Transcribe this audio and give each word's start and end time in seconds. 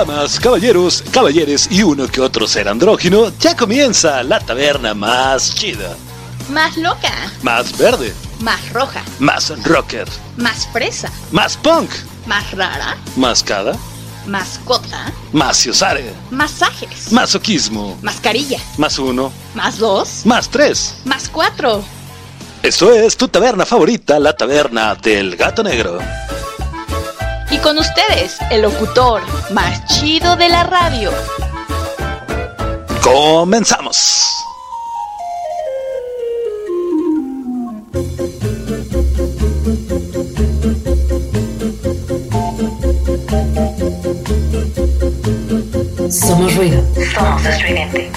damas, 0.00 0.40
caballeros, 0.40 1.04
caballeres 1.10 1.68
y 1.70 1.82
uno 1.82 2.06
que 2.06 2.22
otro 2.22 2.48
ser 2.48 2.68
andrógino, 2.68 3.30
ya 3.38 3.54
comienza 3.54 4.22
la 4.22 4.40
taberna 4.40 4.94
más 4.94 5.54
chida. 5.54 5.94
Más 6.48 6.78
loca. 6.78 7.12
Más 7.42 7.76
verde. 7.76 8.14
Más 8.40 8.72
roja. 8.72 9.02
Más 9.18 9.52
rocker. 9.62 10.08
Más 10.38 10.66
fresa. 10.72 11.12
Más 11.32 11.58
punk. 11.58 11.90
Más 12.26 12.50
rara. 12.52 12.96
Más 13.16 13.42
cada. 13.42 13.76
Mascota. 14.26 15.12
Más 15.32 15.58
ciosare. 15.58 16.14
Masajes. 16.30 17.12
Masoquismo. 17.12 17.98
Mascarilla. 18.00 18.58
Más 18.78 18.98
uno. 18.98 19.30
Más 19.54 19.76
dos. 19.76 20.24
Más 20.24 20.48
tres. 20.48 20.96
Más 21.04 21.28
cuatro. 21.28 21.84
Esto 22.62 22.90
es 22.94 23.18
tu 23.18 23.28
taberna 23.28 23.66
favorita, 23.66 24.18
la 24.18 24.34
taberna 24.34 24.94
del 24.94 25.36
gato 25.36 25.62
negro. 25.62 25.98
Y 27.50 27.58
con 27.58 27.78
ustedes, 27.78 28.38
el 28.50 28.62
locutor 28.62 29.22
más 29.52 29.84
chido 29.86 30.36
de 30.36 30.48
la 30.48 30.62
radio. 30.64 31.10
Comenzamos. 33.02 34.20
Somos 46.08 46.54
ruido. 46.56 46.82
Somos 47.14 47.44
estridente. 47.46 48.10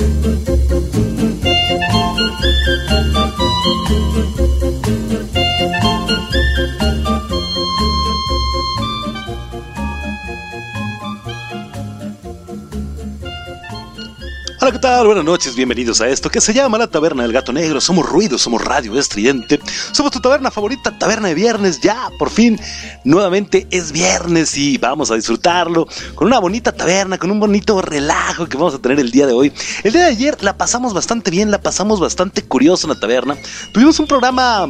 Tal? 14.83 15.05
Buenas 15.05 15.23
noches, 15.23 15.55
bienvenidos 15.55 16.01
a 16.01 16.09
esto 16.09 16.29
que 16.29 16.41
se 16.41 16.53
llama 16.53 16.77
La 16.77 16.87
Taberna 16.87 17.23
del 17.23 17.31
Gato 17.31 17.53
Negro. 17.53 17.79
Somos 17.79 18.05
ruido, 18.05 18.37
somos 18.37 18.61
radio 18.61 18.99
estridente. 18.99 19.57
Somos 19.93 20.11
tu 20.11 20.19
taberna 20.19 20.51
favorita, 20.51 20.99
taberna 20.99 21.29
de 21.29 21.35
viernes. 21.35 21.79
Ya, 21.79 22.09
por 22.19 22.29
fin, 22.29 22.59
nuevamente 23.05 23.65
es 23.71 23.93
viernes 23.93 24.57
y 24.57 24.77
vamos 24.77 25.09
a 25.09 25.15
disfrutarlo 25.15 25.87
con 26.15 26.27
una 26.27 26.37
bonita 26.37 26.73
taberna, 26.73 27.17
con 27.17 27.31
un 27.31 27.39
bonito 27.39 27.81
relajo 27.81 28.47
que 28.47 28.57
vamos 28.57 28.73
a 28.73 28.79
tener 28.79 28.99
el 28.99 29.09
día 29.09 29.25
de 29.25 29.31
hoy. 29.31 29.53
El 29.85 29.93
día 29.93 30.01
de 30.01 30.09
ayer 30.09 30.43
la 30.43 30.57
pasamos 30.57 30.93
bastante 30.93 31.31
bien, 31.31 31.49
la 31.49 31.61
pasamos 31.61 32.01
bastante 32.01 32.41
curioso 32.41 32.85
en 32.85 32.93
la 32.93 32.99
taberna. 32.99 33.37
Tuvimos 33.71 33.97
un 34.01 34.07
programa, 34.07 34.67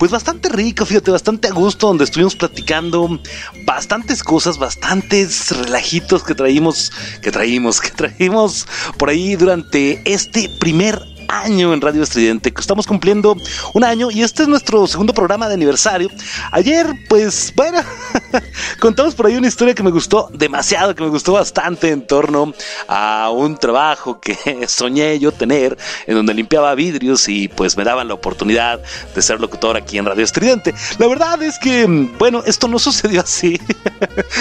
pues 0.00 0.10
bastante 0.10 0.48
rico, 0.48 0.84
fíjate, 0.84 1.12
bastante 1.12 1.46
a 1.46 1.52
gusto, 1.52 1.86
donde 1.86 2.02
estuvimos 2.02 2.34
platicando 2.34 3.20
bastantes 3.64 4.24
cosas, 4.24 4.58
bastantes 4.58 5.56
relajitos 5.56 6.24
que 6.24 6.34
traímos, 6.34 6.90
que 7.22 7.30
traímos, 7.30 7.80
que 7.80 7.90
traímos 7.90 8.66
por 8.98 9.08
ahí 9.08 9.36
durante 9.36 9.51
este 10.04 10.48
primer 10.48 11.11
año 11.28 11.72
en 11.72 11.80
Radio 11.80 12.02
Estridente, 12.02 12.52
estamos 12.58 12.86
cumpliendo 12.86 13.36
un 13.74 13.84
año 13.84 14.10
y 14.10 14.22
este 14.22 14.42
es 14.42 14.48
nuestro 14.48 14.86
segundo 14.86 15.12
programa 15.12 15.48
de 15.48 15.54
aniversario. 15.54 16.08
Ayer, 16.50 16.86
pues 17.08 17.52
bueno, 17.56 17.80
contamos 18.80 19.14
por 19.14 19.26
ahí 19.26 19.36
una 19.36 19.48
historia 19.48 19.74
que 19.74 19.82
me 19.82 19.90
gustó 19.90 20.28
demasiado, 20.32 20.94
que 20.94 21.02
me 21.02 21.08
gustó 21.08 21.32
bastante 21.32 21.90
en 21.90 22.06
torno 22.06 22.54
a 22.88 23.30
un 23.32 23.56
trabajo 23.56 24.20
que 24.20 24.36
soñé 24.68 25.18
yo 25.18 25.32
tener, 25.32 25.76
en 26.06 26.14
donde 26.14 26.34
limpiaba 26.34 26.74
vidrios 26.74 27.28
y 27.28 27.48
pues 27.48 27.76
me 27.76 27.84
daban 27.84 28.08
la 28.08 28.14
oportunidad 28.14 28.80
de 29.14 29.22
ser 29.22 29.40
locutor 29.40 29.76
aquí 29.76 29.98
en 29.98 30.06
Radio 30.06 30.24
Estridente. 30.24 30.74
La 30.98 31.06
verdad 31.06 31.42
es 31.42 31.58
que, 31.58 31.86
bueno, 32.18 32.42
esto 32.46 32.68
no 32.68 32.78
sucedió 32.78 33.20
así. 33.20 33.60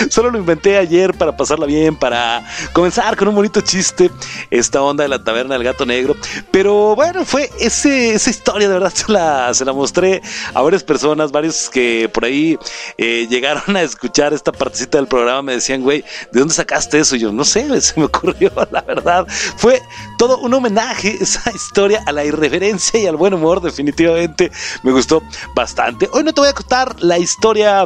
Solo 0.10 0.32
lo 0.32 0.38
inventé 0.38 0.78
ayer 0.78 1.14
para 1.14 1.36
pasarla 1.36 1.66
bien, 1.66 1.96
para 1.96 2.46
comenzar 2.74 3.16
con 3.16 3.28
un 3.28 3.36
bonito 3.36 3.62
chiste, 3.62 4.12
esta 4.50 4.82
onda 4.82 5.04
de 5.04 5.10
la 5.10 5.24
taberna 5.24 5.56
del 5.56 5.64
gato 5.64 5.86
negro. 5.86 6.16
Pero 6.52 6.71
bueno, 6.96 7.26
fue 7.26 7.50
esa 7.60 8.30
historia, 8.30 8.68
de 8.68 8.74
verdad, 8.74 8.94
se 9.54 9.66
la, 9.66 9.74
mostré 9.74 10.22
a 10.54 10.62
varias 10.62 10.84
personas, 10.84 11.32
varios 11.32 11.70
que 11.70 12.10
por 12.14 12.26
ahí 12.26 12.58
eh, 12.98 13.28
llegaron 13.30 13.76
a 13.76 13.82
escuchar 13.82 14.34
esta 14.34 14.52
partecita 14.52 14.98
del 14.98 15.08
programa, 15.08 15.42
me 15.42 15.54
decían, 15.54 15.82
güey, 15.82 16.04
¿de 16.32 16.40
dónde 16.40 16.54
sacaste 16.54 17.00
eso? 17.00 17.16
Y 17.16 17.20
yo, 17.20 17.32
no 17.32 17.44
sé, 17.46 17.82
se 17.82 18.00
me 18.00 18.06
ocurrió, 18.06 18.52
la 18.72 18.82
verdad. 18.82 19.28
Fue 19.58 19.82
todo 20.18 20.40
un 20.40 20.54
homenaje, 20.54 21.18
esa 21.20 21.52
historia, 21.52 22.04
a 22.06 22.12
la 22.12 22.24
irreverencia 22.24 23.00
y 23.00 23.08
al 23.08 23.16
buen 23.16 23.34
humor, 23.34 23.62
definitivamente 23.62 24.52
me 24.84 24.92
gustó 24.92 25.22
bastante. 25.56 26.10
Hoy 26.14 26.24
no 26.24 26.34
te 26.34 26.42
voy 26.42 26.50
a 26.50 26.54
contar 26.54 26.96
la 27.02 27.18
historia 27.18 27.86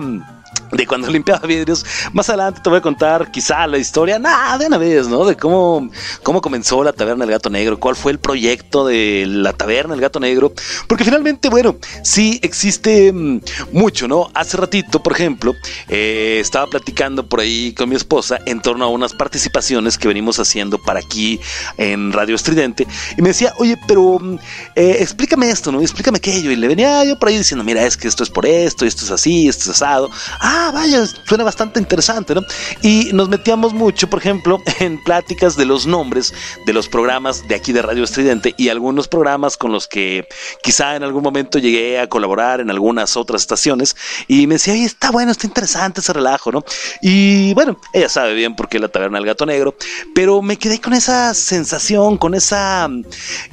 de 0.76 0.88
cuando 0.88 1.08
limpiaba 1.12 1.46
vidrios. 1.48 1.86
Más 2.14 2.30
adelante 2.30 2.62
te 2.64 2.70
voy 2.70 2.80
a 2.80 2.82
contar 2.82 3.32
quizá 3.32 3.68
la 3.68 3.78
historia, 3.78 4.20
nada, 4.20 4.58
de 4.58 4.68
una 4.68 4.78
vez, 4.78 5.08
¿no? 5.08 5.26
De 5.26 5.36
cómo, 5.36 5.90
cómo 6.24 6.42
comenzó 6.42 6.84
la 6.84 6.94
Taberna 6.94 7.26
del 7.26 7.32
Gato 7.32 7.50
Negro, 7.50 7.80
cuál 7.80 7.96
fue 7.96 8.12
el 8.12 8.20
proyecto 8.20 8.86
de 8.86 9.26
la 9.28 9.54
Taberna 9.54 9.94
del 9.94 10.02
Gato 10.02 10.20
Negro. 10.20 10.54
Porque 10.88 11.04
finalmente, 11.04 11.50
bueno, 11.50 11.78
sí 12.04 12.40
existe 12.42 13.12
mm, 13.12 13.42
mucho, 13.72 14.08
¿no? 14.08 14.30
Hace 14.34 14.58
ratito, 14.58 15.02
por 15.02 15.14
ejemplo, 15.14 15.54
eh, 15.88 16.38
estaba 16.42 16.68
platicando 16.68 17.28
por 17.28 17.40
ahí 17.40 17.74
con 17.74 17.90
mi 17.90 17.96
esposa 17.96 18.40
en 18.46 18.62
torno 18.62 18.86
a 18.86 18.90
unas 18.90 19.14
participaciones 19.14 19.98
que 19.98 20.08
venimos 20.08 20.40
haciendo 20.40 20.78
para 20.82 21.00
aquí 21.00 21.40
en 21.78 22.12
Radio 22.12 22.36
Estridente. 22.36 22.88
Y 23.18 23.22
me 23.22 23.30
decía, 23.30 23.54
oye, 23.58 23.78
pero 23.88 24.20
mm, 24.20 24.38
eh, 24.76 24.98
explícame 25.00 25.50
esto, 25.50 25.72
¿no? 25.72 25.82
Explícame 25.82 26.18
aquello. 26.18 26.52
Y 26.52 26.56
le 26.56 26.68
venía 26.68 27.04
yo 27.06 27.18
por 27.20 27.30
ahí 27.30 27.38
diciendo, 27.38 27.64
mira, 27.64 27.86
es 27.86 27.98
que 27.98 28.08
esto 28.08 28.24
es 28.24 28.30
por 28.30 28.46
esto, 28.46 28.86
esto 28.86 29.06
es 29.06 29.12
así, 29.12 29.48
esto 29.48 29.64
es 29.64 29.70
asado. 29.70 30.10
Ah, 30.40 30.65
vaya, 30.72 31.06
suena 31.06 31.44
bastante 31.44 31.80
interesante, 31.80 32.36
¿no? 32.36 32.42
Y 32.82 33.12
nos 33.14 33.30
metíamos 33.30 33.74
mucho, 33.74 34.10
por 34.10 34.20
ejemplo, 34.20 34.62
en 34.80 35.04
pláticas 35.04 35.56
de 35.56 35.66
los 35.66 35.86
nombres 35.86 36.34
de 36.66 36.74
los 36.74 36.88
programas 36.88 37.48
de 37.48 37.56
aquí 37.56 37.72
de 37.72 37.82
Radio 37.82 38.04
Estridente 38.04 38.54
y 38.58 38.70
algunos 38.70 39.08
programas 39.08 39.58
con 39.58 39.72
los 39.72 39.88
que 39.88 40.28
quizá 40.62 40.96
en 40.96 41.04
algún 41.04 41.24
momento 41.24 41.60
llegué 41.60 42.00
a 42.00 42.08
colaborar 42.08 42.62
en 42.62 42.70
algunas 42.70 43.18
otras 43.18 43.42
estaciones 43.42 43.96
y 44.28 44.48
me 44.48 44.56
decía, 44.56 44.74
oye, 44.74 44.86
está 44.86 45.12
bueno, 45.12 45.32
está 45.32 45.48
interesante 45.48 46.02
ese 46.02 46.14
relajo, 46.14 46.52
¿no? 46.52 46.64
Y 47.02 47.54
bueno, 47.54 47.80
ella 47.94 48.10
sabe 48.10 48.34
bien 48.34 48.56
por 48.56 48.70
qué 48.70 48.80
la 48.80 48.88
taberna 48.88 49.18
del 49.18 49.28
gato 49.28 49.46
negro, 49.46 49.76
pero 50.14 50.42
me 50.42 50.58
quedé 50.58 50.80
con 50.80 50.94
esa 50.94 51.34
sensación, 51.34 52.18
con 52.18 52.36
esa, 52.36 52.90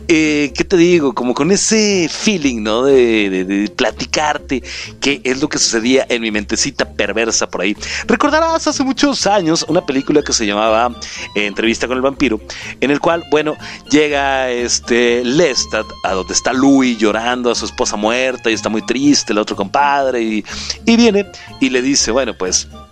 eh, 0.09 0.53
¿qué 0.55 0.65
te 0.65 0.77
digo? 0.77 1.15
Como 1.15 1.34
con 1.34 1.51
ese 1.51 2.09
feeling, 2.11 2.62
¿no? 2.62 2.84
De, 2.84 3.45
de 3.45 3.69
platicarte 3.71 4.62
qué 5.01 5.21
es 5.25 5.41
lo 5.41 5.49
que 5.49 5.59
sucedía 5.59 6.06
en 6.09 6.22
mi 6.22 6.31
mentecita 6.31 6.91
perversa 6.92 7.48
por 7.48 7.62
ahí. 7.62 7.76
Recordarás 8.06 8.66
hace 8.66 8.82
muchos 8.84 9.26
años 9.26 9.64
una 9.69 9.84
película 9.84 10.22
que 10.22 10.32
se 10.32 10.47
llamaba 10.47 10.94
eh, 11.34 11.47
Entrevista 11.47 11.86
con 11.86 11.97
el 11.97 12.03
vampiro, 12.03 12.41
en 12.80 12.91
el 12.91 13.00
cual, 13.00 13.25
bueno, 13.30 13.56
llega 13.91 14.50
este 14.50 15.25
Lestat 15.25 15.86
a 16.04 16.12
donde 16.12 16.34
está 16.34 16.53
Louis 16.53 16.98
llorando 16.98 17.50
a 17.50 17.54
su 17.54 17.64
esposa 17.64 17.97
muerta 17.97 18.50
y 18.50 18.54
está 18.54 18.69
muy 18.69 18.82
triste, 18.82 19.32
el 19.32 19.38
otro 19.38 19.56
compadre, 19.56 20.22
y, 20.22 20.44
y 20.86 20.97
viene 20.97 21.26
y 21.60 21.70
le 21.70 21.82
dice, 21.82 22.10
bueno, 22.10 22.34
pues 22.34 22.69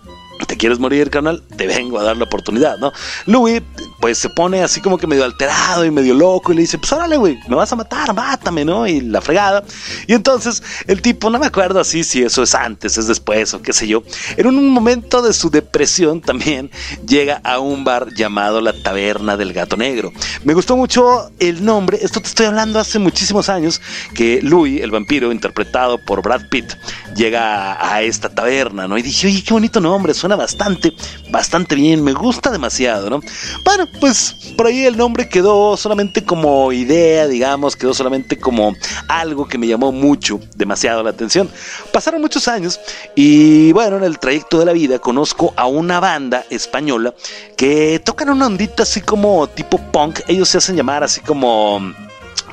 quieres 0.61 0.77
morir, 0.77 1.09
carnal? 1.09 1.41
Te 1.57 1.65
vengo 1.65 1.99
a 1.99 2.03
dar 2.03 2.17
la 2.17 2.25
oportunidad, 2.25 2.77
¿no? 2.77 2.91
Louis, 3.25 3.63
pues 3.99 4.19
se 4.19 4.29
pone 4.29 4.61
así 4.61 4.79
como 4.79 4.99
que 4.99 5.07
medio 5.07 5.25
alterado 5.25 5.83
y 5.83 5.89
medio 5.89 6.13
loco 6.13 6.51
y 6.51 6.55
le 6.55 6.61
dice, 6.61 6.77
pues 6.77 6.93
órale, 6.93 7.17
güey, 7.17 7.39
me 7.49 7.55
vas 7.55 7.73
a 7.73 7.75
matar, 7.75 8.13
mátame, 8.13 8.63
¿no? 8.63 8.85
Y 8.85 9.01
la 9.01 9.21
fregada. 9.21 9.63
Y 10.05 10.13
entonces 10.13 10.61
el 10.85 11.01
tipo, 11.01 11.31
no 11.31 11.39
me 11.39 11.47
acuerdo 11.47 11.79
así 11.79 12.03
si 12.03 12.21
eso 12.21 12.43
es 12.43 12.53
antes, 12.53 12.95
es 12.99 13.07
después 13.07 13.55
o 13.55 13.63
qué 13.63 13.73
sé 13.73 13.87
yo, 13.87 14.03
en 14.37 14.45
un 14.45 14.69
momento 14.69 15.23
de 15.23 15.33
su 15.33 15.49
depresión 15.49 16.21
también 16.21 16.69
llega 17.07 17.41
a 17.43 17.57
un 17.57 17.83
bar 17.83 18.13
llamado 18.13 18.61
La 18.61 18.73
Taberna 18.73 19.37
del 19.37 19.53
Gato 19.53 19.77
Negro. 19.77 20.13
Me 20.43 20.53
gustó 20.53 20.77
mucho 20.77 21.31
el 21.39 21.65
nombre, 21.65 21.97
esto 22.03 22.21
te 22.21 22.27
estoy 22.27 22.45
hablando 22.45 22.77
hace 22.77 22.99
muchísimos 22.99 23.49
años, 23.49 23.81
que 24.13 24.41
Louis, 24.43 24.79
el 24.83 24.91
vampiro, 24.91 25.31
interpretado 25.31 25.97
por 26.05 26.21
Brad 26.21 26.49
Pitt, 26.49 26.73
llega 27.15 27.77
a, 27.83 28.03
esta 28.03 28.29
taberna, 28.29 28.87
¿no? 28.87 28.97
Y 28.97 29.01
dije, 29.01 29.27
oye, 29.27 29.43
qué 29.43 29.53
bonito 29.53 29.79
nombre, 29.79 30.13
suena 30.13 30.35
bastante, 30.35 30.50
bastante 31.29 31.75
bien, 31.75 32.03
me 32.03 32.13
gusta 32.13 32.51
demasiado, 32.51 33.09
¿no? 33.09 33.21
Bueno, 33.63 33.87
pues 33.99 34.35
por 34.57 34.67
ahí 34.67 34.85
el 34.85 34.97
nombre 34.97 35.29
quedó 35.29 35.77
solamente 35.77 36.23
como 36.23 36.71
idea, 36.71 37.27
digamos, 37.27 37.75
quedó 37.75 37.93
solamente 37.93 38.37
como 38.37 38.75
algo 39.07 39.47
que 39.47 39.57
me 39.57 39.67
llamó 39.67 39.91
mucho, 39.91 40.39
demasiado 40.55 41.03
la 41.03 41.11
atención. 41.11 41.49
Pasaron 41.91 42.21
muchos 42.21 42.47
años 42.47 42.79
y 43.15 43.71
bueno, 43.71 43.97
en 43.97 44.03
el 44.03 44.19
trayecto 44.19 44.59
de 44.59 44.65
la 44.65 44.73
vida 44.73 44.99
conozco 44.99 45.53
a 45.55 45.67
una 45.67 45.99
banda 45.99 46.45
española 46.49 47.13
que 47.57 48.01
tocan 48.03 48.29
una 48.29 48.47
ondita 48.47 48.83
así 48.83 49.01
como 49.01 49.47
tipo 49.47 49.77
punk, 49.91 50.19
ellos 50.27 50.49
se 50.49 50.57
hacen 50.57 50.75
llamar 50.75 51.03
así 51.03 51.21
como 51.21 51.81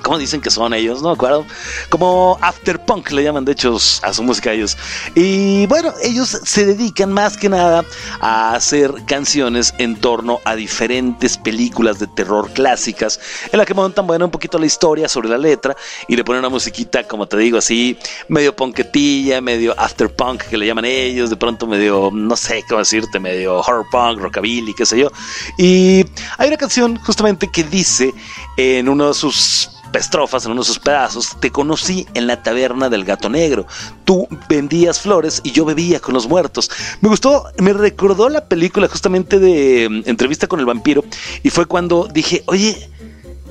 ¿cómo 0.02 0.18
dicen 0.18 0.40
que 0.40 0.50
son 0.50 0.74
ellos? 0.74 1.02
No 1.02 1.10
acuerdo. 1.10 1.44
Como 1.88 2.38
After 2.40 2.84
Punk 2.84 3.10
le 3.10 3.22
llaman 3.22 3.44
de 3.44 3.52
hecho 3.52 3.76
a 4.02 4.12
su 4.12 4.22
música 4.22 4.52
ellos. 4.52 4.76
Y 5.14 5.66
bueno, 5.66 5.92
ellos 6.02 6.28
se 6.44 6.66
dedican 6.66 7.12
más 7.12 7.36
que 7.36 7.48
nada 7.48 7.84
a 8.20 8.54
hacer 8.54 8.92
canciones 9.06 9.74
en 9.78 9.96
torno 9.96 10.40
a 10.44 10.54
diferentes 10.54 11.36
películas 11.36 11.98
de 11.98 12.06
terror 12.06 12.50
clásicas 12.52 13.20
en 13.52 13.58
la 13.58 13.64
que 13.64 13.74
montan, 13.74 14.08
un 14.22 14.30
poquito 14.30 14.58
la 14.58 14.66
historia 14.66 15.08
sobre 15.08 15.28
la 15.28 15.38
letra 15.38 15.76
y 16.08 16.16
le 16.16 16.24
ponen 16.24 16.40
una 16.40 16.48
musiquita, 16.48 17.04
como 17.04 17.26
te 17.26 17.36
digo, 17.36 17.58
así, 17.58 17.96
medio 18.28 18.54
punketilla, 18.54 19.40
medio 19.40 19.74
after 19.78 20.14
punk 20.14 20.42
que 20.44 20.56
le 20.56 20.66
llaman 20.66 20.84
ellos, 20.84 21.30
de 21.30 21.36
pronto 21.36 21.66
medio, 21.66 22.10
no 22.12 22.36
sé 22.36 22.64
cómo 22.68 22.78
decirte, 22.78 23.20
medio 23.20 23.56
horror 23.58 23.86
punk, 23.90 24.20
rockabilly, 24.20 24.74
qué 24.74 24.86
sé 24.86 24.98
yo. 24.98 25.10
Y 25.58 26.04
hay 26.38 26.48
una 26.48 26.56
canción 26.56 26.96
justamente 26.96 27.48
que 27.48 27.64
dice 27.64 28.12
en 28.56 28.88
uno 28.88 29.08
de 29.08 29.14
sus 29.14 29.70
estrofas, 29.94 30.44
en 30.44 30.52
uno 30.52 30.62
de 30.62 30.67
sus 30.67 30.79
pedazos, 30.79 31.37
te 31.40 31.50
conocí 31.50 32.06
en 32.14 32.26
la 32.26 32.43
taberna 32.43 32.88
del 32.88 33.05
gato 33.05 33.29
negro. 33.29 33.67
Tú 34.05 34.29
vendías 34.49 35.00
flores 35.00 35.40
y 35.44 35.52
yo 35.52 35.64
bebía 35.64 36.00
con 36.00 36.14
los 36.14 36.29
muertos. 36.29 36.70
Me 37.00 37.08
gustó, 37.08 37.44
me 37.58 37.73
recordó 37.73 38.29
la 38.29 38.46
película 38.46 38.88
justamente 38.88 39.38
de 39.38 39.88
mm, 39.88 40.02
entrevista 40.08 40.46
con 40.46 40.61
el 40.61 40.67
vampiro 40.67 41.05
y 41.43 41.50
fue 41.50 41.67
cuando 41.67 42.08
dije, 42.12 42.43
oye, 42.46 42.88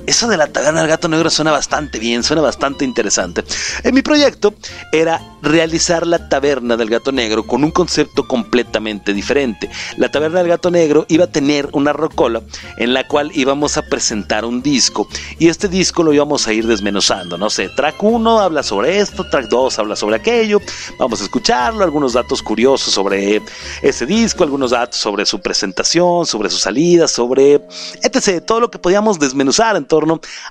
eso 0.08 0.26
de 0.26 0.38
la 0.38 0.46
taberna 0.46 0.80
del 0.80 0.88
gato 0.88 1.06
negro 1.06 1.28
suena 1.28 1.52
bastante 1.52 1.98
bien, 1.98 2.22
suena 2.22 2.40
bastante 2.40 2.84
interesante. 2.84 3.44
En 3.82 3.94
mi 3.94 4.00
proyecto 4.00 4.54
era 4.90 5.20
realizar 5.42 6.06
la 6.06 6.28
taberna 6.28 6.76
del 6.78 6.88
gato 6.88 7.12
negro 7.12 7.46
con 7.46 7.62
un 7.62 7.70
concepto 7.70 8.26
completamente 8.26 9.12
diferente. 9.12 9.70
La 9.98 10.10
taberna 10.10 10.38
del 10.38 10.48
gato 10.48 10.70
negro 10.70 11.04
iba 11.08 11.24
a 11.24 11.30
tener 11.30 11.68
una 11.72 11.92
rocola 11.92 12.40
en 12.78 12.94
la 12.94 13.06
cual 13.06 13.30
íbamos 13.34 13.76
a 13.76 13.82
presentar 13.82 14.46
un 14.46 14.62
disco 14.62 15.06
y 15.38 15.48
este 15.48 15.68
disco 15.68 16.02
lo 16.02 16.14
íbamos 16.14 16.48
a 16.48 16.54
ir 16.54 16.66
desmenuzando. 16.66 17.36
No 17.36 17.50
sé, 17.50 17.68
track 17.76 18.02
1 18.02 18.40
habla 18.40 18.62
sobre 18.62 19.00
esto, 19.00 19.28
track 19.28 19.48
2 19.48 19.78
habla 19.78 19.94
sobre 19.94 20.16
aquello, 20.16 20.60
vamos 20.98 21.20
a 21.20 21.24
escucharlo, 21.24 21.84
algunos 21.84 22.14
datos 22.14 22.42
curiosos 22.42 22.94
sobre 22.94 23.42
ese 23.82 24.06
disco, 24.06 24.42
algunos 24.42 24.70
datos 24.70 24.98
sobre 24.98 25.26
su 25.26 25.40
presentación, 25.40 26.24
sobre 26.24 26.48
su 26.48 26.56
salida, 26.56 27.06
sobre 27.08 27.60
etc. 28.02 28.42
Todo 28.44 28.60
lo 28.60 28.70
que 28.70 28.78
podíamos 28.78 29.18
desmenuzar 29.18 29.76
en 29.76 29.84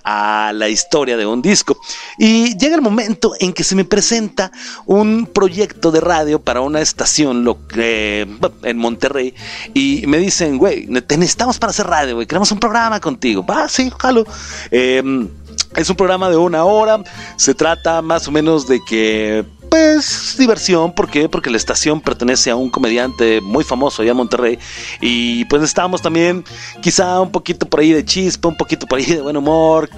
a 0.03 0.51
la 0.53 0.69
historia 0.69 1.17
de 1.17 1.25
un 1.25 1.41
disco. 1.41 1.77
Y 2.17 2.57
llega 2.57 2.75
el 2.75 2.81
momento 2.81 3.33
en 3.39 3.53
que 3.53 3.63
se 3.63 3.75
me 3.75 3.85
presenta 3.85 4.51
un 4.85 5.25
proyecto 5.27 5.91
de 5.91 6.01
radio 6.01 6.39
para 6.39 6.61
una 6.61 6.81
estación 6.81 7.43
lo, 7.43 7.59
en 7.75 8.77
Monterrey 8.77 9.33
y 9.73 10.03
me 10.07 10.17
dicen, 10.17 10.57
güey, 10.57 10.87
te 11.01 11.17
necesitamos 11.17 11.59
para 11.59 11.71
hacer 11.71 11.87
radio, 11.87 12.15
güey, 12.15 12.27
queremos 12.27 12.51
un 12.51 12.59
programa 12.59 12.99
contigo. 12.99 13.45
Va, 13.45 13.67
sí, 13.69 13.91
jalo. 13.99 14.25
Em, 14.71 15.27
es 15.75 15.89
un 15.89 15.95
programa 15.95 16.29
de 16.29 16.37
una 16.37 16.63
hora. 16.63 17.03
Se 17.35 17.53
trata 17.53 18.01
más 18.01 18.27
o 18.27 18.31
menos 18.31 18.67
de 18.67 18.79
que 18.87 19.45
pues 19.69 20.35
diversión, 20.37 20.93
¿por 20.93 21.09
qué? 21.09 21.29
Porque 21.29 21.49
la 21.49 21.57
estación 21.57 22.01
pertenece 22.01 22.49
a 22.49 22.55
un 22.55 22.69
comediante 22.69 23.41
muy 23.41 23.63
famoso 23.63 24.01
allá 24.01 24.11
en 24.11 24.17
Monterrey 24.17 24.59
y 25.01 25.45
pues 25.45 25.63
estábamos 25.63 26.01
también 26.01 26.43
quizá 26.81 27.19
un 27.21 27.31
poquito 27.31 27.67
por 27.67 27.79
ahí 27.79 27.91
de 27.91 28.05
chispa, 28.05 28.47
un 28.47 28.57
poquito 28.57 28.87
por 28.87 28.99
ahí 28.99 29.05
de 29.05 29.21
buen 29.21 29.37
humor, 29.37 29.89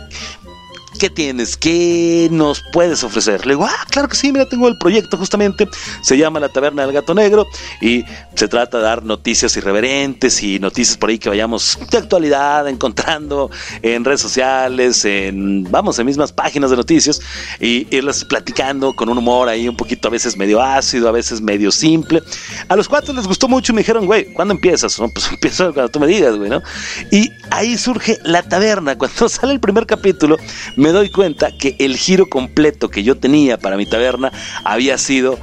¿qué 0.99 1.09
tienes? 1.09 1.55
¿Qué 1.55 2.27
nos 2.29 2.61
puedes 2.73 3.03
ofrecer? 3.05 3.45
Le 3.45 3.53
digo, 3.53 3.65
ah, 3.65 3.85
claro 3.89 4.09
que 4.09 4.17
sí, 4.17 4.33
mira, 4.33 4.47
tengo 4.47 4.67
el 4.67 4.77
proyecto 4.77 5.17
justamente, 5.17 5.67
se 6.01 6.17
llama 6.17 6.41
La 6.41 6.49
Taberna 6.49 6.83
del 6.83 6.91
Gato 6.91 7.15
Negro 7.15 7.47
y 7.81 8.03
se 8.35 8.47
trata 8.49 8.77
de 8.77 8.83
dar 8.83 9.03
noticias 9.03 9.55
irreverentes 9.55 10.43
y 10.43 10.59
noticias 10.59 10.97
por 10.97 11.09
ahí 11.09 11.17
que 11.17 11.29
vayamos 11.29 11.79
de 11.89 11.97
actualidad 11.97 12.67
encontrando 12.67 13.49
en 13.81 14.03
redes 14.03 14.19
sociales, 14.19 15.05
en, 15.05 15.63
vamos, 15.71 15.97
en 15.99 16.05
mismas 16.05 16.33
páginas 16.33 16.69
de 16.69 16.75
noticias 16.75 17.21
y 17.61 17.87
irlas 17.95 18.25
platicando 18.25 18.93
con 18.93 19.07
un 19.07 19.17
humor 19.17 19.47
ahí 19.47 19.69
un 19.69 19.77
poquito 19.77 20.09
a 20.09 20.11
veces 20.11 20.35
medio 20.35 20.61
ácido, 20.61 21.07
a 21.07 21.13
veces 21.13 21.41
medio 21.41 21.71
simple. 21.71 22.21
A 22.67 22.75
los 22.75 22.89
cuatro 22.89 23.13
les 23.13 23.25
gustó 23.25 23.47
mucho 23.47 23.71
y 23.71 23.75
me 23.75 23.81
dijeron, 23.81 24.05
güey, 24.05 24.33
¿cuándo 24.33 24.53
empiezas? 24.53 24.99
No, 24.99 25.07
pues 25.07 25.29
empiezo 25.31 25.73
cuando 25.73 25.89
tú 25.89 25.99
me 26.01 26.07
digas, 26.07 26.35
güey, 26.35 26.49
¿no? 26.49 26.61
Y 27.09 27.31
ahí 27.51 27.77
surge 27.77 28.17
La 28.23 28.43
Taberna. 28.43 28.97
Cuando 28.97 29.29
sale 29.29 29.53
el 29.53 29.61
primer 29.61 29.85
capítulo, 29.85 30.37
me 30.75 30.88
me 30.89 30.93
doy 30.93 31.11
cuenta 31.11 31.55
que 31.55 31.75
el 31.77 31.97
giro 31.97 32.29
completo 32.29 32.89
que 32.89 33.03
yo 33.03 33.15
tenía 33.15 33.59
para 33.59 33.77
mi 33.77 33.85
taberna 33.85 34.31
había 34.63 34.97
sido 34.97 35.37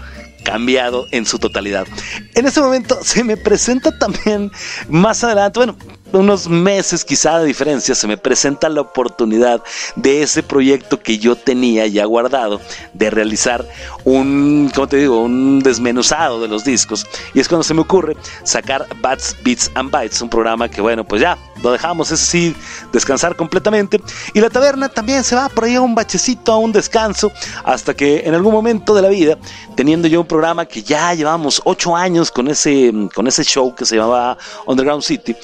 cambiado 0.45 1.07
en 1.13 1.25
su 1.25 1.39
totalidad. 1.39 1.87
En 2.35 2.47
ese 2.47 2.61
momento 2.61 2.99
se 3.05 3.23
me 3.23 3.37
presenta 3.37 3.97
también 3.97 4.51
más 4.89 5.23
adelante, 5.23 5.61
bueno, 5.61 5.77
unos 6.12 6.49
meses 6.49 7.05
quizá 7.05 7.38
de 7.38 7.47
diferencia, 7.47 7.94
se 7.94 8.06
me 8.06 8.17
presenta 8.17 8.69
la 8.69 8.81
oportunidad 8.81 9.62
de 9.97 10.23
ese 10.23 10.43
proyecto 10.43 11.00
que 11.00 11.19
yo 11.19 11.37
tenía 11.37 11.87
ya 11.87 12.05
guardado, 12.05 12.61
de 12.93 13.11
realizar 13.11 13.67
un, 14.05 14.70
¿cómo 14.75 14.87
te 14.87 14.99
digo?, 14.99 15.23
un 15.23 15.61
desmenuzado 15.61 16.41
de 16.41 16.49
los 16.49 16.64
discos. 16.64 17.06
Y 17.35 17.41
es 17.41 17.49
cuando 17.49 17.64
se 17.64 17.75
me 17.75 17.81
ocurre 17.81 18.17
sacar 18.44 18.87
Bats, 19.00 19.37
Beats 19.43 19.70
and 19.75 19.91
Bytes, 19.91 20.20
un 20.23 20.29
programa 20.29 20.69
que, 20.69 20.81
bueno, 20.81 21.05
pues 21.05 21.23
ya, 21.23 21.37
lo 21.62 21.73
dejamos, 21.73 22.11
es 22.11 22.20
sí, 22.20 22.55
descansar 22.93 23.37
completamente. 23.37 24.00
Y 24.35 24.41
la 24.41 24.50
taberna 24.50 24.88
también 24.88 25.25
se 25.25 25.35
va 25.35 25.49
por 25.49 25.64
ahí 25.64 25.75
a 25.75 25.81
un 25.81 25.94
bachecito, 25.94 26.52
a 26.52 26.59
un 26.59 26.73
descanso, 26.73 27.32
hasta 27.64 27.94
que 27.94 28.23
en 28.25 28.35
algún 28.35 28.52
momento 28.52 28.94
de 28.94 29.02
la 29.02 29.09
vida, 29.09 29.38
teniendo 29.75 30.09
yo 30.09 30.20
un 30.20 30.26
programa 30.26 30.67
que 30.67 30.82
ya 30.82 31.14
llevamos 31.14 31.61
ocho 31.64 31.97
años 31.97 32.31
con 32.31 32.49
ese, 32.49 32.93
con 33.14 33.26
ese 33.26 33.44
show 33.44 33.75
que 33.75 33.85
se 33.85 33.97
llamaba 33.97 34.38
Underground 34.67 35.02
City, 35.02 35.37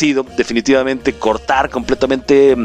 decido 0.00 0.24
definitivamente 0.34 1.12
cortar 1.12 1.68
completamente 1.68 2.56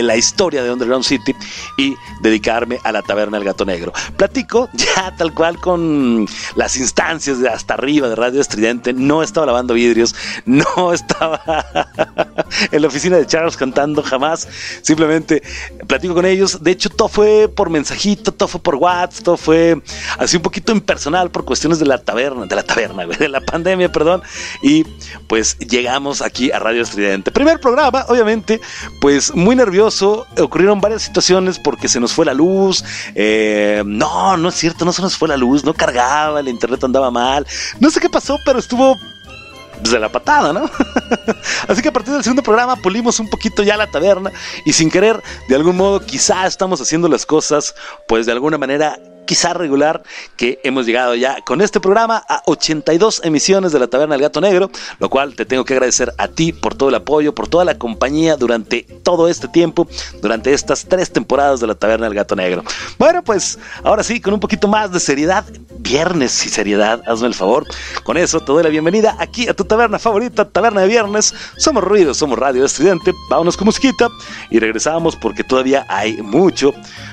la 0.00 0.16
historia 0.16 0.62
de 0.62 0.70
Underground 0.70 1.04
City 1.04 1.34
y 1.76 1.94
dedicarme 2.22 2.78
a 2.84 2.92
la 2.92 3.02
taberna 3.02 3.36
del 3.36 3.44
gato 3.44 3.64
negro. 3.64 3.92
Platico 4.16 4.70
ya 4.74 5.14
tal 5.16 5.34
cual 5.34 5.58
con 5.58 6.26
las 6.54 6.76
instancias 6.76 7.40
de 7.40 7.48
hasta 7.48 7.74
arriba 7.74 8.08
de 8.08 8.16
Radio 8.16 8.40
Estridente. 8.40 8.92
No 8.92 9.22
estaba 9.22 9.46
lavando 9.46 9.74
vidrios, 9.74 10.14
no 10.46 10.92
estaba 10.92 11.42
en 12.70 12.82
la 12.82 12.88
oficina 12.88 13.16
de 13.18 13.26
Charles 13.26 13.56
cantando 13.56 14.02
jamás. 14.02 14.48
Simplemente 14.82 15.42
platico 15.86 16.14
con 16.14 16.24
ellos. 16.24 16.62
De 16.62 16.70
hecho, 16.70 16.88
todo 16.88 17.08
fue 17.08 17.48
por 17.48 17.68
mensajito, 17.68 18.32
todo 18.32 18.48
fue 18.48 18.62
por 18.62 18.76
WhatsApp, 18.76 19.24
todo 19.24 19.36
fue 19.36 19.82
así 20.18 20.36
un 20.36 20.42
poquito 20.42 20.72
impersonal 20.72 21.30
por 21.30 21.44
cuestiones 21.44 21.78
de 21.78 21.86
la 21.86 21.98
taberna, 21.98 22.46
de 22.46 22.54
la 22.54 22.62
taberna, 22.62 23.04
de 23.06 23.28
la 23.28 23.40
pandemia, 23.40 23.90
perdón. 23.90 24.22
Y 24.62 24.84
pues 25.26 25.58
llegamos 25.58 26.22
aquí 26.22 26.50
a 26.50 26.58
Radio 26.58 26.82
Estridente. 26.82 27.30
Primer 27.30 27.60
programa, 27.60 28.04
obviamente, 28.08 28.60
pues 29.00 29.34
muy 29.34 29.56
nervioso 29.56 29.81
ocurrieron 29.86 30.80
varias 30.80 31.02
situaciones 31.02 31.58
porque 31.58 31.88
se 31.88 32.00
nos 32.00 32.12
fue 32.12 32.24
la 32.24 32.34
luz. 32.34 32.84
Eh, 33.14 33.82
no, 33.84 34.36
no 34.36 34.48
es 34.48 34.54
cierto, 34.54 34.84
no 34.84 34.92
se 34.92 35.02
nos 35.02 35.16
fue 35.16 35.28
la 35.28 35.36
luz, 35.36 35.64
no 35.64 35.74
cargaba, 35.74 36.40
el 36.40 36.48
internet 36.48 36.82
andaba 36.84 37.10
mal. 37.10 37.46
No 37.80 37.90
sé 37.90 38.00
qué 38.00 38.08
pasó, 38.08 38.38
pero 38.44 38.58
estuvo 38.58 38.96
de 39.90 39.98
la 39.98 40.10
patada, 40.10 40.52
¿no? 40.52 40.70
Así 41.68 41.82
que 41.82 41.88
a 41.88 41.92
partir 41.92 42.12
del 42.14 42.22
segundo 42.22 42.42
programa 42.42 42.76
pulimos 42.76 43.18
un 43.18 43.28
poquito 43.28 43.62
ya 43.62 43.76
la 43.76 43.88
taberna 43.88 44.30
y 44.64 44.72
sin 44.72 44.90
querer, 44.90 45.22
de 45.48 45.54
algún 45.56 45.76
modo, 45.76 46.00
quizá 46.00 46.46
estamos 46.46 46.80
haciendo 46.80 47.08
las 47.08 47.26
cosas, 47.26 47.74
pues 48.06 48.26
de 48.26 48.32
alguna 48.32 48.58
manera 48.58 48.98
quizá 49.26 49.54
regular 49.54 50.02
que 50.36 50.60
hemos 50.64 50.86
llegado 50.86 51.14
ya 51.14 51.40
con 51.44 51.60
este 51.60 51.80
programa 51.80 52.22
a 52.28 52.42
82 52.46 53.22
emisiones 53.24 53.72
de 53.72 53.78
la 53.78 53.86
Taberna 53.86 54.14
del 54.14 54.22
Gato 54.22 54.40
Negro, 54.40 54.70
lo 54.98 55.08
cual 55.08 55.34
te 55.34 55.44
tengo 55.44 55.64
que 55.64 55.74
agradecer 55.74 56.12
a 56.18 56.28
ti 56.28 56.52
por 56.52 56.74
todo 56.74 56.88
el 56.88 56.94
apoyo, 56.94 57.34
por 57.34 57.48
toda 57.48 57.64
la 57.64 57.78
compañía 57.78 58.36
durante 58.36 58.82
todo 59.02 59.28
este 59.28 59.48
tiempo, 59.48 59.86
durante 60.20 60.52
estas 60.52 60.84
tres 60.84 61.10
temporadas 61.10 61.60
de 61.60 61.66
la 61.66 61.74
Taberna 61.74 62.06
del 62.06 62.14
Gato 62.14 62.36
Negro. 62.36 62.62
Bueno, 62.98 63.22
pues 63.22 63.58
ahora 63.82 64.02
sí, 64.02 64.20
con 64.20 64.34
un 64.34 64.40
poquito 64.40 64.68
más 64.68 64.92
de 64.92 65.00
seriedad, 65.00 65.44
viernes 65.78 66.46
y 66.46 66.48
seriedad, 66.48 67.02
hazme 67.06 67.28
el 67.28 67.34
favor. 67.34 67.66
Con 68.04 68.16
eso 68.16 68.40
te 68.40 68.46
doy 68.46 68.62
la 68.62 68.68
bienvenida 68.68 69.16
aquí 69.18 69.48
a 69.48 69.54
tu 69.54 69.64
taberna 69.64 69.98
favorita, 69.98 70.48
Taberna 70.48 70.82
de 70.82 70.88
Viernes. 70.88 71.34
Somos 71.56 71.84
ruido, 71.84 72.14
somos 72.14 72.38
radio 72.38 72.64
estudiante, 72.64 73.12
vámonos 73.28 73.56
con 73.56 73.66
musiquita 73.66 74.08
y 74.50 74.58
regresamos 74.58 75.16
porque 75.16 75.44
todavía 75.44 75.86
hay 75.88 76.20
mucho, 76.22 76.72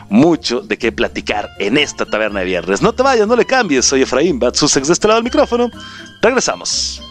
mucho 0.09 0.61
de 0.61 0.77
qué 0.77 0.91
platicar 0.91 1.49
en 1.59 1.77
esta 1.77 2.05
taberna 2.05 2.39
de 2.39 2.45
viernes. 2.45 2.81
No 2.81 2.93
te 2.93 3.03
vayas, 3.03 3.27
no 3.27 3.35
le 3.35 3.45
cambies. 3.45 3.85
Soy 3.85 4.01
Efraín 4.01 4.39
Batsusex 4.39 4.87
de 4.87 4.93
este 4.93 5.07
del 5.07 5.23
micrófono. 5.23 5.69
Regresamos. 6.21 7.01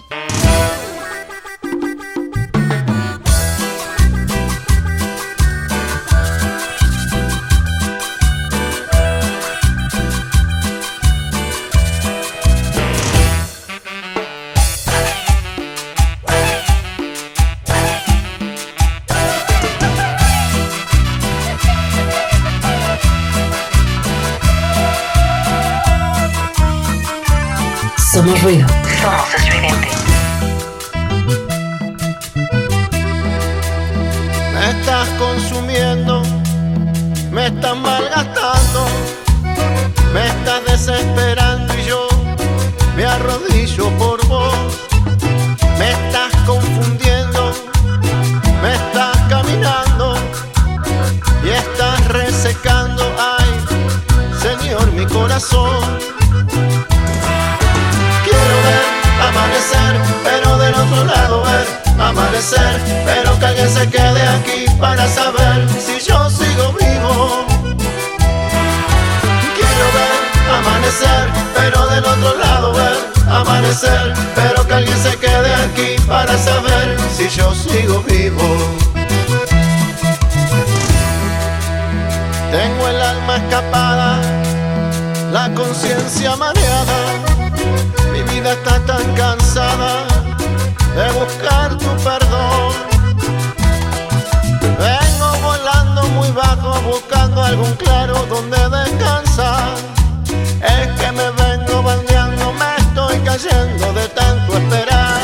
Somos 28.28 28.42
ruido. 28.42 28.66
Somos 29.00 29.34
estridente. 29.34 29.88
Me 34.52 34.70
estás 34.70 35.08
consumiendo 35.18 36.22
me 37.30 37.46
están 37.46 37.80
malgastando, 37.80 38.86
me 40.12 40.26
estás 40.26 40.62
desesperando 40.66 41.72
y 41.78 41.84
yo 41.84 42.06
me 42.96 43.06
arrodillo 43.06 43.88
por 43.96 44.26
vos, 44.26 44.54
me 45.78 45.90
estás 45.90 46.34
confundiendo, 46.44 47.52
me 48.60 48.74
estás 48.74 49.16
caminando 49.30 50.16
y 51.44 51.48
estás 51.48 52.08
resecando, 52.08 53.10
ay, 53.18 53.48
Señor, 54.42 54.92
mi 54.92 55.06
corazón. 55.06 56.17
Amanecer, 59.22 60.00
pero 60.24 60.58
del 60.58 60.74
otro 60.74 61.04
lado 61.04 61.42
ver 61.42 61.66
amanecer, 62.00 62.80
pero 63.04 63.38
que 63.38 63.46
alguien 63.46 63.68
se 63.70 63.88
quede 63.88 64.22
aquí 64.28 64.64
para 64.78 65.06
saber 65.08 65.66
si 65.78 65.98
yo 66.00 66.30
sigo 66.30 66.72
vivo. 66.78 67.46
Quiero 69.56 69.86
ver 69.96 70.18
amanecer, 70.58 71.28
pero 71.54 71.86
del 71.88 72.04
otro 72.04 72.38
lado 72.38 72.72
ver 72.72 72.96
amanecer, 73.30 74.14
pero 74.34 74.66
que 74.66 74.74
alguien 74.74 74.98
se 74.98 75.16
quede 75.16 75.54
aquí 75.54 75.96
para 76.06 76.36
saber 76.38 76.96
si 77.16 77.28
yo 77.28 77.54
sigo 77.54 78.02
vivo. 78.02 78.78
Tengo 82.50 82.88
el 82.88 83.02
alma 83.02 83.36
escapada, 83.36 84.20
la 85.30 85.52
conciencia 85.54 86.34
mareada, 86.36 87.27
vida 88.40 88.52
está 88.52 88.78
tan 88.86 89.14
cansada 89.14 90.06
de 90.94 91.06
buscar 91.18 91.76
tu 91.76 91.90
perdón. 92.04 92.72
Vengo 94.78 95.28
volando 95.42 96.02
muy 96.16 96.30
bajo 96.30 96.80
buscando 96.82 97.42
algún 97.42 97.72
claro 97.74 98.14
donde 98.26 98.58
descansar. 98.76 99.70
Es 100.76 100.86
que 100.98 101.12
me 101.18 101.28
vengo 101.42 101.82
bandeando, 101.82 102.52
me 102.52 102.70
estoy 102.84 103.18
cayendo 103.28 103.92
de 103.92 104.06
tanto 104.08 104.56
esperar. 104.56 105.20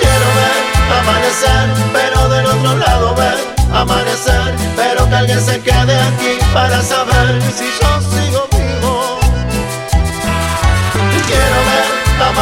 Quiero 0.00 0.28
ver 0.38 0.60
amanecer, 1.00 1.66
pero 1.92 2.28
del 2.28 2.46
otro 2.46 2.76
lado 2.76 3.14
ver 3.14 3.38
amanecer, 3.72 4.54
pero 4.74 5.08
que 5.08 5.14
alguien 5.14 5.40
se 5.40 5.60
quede 5.60 5.96
aquí 6.10 6.32
para 6.52 6.82
saber 6.82 7.40
si 7.56 7.66
yo 7.80 7.90
sigo 8.10 8.29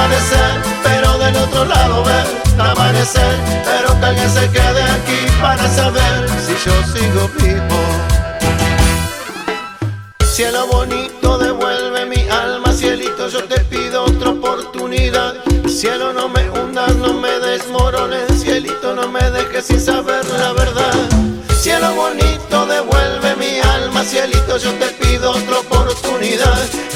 amanecer, 0.09 0.63
pero 0.83 1.19
del 1.19 1.37
otro 1.37 1.65
lado 1.67 2.05
ver 2.05 2.27
amanecer, 2.59 3.37
pero 3.65 4.01
que 4.01 4.07
alguien 4.07 4.31
se 4.31 4.51
quede 4.51 4.83
aquí 4.83 5.27
para 5.41 5.69
saber 5.69 6.29
si 6.45 6.53
yo 6.65 6.73
sigo 6.93 7.29
vivo. 7.39 7.81
Cielo 10.25 10.67
bonito, 10.69 11.39
devuelve 11.39 12.07
mi 12.07 12.29
alma, 12.29 12.73
cielito, 12.73 13.29
yo 13.29 13.45
te 13.45 13.61
pido 13.65 14.05
otra 14.05 14.31
oportunidad. 14.31 15.35
Cielo, 15.69 16.13
no 16.13 16.29
me 16.29 16.49
hundas, 16.51 16.95
no 16.97 17.13
me 17.13 17.39
desmorones, 17.39 18.43
cielito, 18.43 18.95
no 18.95 19.09
me 19.09 19.31
dejes 19.31 19.67
sin 19.67 19.81
saber 19.81 20.25
la 20.39 20.53
verdad. 20.53 20.95
Cielo 21.61 21.93
bonito, 21.95 22.67
devuelve 22.67 23.37
mi 23.37 23.59
alma, 23.61 24.05
cielito, 24.05 24.57
yo 24.57 24.73
te 24.75 24.87
pido 25.01 25.33
otra 25.33 25.59
oportunidad. 25.59 25.88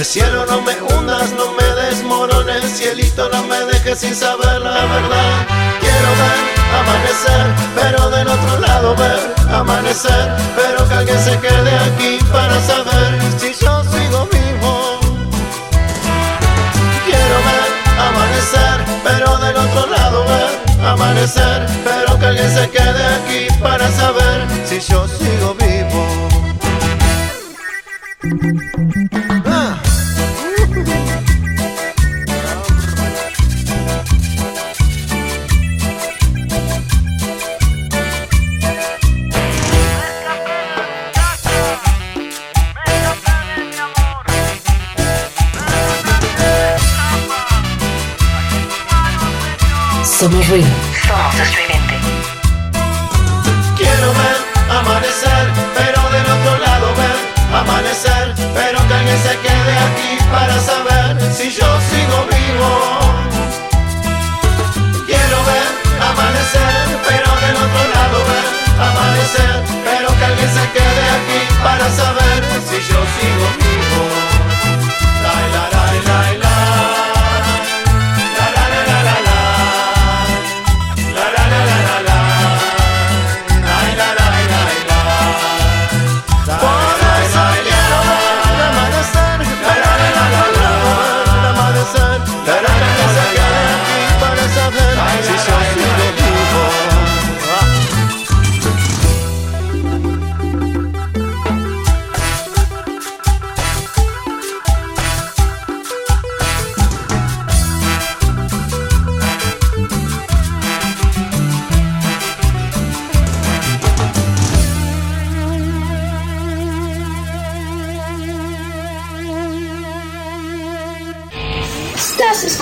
Cielo, 0.05 0.45
no 0.47 0.61
me 0.63 0.75
hundas, 0.83 1.33
no 1.33 1.53
me 1.53 1.65
desmorones, 1.81 2.77
cielito, 2.77 3.29
no 3.29 3.45
me 3.45 3.57
dejes 3.67 4.01
sin 4.01 4.17
saber 4.17 4.61
la 4.61 4.85
verdad. 4.85 5.47
Quiero 5.81 6.11
ver 6.21 6.39
amanecer, 6.81 7.47
pero 7.77 8.11
del 8.11 8.27
otro 8.27 8.59
lado 8.59 8.97
ver 8.97 9.35
amanecer, 9.55 10.37
pero 10.57 10.89
que 10.89 10.95
alguien 10.95 11.19
se 11.21 11.39
quede 11.39 11.79
aquí 11.79 12.19
para 12.33 12.61
saber 12.63 13.21
si 13.39 13.55
yo 13.55 13.85
sigo 13.85 14.29
vivo. 14.33 15.01
Quiero 17.07 17.37
ver 17.49 17.71
amanecer, 17.97 18.85
pero 19.05 19.39
del 19.39 19.57
otro 19.57 19.87
lado 19.87 20.25
ver 20.25 20.85
amanecer, 20.85 21.67
pero 21.85 22.19
que 22.19 22.27
alguien 22.27 22.53
se 22.53 22.69
quede 22.71 23.05
aquí 23.23 23.47
para 23.63 23.89
saber 23.93 24.47
si 24.67 24.81
yo 24.81 25.07
sigo 25.07 25.55
vivo. 25.55 25.62
Somos 50.53 50.92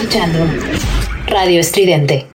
escuchando 0.00 0.46
Radio 1.26 1.60
Estridente. 1.60 2.30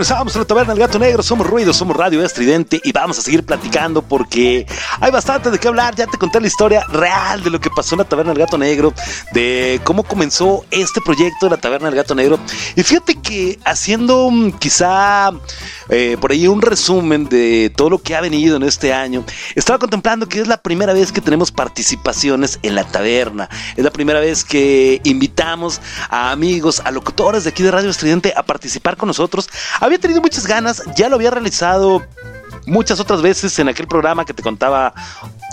Regresamos 0.00 0.34
a 0.34 0.38
la 0.38 0.44
taberna 0.46 0.72
del 0.72 0.80
gato 0.80 0.98
negro, 0.98 1.22
somos 1.22 1.46
ruido, 1.46 1.74
somos 1.74 1.94
radio 1.94 2.24
estridente 2.24 2.80
y 2.82 2.90
vamos 2.90 3.18
a 3.18 3.22
seguir 3.22 3.44
platicando 3.44 4.00
porque 4.00 4.66
hay 4.98 5.10
bastante 5.10 5.50
de 5.50 5.58
qué 5.58 5.68
hablar. 5.68 5.94
Ya 5.94 6.06
te 6.06 6.16
conté 6.16 6.40
la 6.40 6.46
historia 6.46 6.86
real 6.88 7.42
de 7.42 7.50
lo 7.50 7.60
que 7.60 7.68
pasó 7.68 7.96
en 7.96 7.98
la 7.98 8.04
taberna 8.06 8.32
del 8.32 8.38
gato 8.38 8.56
negro, 8.56 8.94
de 9.34 9.78
cómo 9.84 10.02
comenzó 10.02 10.64
este 10.70 11.02
proyecto 11.02 11.44
de 11.44 11.50
la 11.50 11.58
taberna 11.58 11.90
del 11.90 11.96
gato 11.96 12.14
negro. 12.14 12.40
Y 12.76 12.82
fíjate 12.82 13.16
que 13.16 13.58
haciendo 13.66 14.30
mm, 14.30 14.52
quizá 14.52 15.32
eh, 15.90 16.16
por 16.18 16.32
ahí 16.32 16.48
un 16.48 16.62
resumen 16.62 17.28
de 17.28 17.70
todo 17.76 17.90
lo 17.90 17.98
que 17.98 18.16
ha 18.16 18.22
venido 18.22 18.56
en 18.56 18.62
este 18.62 18.94
año, 18.94 19.22
estaba 19.54 19.78
contemplando 19.78 20.26
que 20.26 20.40
es 20.40 20.48
la 20.48 20.62
primera 20.62 20.94
vez 20.94 21.12
que 21.12 21.20
tenemos 21.20 21.52
participaciones 21.52 22.58
en 22.62 22.74
la 22.74 22.84
taberna. 22.84 23.50
Es 23.76 23.84
la 23.84 23.90
primera 23.90 24.20
vez 24.20 24.44
que 24.44 25.02
invitamos 25.04 25.82
a 26.08 26.30
amigos, 26.30 26.80
a 26.86 26.90
locutores 26.90 27.44
de 27.44 27.50
aquí 27.50 27.62
de 27.62 27.70
Radio 27.70 27.90
Estridente 27.90 28.32
a 28.34 28.42
participar 28.42 28.96
con 28.96 29.08
nosotros. 29.08 29.50
Había 29.90 29.98
tenido 30.02 30.20
muchas 30.20 30.46
ganas, 30.46 30.84
ya 30.94 31.08
lo 31.08 31.16
había 31.16 31.32
realizado 31.32 32.06
muchas 32.66 33.00
otras 33.00 33.22
veces 33.22 33.58
en 33.58 33.68
aquel 33.68 33.86
programa 33.86 34.24
que 34.24 34.34
te 34.34 34.42
contaba 34.42 34.94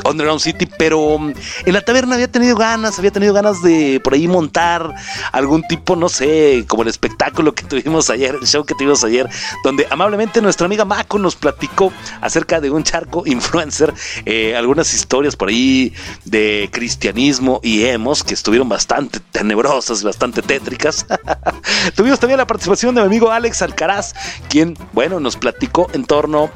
Underground 0.05 0.41
City, 0.41 0.67
pero 0.77 1.17
mm, 1.17 1.33
en 1.65 1.73
la 1.73 1.81
taberna 1.81 2.15
había 2.15 2.31
tenido 2.31 2.55
ganas, 2.55 2.97
había 2.99 3.11
tenido 3.11 3.33
ganas 3.33 3.61
de 3.61 3.99
por 4.03 4.13
ahí 4.13 4.27
montar 4.27 4.93
algún 5.31 5.63
tipo, 5.63 5.95
no 5.95 6.09
sé, 6.09 6.65
como 6.67 6.83
el 6.83 6.89
espectáculo 6.89 7.53
que 7.53 7.63
tuvimos 7.63 8.09
ayer, 8.09 8.35
el 8.39 8.47
show 8.47 8.65
que 8.65 8.75
tuvimos 8.75 9.03
ayer, 9.03 9.29
donde 9.63 9.87
amablemente 9.89 10.41
nuestra 10.41 10.65
amiga 10.65 10.85
Mako 10.85 11.19
nos 11.19 11.35
platicó 11.35 11.91
acerca 12.21 12.61
de 12.61 12.69
un 12.69 12.83
charco 12.83 13.23
influencer, 13.25 13.93
eh, 14.25 14.55
algunas 14.55 14.93
historias 14.93 15.35
por 15.35 15.49
ahí 15.49 15.93
de 16.25 16.69
cristianismo 16.71 17.59
y 17.63 17.85
hemos 17.85 18.23
que 18.23 18.33
estuvieron 18.33 18.69
bastante 18.69 19.19
tenebrosas, 19.19 20.03
bastante 20.03 20.41
tétricas. 20.41 21.05
Tuvimos 21.95 22.19
también 22.19 22.37
la 22.37 22.47
participación 22.47 22.95
de 22.95 23.01
mi 23.01 23.07
amigo 23.07 23.31
Alex 23.31 23.61
Alcaraz, 23.61 24.13
quien, 24.49 24.77
bueno, 24.93 25.19
nos 25.19 25.35
platicó 25.35 25.89
en 25.93 26.05
torno 26.05 26.49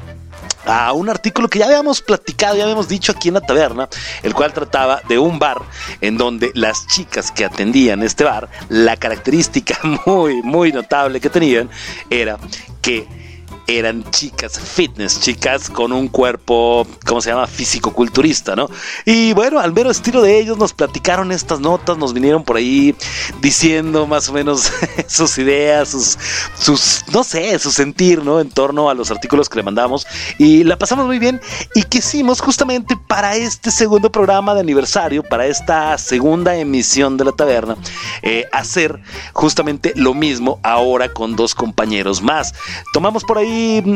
a 0.64 0.92
un 0.92 1.08
artículo 1.08 1.48
que 1.48 1.58
ya 1.58 1.66
habíamos 1.66 2.00
platicado, 2.00 2.56
ya 2.56 2.64
habíamos 2.64 2.88
dicho 2.88 3.12
aquí 3.12 3.28
en 3.28 3.34
la 3.34 3.40
taberna, 3.40 3.88
el 4.22 4.34
cual 4.34 4.52
trataba 4.52 5.00
de 5.08 5.18
un 5.18 5.38
bar 5.38 5.62
en 6.00 6.16
donde 6.16 6.50
las 6.54 6.86
chicas 6.86 7.30
que 7.30 7.44
atendían 7.44 8.02
este 8.02 8.24
bar, 8.24 8.48
la 8.68 8.96
característica 8.96 9.78
muy, 10.06 10.42
muy 10.42 10.72
notable 10.72 11.20
que 11.20 11.30
tenían 11.30 11.68
era 12.10 12.38
que 12.80 13.21
eran 13.66 14.04
chicas 14.10 14.58
fitness, 14.58 15.20
chicas 15.20 15.70
con 15.70 15.92
un 15.92 16.08
cuerpo, 16.08 16.86
¿cómo 17.06 17.20
se 17.20 17.30
llama? 17.30 17.46
Físico-culturista, 17.46 18.56
¿no? 18.56 18.68
Y 19.04 19.32
bueno, 19.32 19.60
al 19.60 19.72
mero 19.72 19.90
estilo 19.90 20.22
de 20.22 20.38
ellos 20.38 20.58
nos 20.58 20.72
platicaron 20.72 21.32
estas 21.32 21.60
notas, 21.60 21.96
nos 21.98 22.12
vinieron 22.12 22.44
por 22.44 22.56
ahí 22.56 22.94
diciendo 23.40 24.06
más 24.06 24.28
o 24.28 24.32
menos 24.32 24.72
sus 25.06 25.38
ideas, 25.38 25.90
sus, 25.90 26.18
sus, 26.58 27.04
no 27.12 27.24
sé, 27.24 27.58
su 27.58 27.70
sentir, 27.70 28.24
¿no? 28.24 28.40
En 28.40 28.50
torno 28.50 28.90
a 28.90 28.94
los 28.94 29.10
artículos 29.10 29.48
que 29.48 29.56
le 29.56 29.62
mandamos. 29.62 30.06
Y 30.38 30.64
la 30.64 30.76
pasamos 30.76 31.06
muy 31.06 31.18
bien 31.18 31.40
y 31.74 31.82
quisimos 31.84 32.40
justamente 32.40 32.96
para 33.06 33.36
este 33.36 33.70
segundo 33.70 34.10
programa 34.10 34.54
de 34.54 34.60
aniversario, 34.60 35.22
para 35.22 35.46
esta 35.46 35.96
segunda 35.98 36.56
emisión 36.56 37.16
de 37.16 37.24
la 37.24 37.32
taberna, 37.32 37.76
eh, 38.22 38.46
hacer 38.52 39.00
justamente 39.32 39.92
lo 39.96 40.14
mismo 40.14 40.58
ahora 40.62 41.12
con 41.12 41.36
dos 41.36 41.54
compañeros 41.54 42.22
más. 42.22 42.54
Tomamos 42.92 43.24
por 43.24 43.38
ahí 43.38 43.51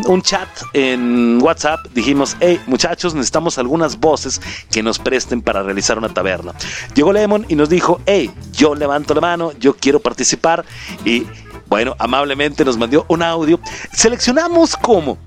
un 0.07 0.23
chat 0.23 0.49
en 0.73 1.41
WhatsApp, 1.43 1.81
dijimos, 1.95 2.37
hey 2.41 2.61
muchachos, 2.67 3.15
necesitamos 3.15 3.59
algunas 3.59 3.99
voces 3.99 4.41
que 4.71 4.83
nos 4.83 4.99
presten 4.99 5.43
para 5.43 5.63
realizar 5.63 5.99
una 5.99 6.09
taberna. 6.09 6.53
Llegó 6.95 7.13
Lemon 7.13 7.47
y 7.49 7.55
nos 7.55 7.69
dijo, 7.69 8.01
hey, 8.07 8.31
yo 8.53 8.75
levanto 8.75 9.15
la 9.15 9.21
mano, 9.21 9.53
yo 9.59 9.75
quiero 9.75 10.01
participar 10.01 10.65
y 11.05 11.27
bueno, 11.69 11.97
amablemente 11.99 12.65
nos 12.65 12.77
mandó 12.77 13.05
un 13.09 13.23
audio. 13.23 13.59
Seleccionamos 13.93 14.77
como 14.77 15.19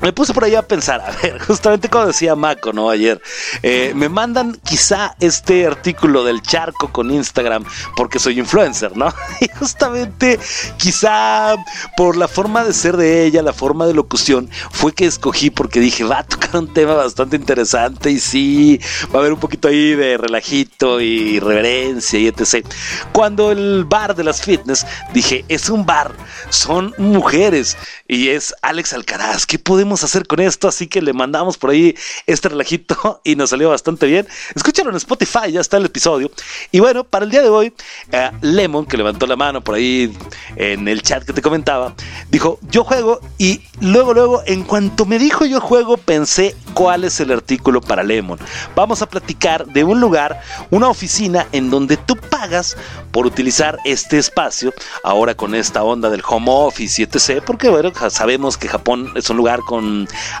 me 0.00 0.12
puse 0.12 0.32
por 0.32 0.44
ahí 0.44 0.54
a 0.54 0.62
pensar, 0.62 1.00
a 1.00 1.10
ver, 1.22 1.38
justamente 1.46 1.88
como 1.88 2.06
decía 2.06 2.34
Mako, 2.34 2.72
¿no? 2.72 2.90
Ayer, 2.90 3.20
eh, 3.62 3.92
me 3.94 4.08
mandan 4.08 4.58
quizá 4.64 5.14
este 5.20 5.66
artículo 5.66 6.24
del 6.24 6.42
charco 6.42 6.92
con 6.92 7.10
Instagram 7.10 7.64
porque 7.96 8.18
soy 8.18 8.38
influencer, 8.38 8.96
¿no? 8.96 9.12
Y 9.40 9.48
justamente 9.58 10.38
quizá 10.76 11.56
por 11.96 12.16
la 12.16 12.28
forma 12.28 12.64
de 12.64 12.72
ser 12.72 12.96
de 12.96 13.24
ella, 13.24 13.42
la 13.42 13.52
forma 13.52 13.86
de 13.86 13.94
locución, 13.94 14.50
fue 14.70 14.92
que 14.92 15.06
escogí 15.06 15.50
porque 15.50 15.80
dije, 15.80 16.04
va 16.04 16.20
a 16.20 16.26
tocar 16.26 16.56
un 16.56 16.72
tema 16.72 16.94
bastante 16.94 17.36
interesante 17.36 18.10
y 18.10 18.18
sí, 18.18 18.80
va 19.12 19.18
a 19.18 19.20
haber 19.20 19.32
un 19.32 19.40
poquito 19.40 19.68
ahí 19.68 19.94
de 19.94 20.16
relajito 20.16 21.00
y 21.00 21.40
reverencia 21.40 22.18
y 22.18 22.26
etc. 22.26 22.66
Cuando 23.12 23.52
el 23.52 23.84
bar 23.84 24.14
de 24.14 24.24
las 24.24 24.42
fitness, 24.42 24.86
dije, 25.12 25.44
es 25.48 25.68
un 25.68 25.86
bar, 25.86 26.12
son 26.50 26.94
mujeres 26.98 27.76
y 28.06 28.28
es 28.28 28.54
Alex 28.62 28.92
Alcaraz, 28.92 29.46
¿qué 29.46 29.58
podemos 29.58 29.87
hacer 29.96 30.26
con 30.26 30.40
esto, 30.40 30.68
así 30.68 30.86
que 30.86 31.02
le 31.02 31.12
mandamos 31.12 31.58
por 31.58 31.70
ahí 31.70 31.94
este 32.26 32.48
relajito 32.48 33.20
y 33.24 33.36
nos 33.36 33.50
salió 33.50 33.70
bastante 33.70 34.06
bien. 34.06 34.26
Escúchalo 34.54 34.90
en 34.90 34.96
Spotify, 34.96 35.52
ya 35.52 35.60
está 35.60 35.76
el 35.76 35.86
episodio. 35.86 36.30
Y 36.72 36.80
bueno, 36.80 37.04
para 37.04 37.24
el 37.24 37.30
día 37.30 37.42
de 37.42 37.48
hoy, 37.48 37.72
eh, 38.12 38.30
Lemon, 38.40 38.86
que 38.86 38.96
levantó 38.96 39.26
la 39.26 39.36
mano 39.36 39.62
por 39.62 39.74
ahí 39.74 40.12
en 40.56 40.88
el 40.88 41.02
chat 41.02 41.24
que 41.24 41.32
te 41.32 41.42
comentaba, 41.42 41.94
dijo, 42.30 42.58
yo 42.70 42.84
juego 42.84 43.20
y 43.38 43.62
luego, 43.80 44.14
luego, 44.14 44.42
en 44.46 44.64
cuanto 44.64 45.06
me 45.06 45.18
dijo 45.18 45.46
yo 45.46 45.60
juego, 45.60 45.96
pensé 45.96 46.54
cuál 46.74 47.04
es 47.04 47.20
el 47.20 47.32
artículo 47.32 47.80
para 47.80 48.02
Lemon. 48.02 48.38
Vamos 48.74 49.02
a 49.02 49.08
platicar 49.08 49.66
de 49.66 49.84
un 49.84 50.00
lugar, 50.00 50.40
una 50.70 50.88
oficina 50.88 51.46
en 51.52 51.70
donde 51.70 51.96
tú 51.96 52.16
pagas 52.16 52.76
por 53.12 53.26
utilizar 53.26 53.78
este 53.84 54.18
espacio, 54.18 54.72
ahora 55.02 55.34
con 55.34 55.54
esta 55.54 55.82
onda 55.82 56.10
del 56.10 56.22
home 56.26 56.46
office 56.48 57.02
y 57.02 57.04
etc. 57.04 57.42
Porque 57.44 57.68
bueno, 57.68 57.92
sabemos 58.10 58.56
que 58.56 58.68
Japón 58.68 59.12
es 59.14 59.28
un 59.30 59.36
lugar 59.36 59.60
con 59.60 59.77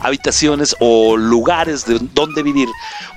habitaciones 0.00 0.76
o 0.80 1.16
lugares 1.16 1.84
de 1.86 1.98
donde 2.14 2.42
vivir 2.42 2.68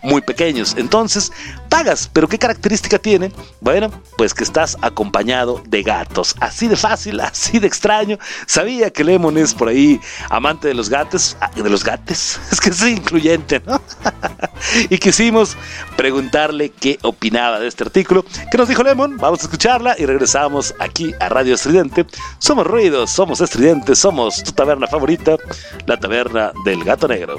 muy 0.03 0.21
pequeños. 0.21 0.75
Entonces, 0.77 1.31
pagas, 1.71 2.09
pero 2.11 2.27
¿qué 2.27 2.37
característica 2.37 2.99
tiene? 2.99 3.31
Bueno, 3.61 3.89
pues 4.17 4.33
que 4.33 4.43
estás 4.43 4.77
acompañado 4.81 5.63
de 5.65 5.81
gatos. 5.81 6.35
Así 6.41 6.67
de 6.67 6.75
fácil, 6.75 7.19
así 7.21 7.59
de 7.59 7.65
extraño. 7.65 8.19
Sabía 8.45 8.91
que 8.91 9.05
Lemon 9.05 9.37
es 9.37 9.53
por 9.53 9.69
ahí 9.69 9.99
amante 10.29 10.67
de 10.67 10.73
los 10.73 10.89
gatos, 10.89 11.37
ah, 11.39 11.49
de 11.55 11.69
los 11.69 11.83
gatos. 11.83 12.39
Es 12.51 12.59
que 12.59 12.69
es 12.69 12.81
incluyente, 12.85 13.61
¿no? 13.65 13.81
y 14.89 14.97
quisimos 14.97 15.55
preguntarle 15.95 16.69
qué 16.69 16.99
opinaba 17.03 17.59
de 17.59 17.67
este 17.67 17.85
artículo. 17.85 18.25
¿Qué 18.51 18.57
nos 18.57 18.67
dijo 18.67 18.83
Lemon? 18.83 19.15
Vamos 19.17 19.39
a 19.39 19.43
escucharla 19.43 19.95
y 19.97 20.05
regresamos 20.05 20.75
aquí 20.79 21.15
a 21.21 21.29
Radio 21.29 21.55
Estridente. 21.55 22.05
Somos 22.39 22.67
ruidos, 22.67 23.11
somos 23.11 23.39
estridentes, 23.39 23.99
somos 23.99 24.43
tu 24.43 24.51
taberna 24.51 24.87
favorita, 24.87 25.37
la 25.85 25.97
taberna 25.97 26.51
del 26.65 26.83
gato 26.83 27.07
negro. 27.07 27.37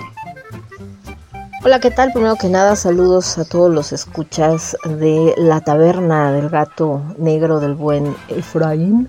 Hola, 1.64 1.78
¿qué 1.78 1.92
tal? 1.92 2.12
Primero 2.12 2.34
que 2.34 2.48
nada, 2.48 2.74
saludos 2.74 3.38
a 3.38 3.44
todos 3.44 3.72
los 3.72 3.92
escuchas 3.92 4.76
de 4.84 5.32
la 5.38 5.60
taberna 5.60 6.32
del 6.32 6.48
gato 6.48 7.00
negro 7.18 7.60
del 7.60 7.76
buen 7.76 8.16
Efraín. 8.28 9.08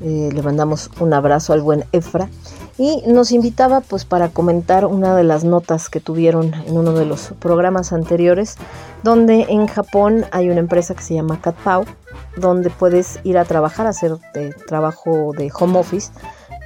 Eh, 0.00 0.30
le 0.32 0.42
mandamos 0.42 0.90
un 0.98 1.14
abrazo 1.14 1.52
al 1.52 1.60
buen 1.60 1.84
Efra 1.92 2.28
y 2.76 3.04
nos 3.06 3.30
invitaba 3.30 3.82
pues 3.82 4.04
para 4.04 4.30
comentar 4.30 4.84
una 4.84 5.14
de 5.14 5.22
las 5.22 5.44
notas 5.44 5.88
que 5.88 6.00
tuvieron 6.00 6.54
en 6.54 6.76
uno 6.76 6.92
de 6.92 7.06
los 7.06 7.34
programas 7.38 7.92
anteriores 7.92 8.56
donde 9.04 9.46
en 9.48 9.68
Japón 9.68 10.24
hay 10.32 10.50
una 10.50 10.58
empresa 10.58 10.96
que 10.96 11.02
se 11.02 11.14
llama 11.14 11.40
Katpau 11.40 11.84
donde 12.36 12.70
puedes 12.70 13.20
ir 13.22 13.38
a 13.38 13.44
trabajar, 13.44 13.86
hacer 13.86 14.16
trabajo 14.66 15.32
de 15.36 15.52
home 15.56 15.78
office 15.78 16.10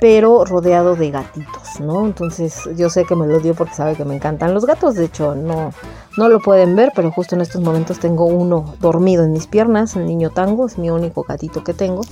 pero 0.04 0.44
rodeado 0.44 0.96
de 0.96 1.10
gatitos, 1.10 1.80
¿no? 1.80 2.04
Entonces 2.04 2.68
yo 2.76 2.90
sé 2.90 3.06
que 3.06 3.16
me 3.16 3.26
lo 3.26 3.40
dio 3.40 3.54
porque 3.54 3.72
sabe 3.72 3.96
que 3.96 4.04
me 4.04 4.14
encantan 4.14 4.52
los 4.52 4.66
gatos, 4.66 4.96
de 4.96 5.06
hecho 5.06 5.34
no, 5.34 5.72
no 6.18 6.28
lo 6.28 6.40
pueden 6.40 6.76
ver, 6.76 6.92
pero 6.94 7.10
justo 7.10 7.34
en 7.34 7.40
estos 7.40 7.62
momentos 7.62 8.00
tengo 8.00 8.26
uno 8.26 8.74
dormido 8.80 9.24
en 9.24 9.32
mis 9.32 9.46
piernas, 9.46 9.96
el 9.96 10.04
niño 10.04 10.28
tango, 10.28 10.66
es 10.66 10.76
mi 10.76 10.90
único 10.90 11.22
gatito 11.22 11.64
que 11.64 11.72
tengo. 11.72 12.02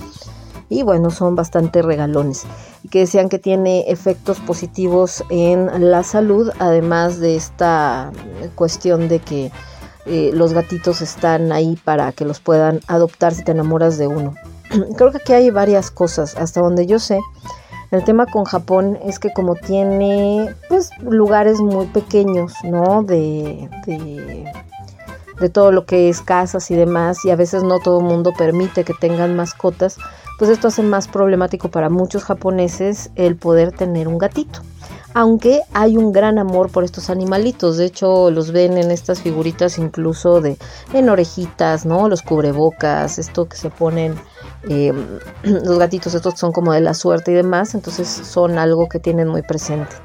Y 0.69 0.81
bueno, 0.81 1.11
son 1.11 1.35
bastante 1.35 1.83
regalones. 1.83 2.47
Que 2.89 3.01
decían 3.01 3.29
que 3.29 3.37
tiene 3.37 3.81
efectos 3.91 4.39
positivos 4.39 5.23
en 5.29 5.91
la 5.91 6.01
salud, 6.01 6.49
además 6.57 7.19
de 7.19 7.35
esta 7.35 8.11
cuestión 8.55 9.07
de 9.07 9.19
que 9.19 9.51
eh, 10.07 10.31
los 10.33 10.53
gatitos 10.53 11.01
están 11.01 11.51
ahí 11.51 11.77
para 11.83 12.11
que 12.11 12.25
los 12.25 12.39
puedan 12.39 12.79
adoptar 12.87 13.35
si 13.35 13.43
te 13.43 13.51
enamoras 13.51 13.99
de 13.99 14.07
uno. 14.07 14.33
Creo 14.97 15.11
que 15.11 15.17
aquí 15.17 15.33
hay 15.33 15.51
varias 15.51 15.91
cosas, 15.91 16.35
hasta 16.37 16.59
donde 16.59 16.87
yo 16.87 16.97
sé 16.97 17.19
el 17.93 18.03
tema 18.03 18.25
con 18.25 18.43
Japón 18.43 18.97
es 19.05 19.19
que 19.19 19.31
como 19.31 19.53
tiene 19.55 20.55
pues 20.67 20.89
lugares 20.99 21.59
muy 21.59 21.85
pequeños, 21.85 22.53
¿no? 22.63 23.03
De, 23.03 23.69
de, 23.85 25.49
todo 25.49 25.71
lo 25.71 25.85
que 25.85 26.09
es 26.09 26.21
casas 26.21 26.71
y 26.71 26.75
demás, 26.75 27.23
y 27.25 27.29
a 27.29 27.35
veces 27.35 27.63
no 27.63 27.79
todo 27.79 27.99
el 27.99 28.05
mundo 28.05 28.33
permite 28.35 28.83
que 28.83 28.93
tengan 28.93 29.35
mascotas, 29.35 29.97
pues 30.39 30.49
esto 30.49 30.69
hace 30.69 30.81
más 30.81 31.07
problemático 31.07 31.69
para 31.69 31.89
muchos 31.89 32.23
japoneses 32.23 33.11
el 33.15 33.35
poder 33.35 33.73
tener 33.73 34.07
un 34.07 34.17
gatito. 34.17 34.61
Aunque 35.13 35.61
hay 35.73 35.97
un 35.97 36.11
gran 36.11 36.39
amor 36.39 36.71
por 36.71 36.83
estos 36.83 37.09
animalitos, 37.11 37.77
de 37.77 37.85
hecho 37.85 38.31
los 38.31 38.51
ven 38.51 38.77
en 38.77 38.89
estas 38.89 39.21
figuritas 39.21 39.77
incluso 39.77 40.41
de 40.41 40.57
en 40.93 41.09
orejitas, 41.09 41.85
¿no? 41.85 42.09
Los 42.09 42.23
cubrebocas, 42.23 43.19
esto 43.19 43.47
que 43.47 43.57
se 43.57 43.69
ponen 43.69 44.15
eh, 44.69 44.93
los 45.43 45.77
gatitos 45.79 46.13
estos 46.13 46.39
son 46.39 46.51
como 46.51 46.73
de 46.73 46.81
la 46.81 46.93
suerte 46.93 47.31
y 47.31 47.35
demás, 47.35 47.75
entonces 47.75 48.07
son 48.07 48.57
algo 48.57 48.87
que 48.89 48.99
tienen 48.99 49.27
muy 49.27 49.41
presente. 49.41 49.95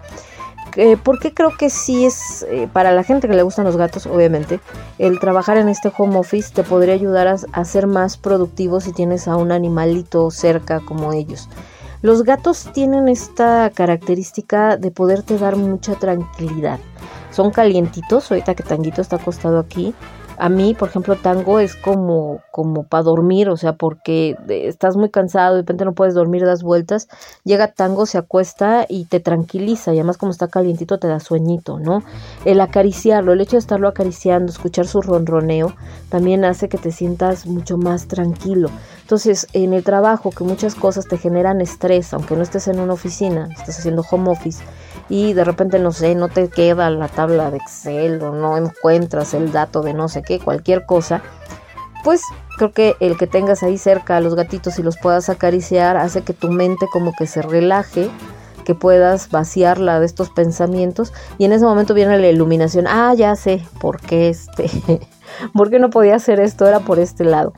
Eh, 0.77 0.97
porque 1.03 1.35
creo 1.35 1.57
que 1.57 1.71
sí 1.71 2.05
es, 2.05 2.47
eh, 2.49 2.68
para 2.73 2.92
la 2.92 3.03
gente 3.03 3.27
que 3.27 3.35
le 3.35 3.42
gustan 3.42 3.64
los 3.64 3.77
gatos, 3.77 4.07
obviamente, 4.07 4.61
el 4.99 5.18
trabajar 5.18 5.57
en 5.57 5.68
este 5.68 5.90
home 5.97 6.16
office 6.16 6.53
te 6.55 6.62
podría 6.62 6.94
ayudar 6.94 7.27
a, 7.27 7.64
ser 7.64 7.87
más 7.87 8.16
productivo 8.16 8.81
si 8.81 8.92
tienes 8.92 9.27
a 9.27 9.37
un 9.37 9.51
animalito 9.51 10.31
cerca 10.31 10.81
como 10.81 11.12
ellos. 11.12 11.49
Los 12.01 12.23
gatos 12.23 12.71
tienen 12.73 13.09
esta 13.09 13.71
característica 13.75 14.77
de 14.77 14.92
poderte 14.92 15.37
dar 15.37 15.57
mucha 15.57 15.97
tranquilidad. 15.97 16.79
Son 17.33 17.51
calientitos, 17.51 18.31
ahorita 18.31 18.55
que 18.55 18.62
Tanguito 18.62 19.03
está 19.03 19.16
acostado 19.16 19.59
aquí, 19.59 19.94
A 20.38 20.48
mí, 20.48 20.74
por 20.74 20.88
ejemplo, 20.88 21.16
tango 21.16 21.59
es 21.59 21.74
como, 21.74 22.40
como 22.53 22.85
para 22.85 23.03
dormir, 23.03 23.48
o 23.48 23.57
sea, 23.57 23.72
porque 23.72 24.37
estás 24.48 24.96
muy 24.96 25.11
cansado, 25.11 25.57
de 25.57 25.62
repente 25.62 25.85
no 25.85 25.94
puedes 25.94 26.14
dormir, 26.14 26.44
das 26.44 26.62
vueltas, 26.62 27.09
llega 27.42 27.72
tango, 27.72 28.07
se 28.07 28.18
acuesta 28.18 28.87
y 28.88 29.07
te 29.07 29.18
tranquiliza, 29.18 29.92
y 29.92 29.98
además 29.98 30.16
como 30.16 30.31
está 30.31 30.46
calientito 30.46 30.98
te 30.98 31.09
da 31.09 31.18
sueñito, 31.18 31.81
¿no? 31.81 32.05
El 32.44 32.61
acariciarlo, 32.61 33.33
el 33.33 33.40
hecho 33.40 33.57
de 33.57 33.61
estarlo 33.61 33.88
acariciando, 33.88 34.53
escuchar 34.53 34.87
su 34.87 35.03
ronroneo, 35.03 35.74
también 36.09 36.44
hace 36.44 36.68
que 36.68 36.79
te 36.79 36.92
sientas 36.92 37.46
mucho 37.46 37.77
más 37.77 38.07
tranquilo. 38.07 38.70
Entonces, 39.01 39.48
en 39.55 39.72
el 39.72 39.83
trabajo, 39.83 40.31
que 40.31 40.44
muchas 40.44 40.74
cosas 40.77 41.09
te 41.09 41.18
generan 41.18 41.61
estrés, 41.61 42.14
aunque 42.14 42.37
no 42.37 42.42
estés 42.42 42.68
en 42.68 42.79
una 42.79 42.92
oficina, 42.92 43.48
estás 43.59 43.79
haciendo 43.81 44.05
home 44.09 44.31
office, 44.31 44.62
y 45.09 45.33
de 45.33 45.44
repente, 45.44 45.79
no 45.79 45.92
sé, 45.92 46.14
no 46.14 46.29
te 46.29 46.49
queda 46.49 46.90
la 46.90 47.09
tabla 47.09 47.51
de 47.51 47.59
Excel 47.59 48.23
o 48.23 48.33
no 48.33 48.57
encuentras 48.57 49.35
el 49.35 49.53
dato 49.53 49.83
de 49.83 49.94
no 49.94 50.09
sé 50.09 50.23
qué, 50.23 50.38
cualquier 50.38 50.85
cosa, 50.85 51.23
pues 52.05 52.23
creo 52.57 52.73
que 52.73 52.97
el 53.01 53.16
que 53.16 53.27
tengas 53.27 53.62
ahí 53.62 53.79
cerca 53.79 54.16
a 54.16 54.21
los 54.21 54.35
gatitos 54.35 54.79
y 54.79 54.83
los 54.83 54.99
puedas 54.99 55.29
acariciar 55.29 55.97
hace 55.97 56.23
que 56.23 56.33
tu 56.33 56.51
mente 56.51 56.87
como 56.92 57.12
que 57.14 57.27
se 57.27 57.42
relaje, 57.42 58.11
que 58.64 58.75
puedas 58.75 59.31
vaciarla 59.31 59.99
de 59.99 60.07
estos 60.07 60.29
pensamientos 60.31 61.14
y 61.38 61.47
en 61.47 61.53
ese 61.53 61.64
momento 61.64 61.94
viene 61.94 62.18
la 62.18 62.29
iluminación, 62.29 62.87
ah, 62.87 63.14
ya 63.14 63.35
sé, 63.35 63.62
¿por 63.81 64.01
qué 64.01 64.29
este? 64.29 64.71
¿Por 65.55 65.71
qué 65.71 65.79
no 65.79 65.90
podía 65.90 66.16
hacer 66.16 66.40
esto? 66.40 66.66
Era 66.66 66.81
por 66.81 66.99
este 66.99 67.25
lado. 67.25 67.53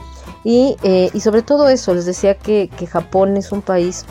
Y, 0.45 0.77
eh, 0.83 1.11
y 1.13 1.21
sobre 1.21 1.43
todo 1.43 1.69
eso, 1.69 1.95
les 1.95 2.07
decía 2.07 2.35
que, 2.35 2.71
que 2.77 2.87
Japón 2.87 3.37
es 3.37 3.53
un 3.53 3.63
país 3.63 4.07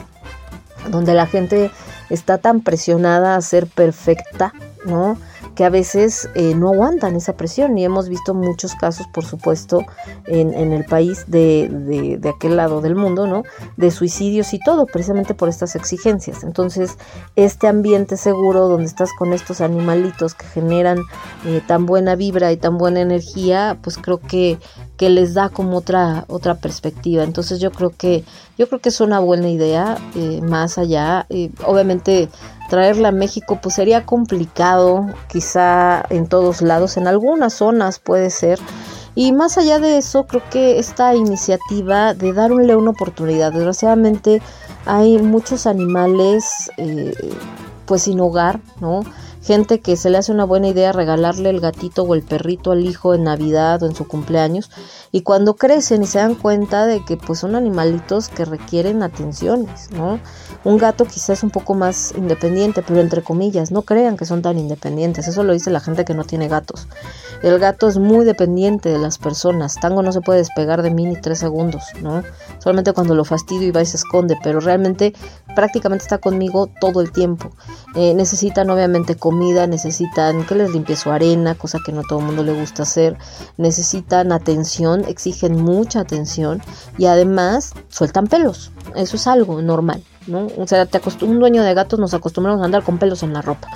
donde 0.90 1.14
la 1.14 1.26
gente 1.26 1.72
está 2.10 2.38
tan 2.38 2.62
presionada 2.62 3.36
a 3.36 3.42
ser 3.42 3.68
perfecta, 3.68 4.54
¿no? 4.86 5.18
que 5.60 5.66
a 5.66 5.70
veces 5.70 6.30
eh, 6.36 6.56
no 6.56 6.70
aguantan 6.70 7.18
esa 7.18 7.34
presión 7.34 7.78
y 7.78 7.84
hemos 7.84 8.08
visto 8.08 8.34
muchos 8.34 8.76
casos, 8.76 9.08
por 9.08 9.26
supuesto, 9.26 9.84
en, 10.26 10.54
el 10.72 10.86
país 10.86 11.26
de, 11.28 11.68
de, 12.18 12.30
aquel 12.30 12.56
lado 12.56 12.80
del 12.80 12.96
mundo, 12.96 13.28
¿no? 13.28 13.44
De 13.76 13.92
suicidios 13.92 14.54
y 14.54 14.60
todo, 14.60 14.86
precisamente 14.86 15.34
por 15.34 15.50
estas 15.50 15.76
exigencias. 15.76 16.46
Entonces, 16.46 16.98
este 17.36 17.68
ambiente 17.68 18.16
seguro 18.16 18.70
donde 18.70 18.86
estás 18.86 19.12
con 19.12 19.34
estos 19.34 19.60
animalitos 19.60 20.34
que 20.34 20.46
generan 20.46 21.00
eh, 21.46 21.62
tan 21.68 21.86
buena 21.86 22.16
vibra 22.16 22.54
y 22.54 22.56
tan 22.56 22.78
buena 22.78 23.02
energía, 23.02 23.78
pues 23.82 23.98
creo 23.98 24.22
que, 24.22 24.60
que 24.96 25.10
les 25.10 25.34
da 25.34 25.50
como 25.50 25.76
otra, 25.76 26.24
otra 26.30 26.56
perspectiva. 26.56 27.26
Entonces 27.26 27.60
yo 27.60 27.72
creo 27.72 27.90
que, 27.90 28.24
yo 28.60 28.68
creo 28.68 28.80
que 28.82 28.90
es 28.90 29.00
una 29.00 29.20
buena 29.20 29.50
idea, 29.50 29.98
eh, 30.16 30.42
más 30.42 30.78
allá, 30.78 31.26
obviamente 31.66 32.30
traerla 32.70 33.08
a 33.08 33.12
México 33.14 33.58
pues 33.62 33.76
sería 33.76 34.06
complicado, 34.06 35.08
quizá 35.30 36.04
en 36.10 36.28
todos 36.28 36.62
lados, 36.62 36.98
en 36.98 37.08
algunas 37.08 37.54
zonas 37.54 38.00
puede 38.00 38.30
ser. 38.30 38.60
Y 39.16 39.32
más 39.32 39.58
allá 39.58 39.80
de 39.80 39.98
eso, 39.98 40.28
creo 40.28 40.44
que 40.50 40.78
esta 40.78 41.16
iniciativa 41.16 42.14
de 42.14 42.34
darle 42.34 42.76
una 42.76 42.92
oportunidad, 42.92 43.54
desgraciadamente 43.54 44.42
hay 44.86 45.20
muchos 45.20 45.66
animales 45.66 46.70
eh, 46.78 47.14
pues 47.86 48.04
sin 48.04 48.20
hogar, 48.20 48.60
¿no? 48.82 49.02
Gente 49.42 49.80
que 49.80 49.96
se 49.96 50.10
le 50.10 50.18
hace 50.18 50.32
una 50.32 50.44
buena 50.44 50.68
idea 50.68 50.92
regalarle 50.92 51.50
el 51.50 51.60
gatito 51.60 52.04
o 52.04 52.14
el 52.14 52.24
perrito 52.24 52.72
al 52.72 52.86
hijo 52.86 53.14
en 53.14 53.24
Navidad 53.24 53.82
o 53.84 53.86
en 53.86 53.96
su 53.96 54.08
cumpleaños 54.08 54.70
y 55.12 55.22
cuando 55.22 55.56
crecen 55.56 56.04
y 56.04 56.08
se 56.08 56.20
dan 56.20 56.36
cuenta 56.36 56.86
de 56.86 57.04
que 57.04 57.18
pues 57.18 57.40
son 57.40 57.56
animalitos 57.56 58.30
que 58.30 58.46
requieren 58.46 59.02
atenciones, 59.02 59.92
¿no? 59.92 60.20
Un 60.64 60.78
gato 60.78 61.06
quizás 61.06 61.44
un 61.44 61.50
poco 61.50 61.74
más 61.74 62.14
independiente, 62.18 62.84
pero 62.86 63.00
entre 63.00 63.24
comillas, 63.24 63.72
no 63.72 63.84
crean 63.84 64.18
que 64.18 64.26
son 64.26 64.42
tan 64.42 64.58
independientes, 64.58 65.28
eso 65.28 65.44
lo 65.44 65.54
dice 65.54 65.72
la 65.72 65.80
gente 65.80 66.06
que 66.06 66.14
no 66.14 66.26
tiene 66.26 66.48
gatos. 66.48 66.88
El 67.42 67.58
gato 67.60 67.88
es 67.88 67.98
muy 67.98 68.26
dependiente 68.26 68.90
de 68.90 69.00
las 69.00 69.18
personas, 69.18 69.76
Tango 69.76 70.02
no 70.04 70.12
se 70.12 70.22
puede 70.22 70.40
despegar 70.40 70.82
de 70.82 70.92
mí 70.92 71.06
ni 71.06 71.16
tres 71.16 71.40
segundos, 71.40 71.84
¿no? 72.02 72.24
Solamente 72.60 72.94
cuando 72.94 73.16
lo 73.16 73.24
fastidio 73.24 73.68
y 73.68 73.72
va 73.72 73.82
y 73.82 73.86
se 73.86 73.98
esconde, 73.98 74.38
pero 74.44 74.60
realmente 74.60 75.14
prácticamente 75.56 76.04
está 76.04 76.18
conmigo 76.18 76.70
todo 76.80 77.02
el 77.02 77.12
tiempo. 77.12 77.52
Eh, 77.96 78.14
necesitan 78.14 78.70
obviamente 78.70 79.16
necesitan 79.68 80.46
que 80.46 80.56
les 80.56 80.72
limpie 80.72 80.96
su 80.96 81.10
arena, 81.12 81.56
cosa 81.56 81.80
que 81.84 81.92
no 81.92 82.04
todo 82.04 82.20
el 82.20 82.26
mundo 82.26 82.44
le 82.44 82.54
gusta 82.54 82.84
hacer, 82.84 83.18
necesitan 83.58 84.32
atención, 84.32 85.04
exigen 85.06 85.62
mucha 85.62 86.02
atención 86.02 86.62
y 86.98 87.06
además 87.06 87.74
sueltan 87.90 88.28
pelos, 88.28 88.72
eso 88.96 89.16
es 89.16 89.28
algo 89.28 89.62
normal. 89.62 90.04
¿no? 90.28 90.48
O 90.58 90.68
sea, 90.68 90.86
te 90.86 91.02
un 91.26 91.40
dueño 91.40 91.64
de 91.64 91.74
gatos 91.74 92.00
nos 92.00 92.14
acostumbramos 92.14 92.62
a 92.62 92.66
andar 92.66 92.84
con 92.84 93.00
pelos 93.00 93.24
en 93.24 93.34
la 93.34 93.42
ropa. 93.42 93.68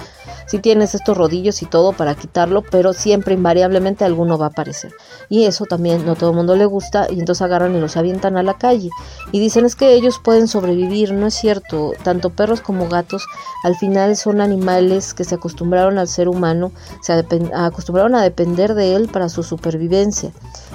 Si 0.45 0.59
tienes 0.59 0.95
estos 0.95 1.17
rodillos 1.17 1.61
y 1.61 1.65
todo 1.65 1.93
para 1.93 2.15
quitarlo, 2.15 2.61
pero 2.61 2.93
siempre 2.93 3.33
invariablemente 3.33 4.05
alguno 4.05 4.37
va 4.37 4.47
a 4.47 4.49
aparecer. 4.49 4.91
Y 5.29 5.45
eso 5.45 5.65
también 5.65 6.05
no 6.05 6.15
todo 6.15 6.31
el 6.31 6.35
mundo 6.35 6.55
le 6.55 6.65
gusta 6.65 7.07
y 7.09 7.19
entonces 7.19 7.41
agarran 7.41 7.75
y 7.75 7.79
los 7.79 7.97
avientan 7.97 8.37
a 8.37 8.43
la 8.43 8.57
calle. 8.57 8.89
Y 9.31 9.39
dicen 9.39 9.65
es 9.65 9.75
que 9.75 9.93
ellos 9.93 10.19
pueden 10.23 10.47
sobrevivir, 10.47 11.13
no 11.13 11.27
es 11.27 11.33
cierto. 11.33 11.93
Tanto 12.03 12.29
perros 12.29 12.61
como 12.61 12.87
gatos 12.87 13.25
al 13.63 13.75
final 13.75 14.17
son 14.17 14.41
animales 14.41 15.13
que 15.13 15.23
se 15.23 15.35
acostumbraron 15.35 15.97
al 15.97 16.07
ser 16.07 16.27
humano, 16.27 16.71
se 17.01 17.13
acostumbraron 17.53 18.15
a 18.15 18.21
depender 18.21 18.73
de 18.73 18.95
él 18.95 19.09
para 19.11 19.29
su 19.29 19.43
supervivencia. 19.43 20.31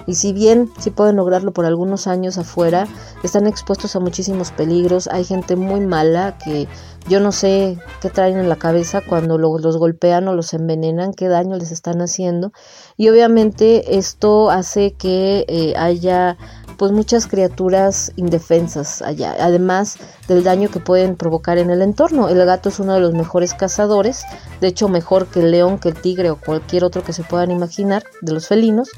Y 0.08 0.14
si 0.14 0.32
bien 0.32 0.70
sí 0.78 0.88
pueden 0.90 1.16
lograrlo 1.16 1.52
por 1.52 1.66
algunos 1.66 2.06
años 2.06 2.38
afuera, 2.38 2.88
están 3.22 3.46
expuestos 3.46 3.94
a 3.94 4.00
muchísimos 4.00 4.52
peligros. 4.52 5.06
Hay 5.06 5.22
gente 5.22 5.54
muy 5.54 5.80
mala 5.80 6.38
que 6.42 6.66
yo 7.10 7.20
no 7.20 7.30
sé 7.30 7.78
qué 8.00 8.08
traen 8.08 8.38
en 8.38 8.48
la 8.48 8.56
cabeza 8.56 9.02
cuando 9.06 9.36
los 9.36 9.76
golpean 9.76 10.26
o 10.26 10.34
los 10.34 10.54
envenenan, 10.54 11.12
qué 11.12 11.28
daño 11.28 11.56
les 11.56 11.72
están 11.72 12.00
haciendo. 12.00 12.52
Y 12.96 13.10
obviamente 13.10 13.98
esto 13.98 14.50
hace 14.50 14.92
que 14.92 15.44
eh, 15.46 15.74
haya 15.76 16.38
pues 16.78 16.92
muchas 16.92 17.26
criaturas 17.26 18.12
indefensas 18.14 19.02
allá, 19.02 19.34
además 19.40 19.98
del 20.28 20.44
daño 20.44 20.70
que 20.70 20.78
pueden 20.78 21.16
provocar 21.16 21.58
en 21.58 21.70
el 21.70 21.82
entorno. 21.82 22.28
El 22.28 22.44
gato 22.46 22.68
es 22.68 22.78
uno 22.78 22.94
de 22.94 23.00
los 23.00 23.12
mejores 23.12 23.52
cazadores, 23.52 24.22
de 24.60 24.68
hecho 24.68 24.88
mejor 24.88 25.26
que 25.26 25.40
el 25.40 25.50
león, 25.50 25.78
que 25.78 25.88
el 25.88 26.00
tigre 26.00 26.30
o 26.30 26.36
cualquier 26.36 26.84
otro 26.84 27.02
que 27.02 27.12
se 27.12 27.24
puedan 27.24 27.50
imaginar 27.50 28.04
de 28.22 28.32
los 28.32 28.46
felinos, 28.46 28.88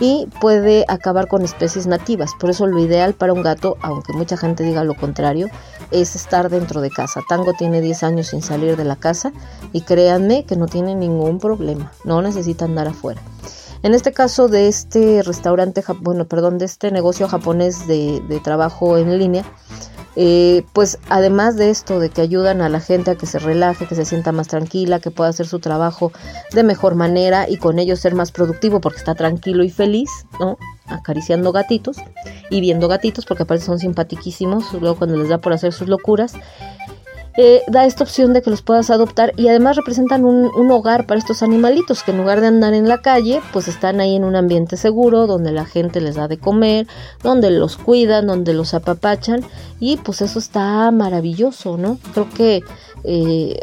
y 0.00 0.26
puede 0.40 0.84
acabar 0.88 1.28
con 1.28 1.42
especies 1.42 1.86
nativas. 1.86 2.30
Por 2.40 2.50
eso 2.50 2.66
lo 2.66 2.78
ideal 2.78 3.14
para 3.14 3.34
un 3.34 3.42
gato, 3.42 3.76
aunque 3.82 4.14
mucha 4.14 4.36
gente 4.38 4.64
diga 4.64 4.82
lo 4.82 4.94
contrario, 4.94 5.48
es 5.90 6.16
estar 6.16 6.48
dentro 6.48 6.80
de 6.80 6.90
casa. 6.90 7.20
Tango 7.28 7.52
tiene 7.52 7.82
10 7.82 8.02
años 8.02 8.28
sin 8.28 8.42
salir 8.42 8.76
de 8.76 8.84
la 8.84 8.96
casa 8.96 9.32
y 9.72 9.82
créanme 9.82 10.44
que 10.44 10.56
no 10.56 10.66
tiene 10.66 10.94
ningún 10.94 11.38
problema, 11.38 11.92
no 12.04 12.22
necesita 12.22 12.64
andar 12.64 12.88
afuera. 12.88 13.20
En 13.82 13.94
este 13.94 14.12
caso 14.12 14.48
de 14.48 14.68
este 14.68 15.22
restaurante, 15.22 15.82
bueno, 16.00 16.26
perdón, 16.26 16.58
de 16.58 16.64
este 16.64 16.90
negocio 16.90 17.28
japonés 17.28 17.86
de, 17.86 18.40
trabajo 18.42 18.98
en 18.98 19.18
línea, 19.18 19.44
eh, 20.16 20.64
pues 20.72 20.98
además 21.10 21.56
de 21.56 21.70
esto, 21.70 22.00
de 22.00 22.08
que 22.08 22.22
ayudan 22.22 22.62
a 22.62 22.68
la 22.68 22.80
gente 22.80 23.10
a 23.10 23.14
que 23.16 23.26
se 23.26 23.38
relaje, 23.38 23.86
que 23.86 23.94
se 23.94 24.06
sienta 24.06 24.32
más 24.32 24.48
tranquila, 24.48 24.98
que 24.98 25.10
pueda 25.10 25.30
hacer 25.30 25.46
su 25.46 25.58
trabajo 25.58 26.10
de 26.52 26.62
mejor 26.62 26.94
manera 26.94 27.48
y 27.48 27.58
con 27.58 27.78
ello 27.78 27.96
ser 27.96 28.14
más 28.14 28.32
productivo 28.32 28.80
porque 28.80 28.98
está 28.98 29.14
tranquilo 29.14 29.62
y 29.62 29.70
feliz, 29.70 30.08
¿no? 30.40 30.56
Acariciando 30.86 31.52
gatitos 31.52 31.98
y 32.48 32.60
viendo 32.60 32.88
gatitos 32.88 33.26
porque 33.26 33.42
aparte 33.42 33.64
son 33.64 33.78
simpatiquísimos, 33.78 34.72
luego 34.72 34.96
cuando 34.96 35.16
les 35.16 35.28
da 35.28 35.38
por 35.38 35.52
hacer 35.52 35.72
sus 35.72 35.88
locuras. 35.88 36.32
Eh, 37.38 37.62
da 37.68 37.84
esta 37.84 38.04
opción 38.04 38.32
de 38.32 38.40
que 38.40 38.48
los 38.48 38.62
puedas 38.62 38.90
adoptar 38.90 39.32
y 39.36 39.48
además 39.48 39.76
representan 39.76 40.24
un, 40.24 40.70
hogar 40.70 41.06
para 41.06 41.18
estos 41.18 41.42
animalitos 41.42 42.02
que 42.02 42.10
en 42.10 42.18
lugar 42.18 42.40
de 42.40 42.46
andar 42.46 42.72
en 42.72 42.88
la 42.88 42.98
calle, 42.98 43.40
pues 43.52 43.68
están 43.68 44.00
ahí 44.00 44.16
en 44.16 44.24
un 44.24 44.36
ambiente 44.36 44.76
seguro, 44.76 45.26
donde 45.26 45.52
la 45.52 45.64
gente 45.66 46.00
les 46.00 46.16
da 46.16 46.28
de 46.28 46.38
comer, 46.38 46.86
donde 47.22 47.50
los 47.50 47.76
cuidan, 47.76 48.26
donde 48.26 48.54
los 48.54 48.74
apapachan 48.74 49.44
y 49.80 49.98
pues 49.98 50.22
eso 50.22 50.38
está 50.38 50.90
maravilloso, 50.90 51.76
¿no? 51.76 51.98
Creo 52.14 52.28
que 52.30 52.62
eh, 53.04 53.60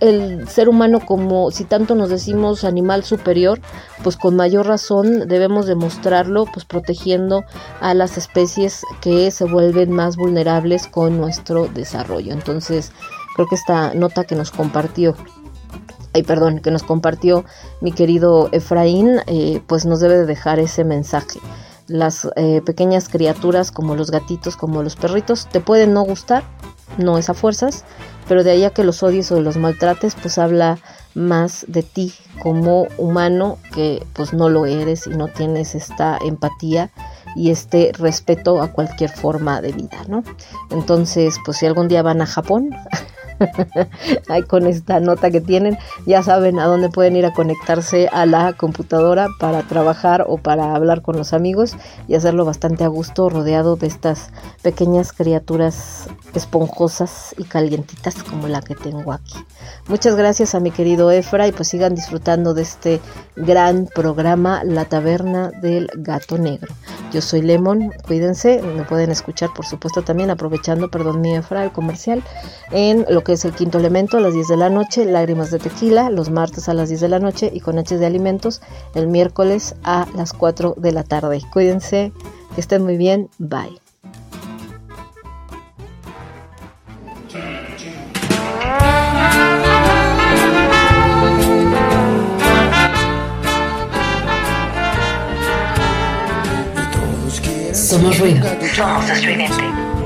el 0.00 0.48
ser 0.48 0.68
humano 0.68 1.00
como 1.04 1.50
si 1.50 1.64
tanto 1.64 1.94
nos 1.94 2.08
decimos 2.08 2.64
animal 2.64 3.04
superior, 3.04 3.60
pues 4.02 4.16
con 4.16 4.36
mayor 4.36 4.66
razón 4.66 5.28
debemos 5.28 5.66
demostrarlo 5.66 6.46
pues 6.46 6.64
protegiendo 6.64 7.44
a 7.80 7.94
las 7.94 8.18
especies 8.18 8.82
que 9.00 9.30
se 9.30 9.44
vuelven 9.44 9.92
más 9.92 10.16
vulnerables 10.16 10.86
con 10.86 11.18
nuestro 11.18 11.68
desarrollo. 11.68 12.32
Entonces, 12.32 12.92
creo 13.36 13.46
que 13.48 13.54
esta 13.54 13.94
nota 13.94 14.24
que 14.24 14.34
nos 14.34 14.50
compartió 14.50 15.14
ay 16.12 16.22
perdón, 16.22 16.60
que 16.60 16.70
nos 16.70 16.82
compartió 16.82 17.44
mi 17.80 17.92
querido 17.92 18.48
Efraín, 18.52 19.20
eh, 19.26 19.62
pues 19.66 19.86
nos 19.86 20.00
debe 20.00 20.16
de 20.16 20.26
dejar 20.26 20.58
ese 20.58 20.84
mensaje. 20.84 21.40
Las 21.86 22.28
eh, 22.36 22.62
pequeñas 22.64 23.08
criaturas 23.08 23.70
como 23.72 23.96
los 23.96 24.10
gatitos, 24.10 24.56
como 24.56 24.82
los 24.82 24.96
perritos, 24.96 25.48
te 25.50 25.60
pueden 25.60 25.92
no 25.92 26.02
gustar, 26.02 26.44
no 26.98 27.18
es 27.18 27.30
a 27.30 27.34
fuerzas, 27.34 27.84
pero 28.28 28.44
de 28.44 28.52
ahí 28.52 28.64
a 28.64 28.70
que 28.70 28.84
los 28.84 29.02
odies 29.02 29.30
o 29.32 29.40
los 29.40 29.56
maltrates, 29.56 30.14
pues 30.14 30.38
habla 30.38 30.78
más 31.14 31.64
de 31.68 31.82
ti 31.82 32.14
como 32.40 32.86
humano 32.96 33.58
que 33.74 34.06
pues 34.12 34.32
no 34.32 34.48
lo 34.48 34.66
eres 34.66 35.06
y 35.06 35.10
no 35.10 35.28
tienes 35.28 35.74
esta 35.74 36.18
empatía 36.24 36.90
y 37.34 37.50
este 37.50 37.92
respeto 37.92 38.62
a 38.62 38.68
cualquier 38.68 39.10
forma 39.10 39.60
de 39.60 39.72
vida, 39.72 40.04
¿no? 40.08 40.22
Entonces, 40.70 41.36
pues 41.44 41.58
si 41.58 41.66
algún 41.66 41.88
día 41.88 42.02
van 42.02 42.22
a 42.22 42.26
Japón, 42.26 42.70
Ahí 44.28 44.42
con 44.42 44.66
esta 44.66 45.00
nota 45.00 45.30
que 45.30 45.40
tienen, 45.40 45.78
ya 46.06 46.22
saben 46.22 46.58
a 46.58 46.66
dónde 46.66 46.88
pueden 46.88 47.16
ir 47.16 47.26
a 47.26 47.32
conectarse 47.32 48.08
a 48.12 48.26
la 48.26 48.52
computadora 48.52 49.28
para 49.38 49.62
trabajar 49.62 50.24
o 50.28 50.38
para 50.38 50.74
hablar 50.74 51.02
con 51.02 51.16
los 51.16 51.32
amigos 51.32 51.76
y 52.08 52.14
hacerlo 52.14 52.44
bastante 52.44 52.84
a 52.84 52.88
gusto, 52.88 53.28
rodeado 53.28 53.76
de 53.76 53.86
estas 53.86 54.30
pequeñas 54.62 55.12
criaturas 55.12 56.08
esponjosas 56.34 57.34
y 57.38 57.44
calientitas 57.44 58.22
como 58.22 58.48
la 58.48 58.60
que 58.60 58.74
tengo 58.74 59.12
aquí. 59.12 59.34
Muchas 59.88 60.14
gracias 60.14 60.54
a 60.54 60.60
mi 60.60 60.70
querido 60.70 61.10
Efra 61.10 61.48
y 61.48 61.52
pues 61.52 61.68
sigan 61.68 61.94
disfrutando 61.94 62.54
de 62.54 62.62
este 62.62 63.00
gran 63.36 63.88
programa 63.94 64.62
La 64.64 64.84
Taberna 64.84 65.50
del 65.62 65.88
Gato 65.94 66.38
Negro. 66.38 66.72
Yo 67.12 67.20
soy 67.20 67.42
Lemon, 67.42 67.92
cuídense, 68.06 68.62
me 68.62 68.84
pueden 68.84 69.10
escuchar 69.10 69.50
por 69.54 69.66
supuesto 69.66 70.02
también 70.02 70.30
aprovechando, 70.30 70.90
perdón 70.90 71.20
mi 71.20 71.34
Efra, 71.34 71.64
el 71.64 71.72
comercial, 71.72 72.22
en 72.70 73.04
lo 73.08 73.24
que 73.24 73.29
es 73.32 73.44
el 73.44 73.52
quinto 73.52 73.78
elemento 73.78 74.16
a 74.16 74.20
las 74.20 74.34
10 74.34 74.48
de 74.48 74.56
la 74.56 74.70
noche, 74.70 75.04
Lágrimas 75.04 75.50
de 75.50 75.58
Tequila, 75.58 76.10
los 76.10 76.30
martes 76.30 76.68
a 76.68 76.74
las 76.74 76.88
10 76.88 77.00
de 77.00 77.08
la 77.08 77.18
noche 77.18 77.50
y 77.52 77.60
con 77.60 77.78
H's 77.78 78.00
de 78.00 78.06
Alimentos 78.06 78.60
el 78.94 79.06
miércoles 79.06 79.74
a 79.84 80.06
las 80.14 80.32
4 80.32 80.74
de 80.76 80.92
la 80.92 81.04
tarde. 81.04 81.40
Cuídense, 81.52 82.12
que 82.54 82.60
estén 82.60 82.82
muy 82.82 82.96
bien, 82.96 83.28
bye. 83.38 83.80
Somos 97.72 98.18
ruido. 98.18 98.46
Somos 98.74 99.10
estridente. 99.10 99.99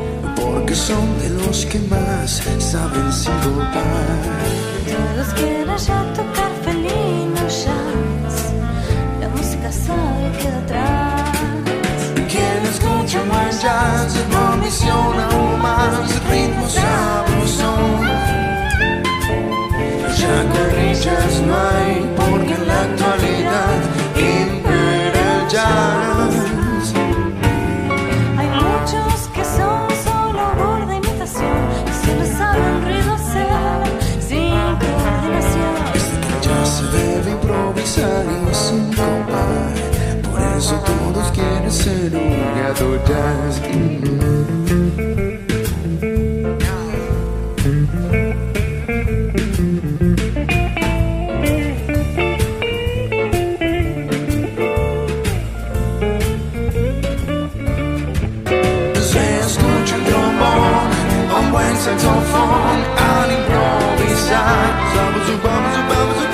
Son 0.75 1.19
de 1.21 1.31
los 1.31 1.65
que 1.67 1.79
más 1.89 2.43
saben 2.59 3.13
silbar. 3.13 3.75
Todos 4.85 5.33
quieren 5.35 5.77
ya 5.79 6.13
tocar 6.13 6.51
felino 6.65 7.47
jazz. 7.47 8.53
La 9.21 9.29
música 9.29 9.71
sabe 9.71 10.33
queda 10.41 10.59
atrás. 10.59 11.39
Quien 12.29 12.61
escucha 12.67 13.23
buen 13.23 13.51
jazz 13.63 14.17
no 14.33 14.57
misiona 14.57 15.29
aún 15.31 15.63
más 15.63 16.21
ritmo 16.29 16.69
sabroso. 16.69 17.71
Ya 20.19 20.37
corrillas 20.53 21.41
no 21.47 21.55
hay 21.57 21.95
porque 22.17 22.55
en 22.55 22.67
la 22.67 22.81
actualidad 22.83 23.24
improvisar 37.97 38.27
y 38.51 38.55
sin 38.55 38.85
compar. 38.95 39.75
Por 40.23 40.41
eso 40.57 40.75
todos 40.81 41.31
quieren 41.33 41.71
ser 41.71 42.13
jazz. 43.07 43.61
Se 59.01 59.41
escucha 59.41 59.97
el 59.97 60.05
trombón, 60.05 60.91
un 61.39 61.53
buen 61.53 61.77
saxofón 61.77 62.79
al. 62.99 63.25
Vamos, 64.95 65.43
vamos, 65.43 65.89
vamos, 65.89 66.34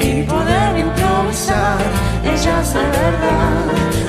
y 0.00 0.22
poder 0.22 0.78
improvisar. 0.78 1.78
Ella 2.24 2.60
es 2.60 2.74
la 2.74 2.82
verdad. 2.82 3.64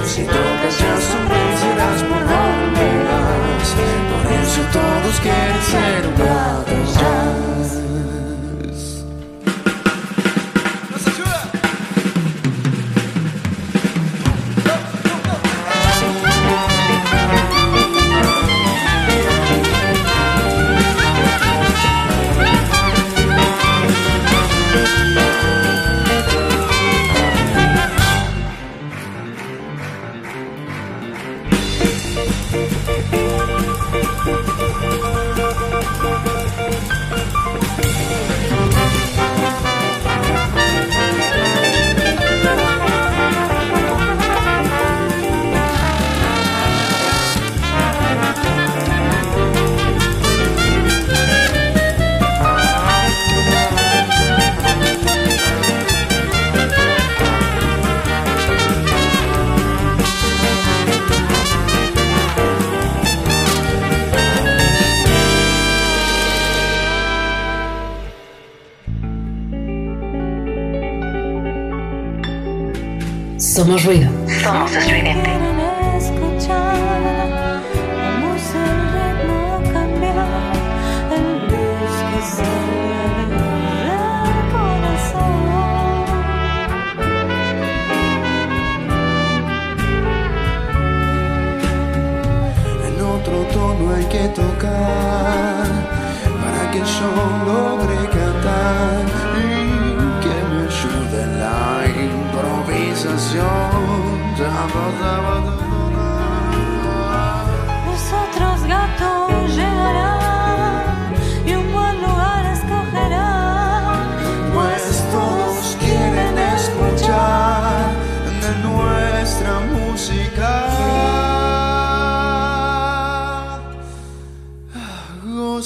Si 0.05 0.23
tocas 0.23 0.79
ya 0.79 0.93
sorprenderás 1.09 2.01
por 2.09 2.21
donde 2.33 2.87
vas. 3.07 3.69
Por 4.11 4.25
eso 4.41 4.61
todos 4.71 5.19
quieren 5.21 5.61
ser 5.71 6.07
un 6.07 6.15
Somos 73.65 73.83
ruido. 73.83 74.07
Somos. 74.43 74.71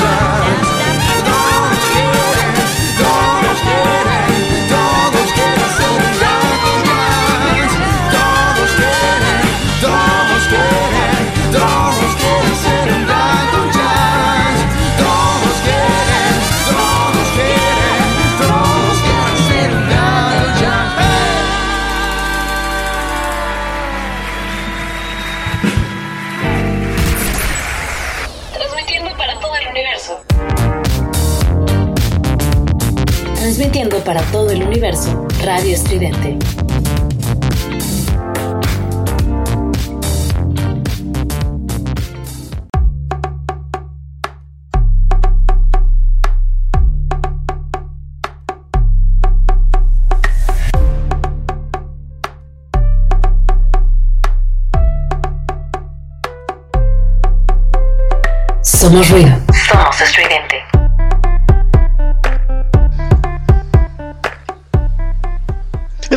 para 34.06 34.22
todo 34.30 34.50
el 34.50 34.62
universo, 34.62 35.26
Radio 35.42 35.74
Estridente. 35.74 36.38
Somos 58.62 59.10
ruido. 59.10 59.45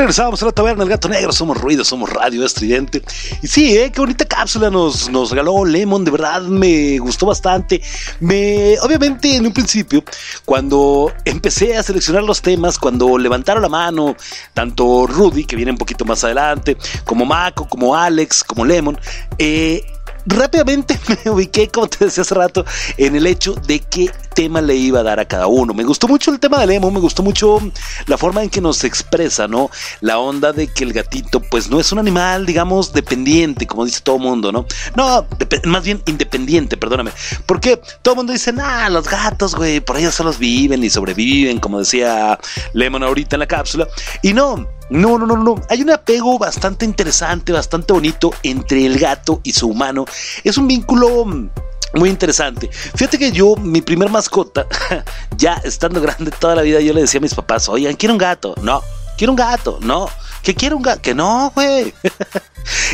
Regresamos 0.10 0.42
a 0.42 0.48
la 0.48 0.52
taberna 0.52 0.84
del 0.84 0.90
gato 0.90 1.08
negro, 1.08 1.32
somos 1.32 1.56
ruido, 1.56 1.86
somos 1.86 2.10
radio 2.10 2.44
estridente. 2.44 3.04
Y 3.44 3.48
sí, 3.48 3.78
¿eh? 3.78 3.92
qué 3.92 4.02
bonita 4.02 4.26
cápsula 4.26 4.72
nos, 4.72 5.08
nos 5.08 5.30
regaló 5.30 5.64
Lemon, 5.64 6.04
de 6.04 6.10
verdad 6.10 6.42
me 6.42 6.98
gustó 6.98 7.28
bastante. 7.28 7.80
Me, 8.20 8.76
obviamente 8.82 9.36
en 9.36 9.46
un 9.46 9.54
principio, 9.54 10.04
cuando 10.46 11.14
empecé 11.26 11.78
a 11.78 11.84
seleccionar 11.84 12.24
los 12.24 12.42
temas, 12.42 12.80
cuando 12.80 13.20
levantaron 13.20 13.62
la 13.62 13.70
mano, 13.70 14.16
tanto 14.56 15.06
Rudy, 15.06 15.46
que 15.46 15.56
viene 15.56 15.74
un 15.74 15.78
poquito 15.78 16.06
más 16.06 16.24
adelante, 16.24 16.76
como 17.06 17.24
Mako, 17.24 17.68
como 17.68 17.96
Alex, 17.96 18.44
como 18.44 18.66
Lemon, 18.66 19.00
eh, 19.38 19.84
rápidamente 20.26 21.00
me 21.26 21.32
ubiqué, 21.32 21.70
como 21.70 21.88
te 21.88 22.06
decía 22.06 22.22
hace 22.22 22.36
rato, 22.36 22.66
en 22.98 23.16
el 23.16 23.28
hecho 23.28 23.54
de 23.54 23.80
qué 23.80 24.12
tema 24.34 24.62
le 24.62 24.76
iba 24.76 25.00
a 25.00 25.04
dar 25.04 25.20
a 25.20 25.26
cada 25.26 25.48
uno. 25.48 25.74
Me 25.74 25.84
gustó 25.84 26.08
mucho 26.08 26.32
el 26.32 26.40
tema 26.40 26.60
de 26.60 26.68
Lemon, 26.68 26.94
me 26.94 27.00
gustó 27.00 27.24
mucho 27.24 27.60
la 28.08 28.18
forma 28.18 28.42
en 28.44 28.50
que 28.50 28.62
nos 28.62 28.84
expresa, 28.84 29.48
¿no? 29.48 29.70
La 30.02 30.20
onda 30.20 30.54
de 30.54 30.68
que 30.68 30.84
el 30.84 30.94
gatito, 30.94 31.42
pues 31.42 31.70
no 31.70 31.80
es 31.80 31.92
un 31.92 32.00
animal, 32.00 32.46
digamos, 32.46 32.94
dependiente, 32.94 33.68
como 33.68 33.86
dice 33.86 34.02
todo 34.02 34.18
mundo, 34.18 34.52
¿no? 34.52 34.66
No, 34.96 35.26
más 35.66 35.84
bien 35.84 36.02
independiente, 36.06 36.78
perdóname. 36.78 37.12
Porque 37.46 37.82
todo 38.02 38.14
el 38.14 38.18
mundo 38.18 38.34
dice, 38.34 38.54
nah, 38.54 38.90
los 38.90 39.10
gatos, 39.10 39.56
güey, 39.56 39.80
por 39.80 39.98
ellos 39.98 40.16
solos 40.16 40.38
viven 40.38 40.84
y 40.84 40.90
sobreviven, 40.90 41.60
como 41.60 41.80
decía 41.80 42.40
Lemon 42.74 43.04
ahorita 43.04 43.36
en 43.36 43.42
la 43.42 43.48
cápsula. 43.48 43.88
Y 44.22 44.34
no, 44.34 44.68
no, 44.90 45.18
no, 45.18 45.26
no, 45.26 45.38
no. 45.38 45.56
Hay 45.70 45.82
un 45.82 45.92
apego 45.92 46.38
bastante 46.40 46.86
interesante, 46.86 47.52
bastante 47.52 47.94
bonito 47.94 48.32
entre 48.44 48.86
el 48.86 48.98
gato 48.98 49.40
y 49.44 49.54
su 49.54 49.68
humano. 49.70 50.06
Es 50.44 50.58
un 50.58 50.68
vínculo 50.68 51.26
mm, 51.26 51.50
muy 51.96 52.10
interesante. 52.10 52.70
Fíjate 52.72 53.18
que 53.18 53.32
yo, 53.32 53.56
mi 53.56 53.82
primer 53.82 54.10
mascota, 54.10 54.66
ya 55.38 55.54
estando 55.64 56.02
grande 56.02 56.32
toda 56.32 56.56
la 56.56 56.62
vida, 56.62 56.80
yo 56.80 56.94
le 56.94 57.02
decía 57.02 57.20
a 57.20 57.22
mis 57.22 57.36
papás, 57.36 57.70
oigan, 57.70 57.96
quiero 57.96 58.14
un 58.14 58.20
gato. 58.20 58.56
No, 58.62 58.82
quiero 59.18 59.34
un 59.34 59.38
gato. 59.38 59.80
No, 59.82 60.10
que 60.44 60.54
quiero 60.54 60.78
un 60.78 60.84
gato. 60.84 61.02
Que 61.02 61.14
no, 61.14 61.52
güey. 61.56 61.94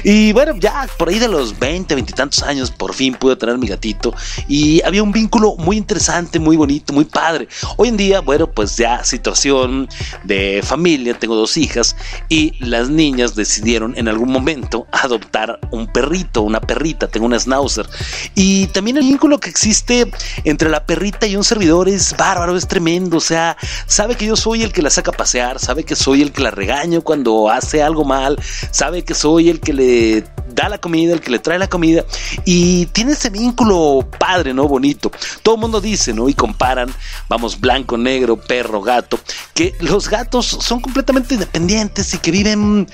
Y 0.04 0.34
bueno, 0.34 0.56
ya 0.56 0.88
por 0.98 1.10
ahí 1.10 1.20
de 1.20 1.28
los 1.28 1.58
20, 1.58 1.96
20 1.96 2.12
y 2.12 2.16
tantos 2.16 2.44
años, 2.44 2.72
por 2.72 2.94
fin 2.94 3.16
pude 3.16 3.36
tener 3.36 3.58
mi 3.58 3.68
gatito. 3.68 4.14
Y 4.48 4.82
había 4.84 5.04
un 5.04 5.12
vínculo 5.12 5.56
muy 5.58 5.78
interesante, 5.78 6.40
muy 6.40 6.58
bonito, 6.58 6.94
muy 6.94 7.06
padre. 7.06 7.48
Hoy 7.78 7.90
en 7.90 7.98
día, 7.98 8.22
bueno, 8.22 8.50
pues 8.50 8.78
ya 8.78 9.04
situación 9.04 9.88
de 10.24 10.62
familia, 10.64 11.18
tengo 11.18 11.36
dos 11.36 11.58
hijas 11.58 11.96
y 12.30 12.54
las 12.64 12.90
niñas 12.90 13.36
decidieron 13.36 13.94
en 13.98 14.08
algún 14.08 14.32
momento 14.32 14.88
adoptar 14.92 15.60
un 15.72 15.88
perrito, 15.88 16.42
una 16.42 16.62
perrita, 16.62 17.08
tengo 17.08 17.26
una 17.26 17.40
schnauzer. 17.40 17.88
Y 18.36 18.68
también 18.68 18.98
el 18.98 19.04
vínculo 19.04 19.40
que 19.40 19.50
existe 19.50 20.12
entre 20.44 20.70
la 20.70 20.86
perrita 20.86 21.28
y 21.28 21.36
un 21.36 21.44
servidor 21.44 21.90
es 21.90 22.16
bárbaro, 22.18 22.56
es 22.56 22.68
tremendo. 22.68 23.18
O 23.18 23.22
sea, 23.22 23.58
sabe 23.88 24.16
que 24.16 24.26
yo 24.26 24.36
soy 24.36 24.64
el 24.64 24.72
que 24.72 24.82
la 24.82 24.90
saca 24.90 25.12
a 25.12 25.18
pasear, 25.18 25.60
sabe 25.60 25.84
que 25.84 25.96
soy 25.96 26.22
el 26.22 26.32
que 26.32 26.42
la 26.42 26.52
regaño 26.52 27.02
cuando 27.02 27.35
hace 27.50 27.84
algo 27.84 28.04
mal, 28.04 28.40
sabe 28.72 29.04
que 29.04 29.14
soy 29.14 29.50
el 29.50 29.60
que 29.60 29.74
le 29.74 30.24
da 30.56 30.70
la 30.70 30.78
comida, 30.78 31.14
el 31.14 31.22
que 31.22 31.32
le 31.32 31.40
trae 31.40 31.60
la 31.60 31.68
comida 31.68 32.06
y 32.46 32.86
tiene 32.88 33.12
ese 33.12 33.30
vínculo 33.30 34.08
padre, 34.18 34.54
¿no? 34.54 34.68
Bonito. 34.68 35.12
Todo 35.44 35.56
el 35.56 35.62
mundo 35.62 35.82
dice, 35.82 36.14
¿no? 36.14 36.30
Y 36.30 36.34
comparan, 36.34 36.94
vamos, 37.28 37.60
blanco, 37.60 37.98
negro, 37.98 38.38
perro, 38.38 38.82
gato, 38.82 39.20
que 39.54 39.76
los 39.80 40.10
gatos 40.10 40.46
son 40.46 40.80
completamente 40.80 41.34
independientes 41.34 42.14
y 42.14 42.18
que 42.20 42.32
viven 42.32 42.88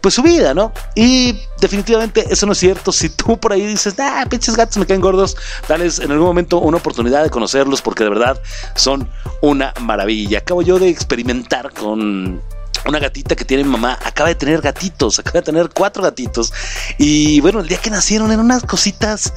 pues 0.00 0.14
su 0.14 0.22
vida, 0.22 0.54
¿no? 0.54 0.72
Y 0.94 1.36
definitivamente 1.60 2.24
eso 2.30 2.46
no 2.46 2.52
es 2.52 2.58
cierto. 2.58 2.92
Si 2.92 3.08
tú 3.08 3.38
por 3.38 3.52
ahí 3.52 3.66
dices, 3.66 3.94
ah, 3.98 4.24
pinches 4.28 4.56
gatos 4.56 4.76
me 4.78 4.86
caen 4.86 5.00
gordos, 5.00 5.36
dales 5.68 5.98
en 5.98 6.12
algún 6.12 6.26
momento 6.26 6.58
una 6.58 6.76
oportunidad 6.76 7.24
de 7.24 7.30
conocerlos 7.30 7.82
porque 7.82 8.04
de 8.04 8.10
verdad 8.10 8.40
son 8.76 9.10
una 9.42 9.74
maravilla. 9.80 10.38
Acabo 10.38 10.62
yo 10.62 10.78
de 10.78 10.88
experimentar 10.88 11.72
con 11.72 12.40
una 12.88 12.98
gatita 12.98 13.36
que 13.36 13.44
tiene 13.44 13.64
mamá 13.64 13.98
acaba 14.02 14.28
de 14.28 14.34
tener 14.34 14.60
gatitos, 14.60 15.18
acaba 15.18 15.40
de 15.40 15.42
tener 15.42 15.68
cuatro 15.70 16.02
gatitos. 16.02 16.52
Y 16.96 17.40
bueno, 17.40 17.60
el 17.60 17.68
día 17.68 17.78
que 17.78 17.90
nacieron 17.90 18.32
eran 18.32 18.44
unas 18.44 18.62
cositas 18.62 19.32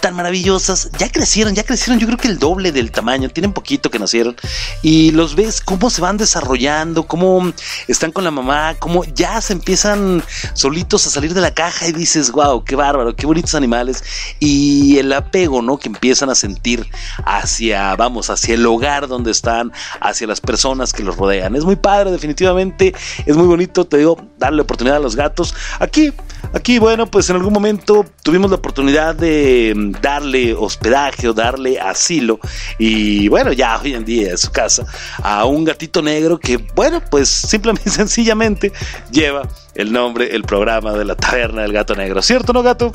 tan 0.00 0.14
maravillosas. 0.14 0.90
Ya 0.98 1.10
crecieron, 1.10 1.54
ya 1.54 1.64
crecieron, 1.64 1.98
yo 1.98 2.06
creo 2.06 2.18
que 2.18 2.28
el 2.28 2.38
doble 2.38 2.72
del 2.72 2.90
tamaño, 2.90 3.28
tienen 3.28 3.52
poquito 3.52 3.90
que 3.90 3.98
nacieron. 3.98 4.36
Y 4.82 5.10
los 5.12 5.34
ves 5.34 5.60
cómo 5.60 5.90
se 5.90 6.00
van 6.00 6.16
desarrollando, 6.16 7.06
cómo 7.06 7.52
están 7.88 8.12
con 8.12 8.24
la 8.24 8.30
mamá, 8.30 8.76
cómo 8.78 9.04
ya 9.04 9.40
se 9.40 9.52
empiezan 9.52 10.22
solitos 10.54 11.06
a 11.06 11.10
salir 11.10 11.34
de 11.34 11.40
la 11.40 11.52
caja 11.52 11.88
y 11.88 11.92
dices, 11.92 12.30
wow, 12.32 12.64
qué 12.64 12.76
bárbaro, 12.76 13.14
qué 13.16 13.26
bonitos 13.26 13.54
animales. 13.54 14.04
Y 14.40 14.98
el 14.98 15.12
apego, 15.12 15.62
¿no? 15.62 15.78
Que 15.78 15.88
empiezan 15.88 16.30
a 16.30 16.34
sentir 16.34 16.86
hacia, 17.24 17.94
vamos, 17.96 18.30
hacia 18.30 18.54
el 18.54 18.66
hogar 18.66 19.08
donde 19.08 19.30
están, 19.30 19.72
hacia 20.00 20.26
las 20.26 20.40
personas 20.40 20.92
que 20.92 21.02
los 21.02 21.16
rodean. 21.16 21.56
Es 21.56 21.64
muy 21.64 21.76
padre, 21.76 22.10
definitivamente 22.10 22.94
es 23.24 23.36
muy 23.36 23.46
bonito, 23.46 23.86
te 23.86 23.98
digo, 23.98 24.20
darle 24.38 24.62
oportunidad 24.62 24.96
a 24.96 25.00
los 25.00 25.16
gatos. 25.16 25.54
Aquí, 25.78 26.12
aquí, 26.52 26.78
bueno, 26.78 27.06
pues 27.06 27.28
en 27.30 27.36
algún 27.36 27.52
momento 27.52 28.04
tuvimos 28.22 28.50
la 28.50 28.56
oportunidad 28.56 29.14
de 29.14 29.72
mm, 29.74 29.92
darle 30.00 30.54
hospedaje 30.54 31.28
o 31.28 31.34
darle 31.34 31.78
asilo. 31.78 32.38
Y 32.78 33.28
bueno, 33.28 33.52
ya 33.52 33.80
hoy 33.80 33.94
en 33.94 34.04
día 34.04 34.30
en 34.30 34.38
su 34.38 34.50
casa, 34.50 34.86
a 35.22 35.44
un 35.44 35.64
gatito 35.64 36.02
negro 36.02 36.38
que, 36.38 36.56
bueno, 36.74 37.02
pues 37.10 37.28
simplemente 37.28 37.90
sencillamente 37.90 38.72
lleva 39.10 39.48
el 39.74 39.92
nombre, 39.92 40.34
el 40.34 40.42
programa 40.42 40.92
de 40.92 41.04
la 41.04 41.14
taberna 41.14 41.62
del 41.62 41.72
gato 41.72 41.94
negro. 41.94 42.22
¿Cierto, 42.22 42.52
no, 42.52 42.62
gato? 42.62 42.92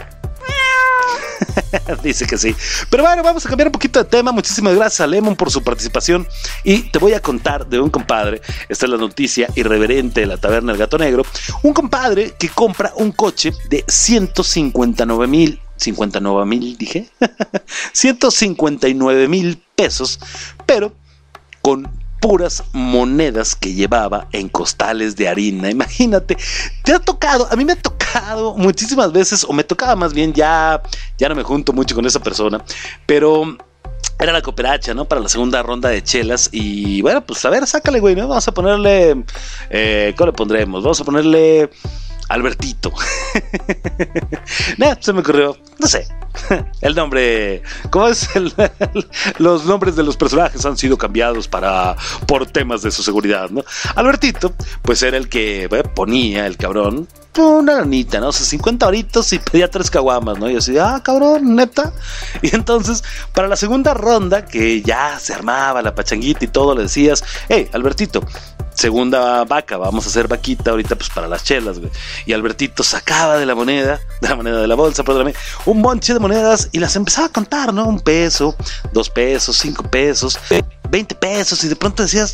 Dice 2.04 2.26
que 2.26 2.38
sí. 2.38 2.56
Pero 2.90 3.04
bueno, 3.04 3.24
vamos 3.24 3.46
a 3.46 3.50
cambiar 3.50 3.68
un 3.68 3.72
poquito 3.72 4.00
de 4.00 4.06
tema. 4.06 4.32
Muchísimas 4.32 4.76
gracias 4.76 5.02
a 5.02 5.08
Lemon 5.08 5.36
por 5.36 5.52
su 5.52 5.64
participación. 5.64 6.28
Y 6.64 6.84
te 6.84 7.00
voy 7.00 7.14
a 7.14 7.22
contar 7.22 7.68
de 7.68 7.80
un 7.80 7.90
compadre. 7.90 8.42
Esta 8.70 8.86
es 8.86 8.92
la 8.92 8.98
noticia 8.98 9.48
irreverente 9.56 10.22
de 10.22 10.28
la 10.28 10.38
taberna 10.38 10.72
del 10.72 10.80
gato 10.80 10.98
negro. 10.98 11.26
Un 11.64 11.74
compadre 11.74 12.34
que 12.38 12.50
compra 12.50 12.94
un 12.96 13.12
coche 13.12 13.54
de 13.70 13.84
159 13.88 15.28
mil. 15.28 15.60
59 15.78 16.46
mil, 16.46 16.78
dije. 16.78 17.10
159 17.94 19.28
mil 19.28 19.62
pesos. 19.76 20.20
Pero 20.66 20.94
con 21.62 22.01
puras 22.22 22.64
monedas 22.72 23.56
que 23.56 23.74
llevaba 23.74 24.28
en 24.32 24.48
costales 24.48 25.18
de 25.18 25.28
harina. 25.28 25.70
Imagínate, 25.70 26.38
te 26.84 26.94
ha 26.94 27.00
tocado, 27.00 27.48
a 27.52 27.56
mí 27.58 27.66
me 27.66 27.74
ha 27.74 27.82
tocado 27.82 28.56
muchísimas 28.56 29.12
veces, 29.12 29.44
o 29.44 29.52
me 29.52 29.66
tocaba 29.66 29.98
más 29.98 30.14
bien, 30.14 30.32
ya, 30.32 30.82
ya 31.18 31.28
no 31.28 31.36
me 31.36 31.44
junto 31.44 31.74
mucho 31.74 31.96
con 31.96 32.06
esa 32.06 32.22
persona, 32.22 32.64
pero 33.06 33.58
era 34.20 34.32
la 34.32 34.42
cooperacha, 34.42 34.94
¿no? 34.94 35.06
Para 35.06 35.20
la 35.20 35.30
segunda 35.30 35.64
ronda 35.64 35.90
de 35.90 36.04
chelas. 36.04 36.50
Y 36.52 37.02
bueno, 37.02 37.26
pues 37.26 37.44
a 37.44 37.50
ver, 37.50 37.66
sácale, 37.66 38.00
güey, 38.00 38.16
¿no? 38.16 38.28
Vamos 38.28 38.48
a 38.48 38.54
ponerle. 38.54 39.24
Eh, 39.70 40.14
¿Cómo 40.16 40.28
le 40.28 40.34
pondremos? 40.34 40.84
Vamos 40.84 41.02
a 41.02 41.04
ponerle. 41.04 41.72
Albertito. 42.32 42.94
se 45.00 45.13
me 45.13 45.20
ocurrió, 45.20 45.58
no 45.80 45.88
sé. 45.88 46.08
El 46.82 46.96
nombre, 46.96 47.62
¿cómo 47.89 48.08
es? 48.08 48.30
Los 49.38 49.65
nombres 49.65 49.96
de 49.98 50.04
los 50.04 50.15
personajes 50.15 50.65
han 50.65 50.78
sido 50.78 50.98
cambiados 50.98 51.48
para 51.48 51.96
por 52.26 52.46
temas 52.46 52.82
de 52.84 52.91
su 52.91 53.04
seguridad, 53.04 53.50
¿no? 53.50 53.63
Albertito, 53.96 54.54
pues 54.82 55.04
era 55.04 55.17
el 55.17 55.28
que 55.28 55.65
eh, 55.65 55.84
ponía 55.94 56.48
el 56.48 56.56
cabrón 56.56 57.08
una 57.38 57.76
lanita, 57.76 58.20
¿no? 58.20 58.30
O 58.30 58.32
sea, 58.32 58.46
50 58.46 58.88
horitos 58.88 59.32
y 59.34 59.39
pedía 59.39 59.70
tres 59.70 59.89
caguamas, 59.89 60.38
¿no? 60.38 60.50
Y 60.50 60.54
yo 60.54 60.60
así, 60.60 60.78
ah, 60.78 61.02
cabrón, 61.04 61.56
neta. 61.56 61.94
Y 62.41 62.56
entonces, 62.56 63.04
para 63.34 63.48
la 63.48 63.56
segunda 63.56 63.94
ronda, 63.94 64.46
que 64.46 64.82
ya 64.82 65.20
se 65.20 65.34
armaba 65.34 65.82
la 65.82 65.96
pachanguita 65.96 66.46
y 66.46 66.48
todo, 66.48 66.76
le 66.76 66.84
decías, 66.84 67.24
hey, 67.50 67.70
Albertito, 67.74 68.22
segunda 68.74 69.44
vaca, 69.44 69.78
vamos 69.78 70.06
a 70.06 70.10
hacer 70.10 70.28
vaquita 70.28 70.72
ahorita 70.72 70.96
pues 70.96 71.10
para 71.10 71.28
las 71.28 71.44
chelas, 71.44 71.80
güey. 71.80 71.91
Y 72.26 72.34
Albertito 72.34 72.84
sacaba 72.84 73.38
de 73.38 73.46
la 73.46 73.56
moneda, 73.56 74.00
de 74.22 74.30
la 74.30 74.36
moneda 74.36 74.62
de 74.62 74.68
la 74.68 74.76
bolsa, 74.76 75.03
perdóname, 75.03 75.36
un 75.66 75.82
bonche 75.82 76.14
de 76.14 76.20
monedas 76.20 76.70
y 76.72 76.80
las 76.80 76.95
empezaba 76.95 77.28
a 77.28 77.32
contar, 77.32 77.74
¿no? 77.74 77.86
Un 77.86 77.99
peso, 77.99 78.56
dos 78.91 79.10
pesos, 79.10 79.58
cinco 79.58 79.84
pesos, 79.84 80.39
veinte 80.89 81.16
pesos 81.16 81.64
y 81.64 81.68
de 81.68 81.76
pronto 81.76 82.03
decías, 82.03 82.34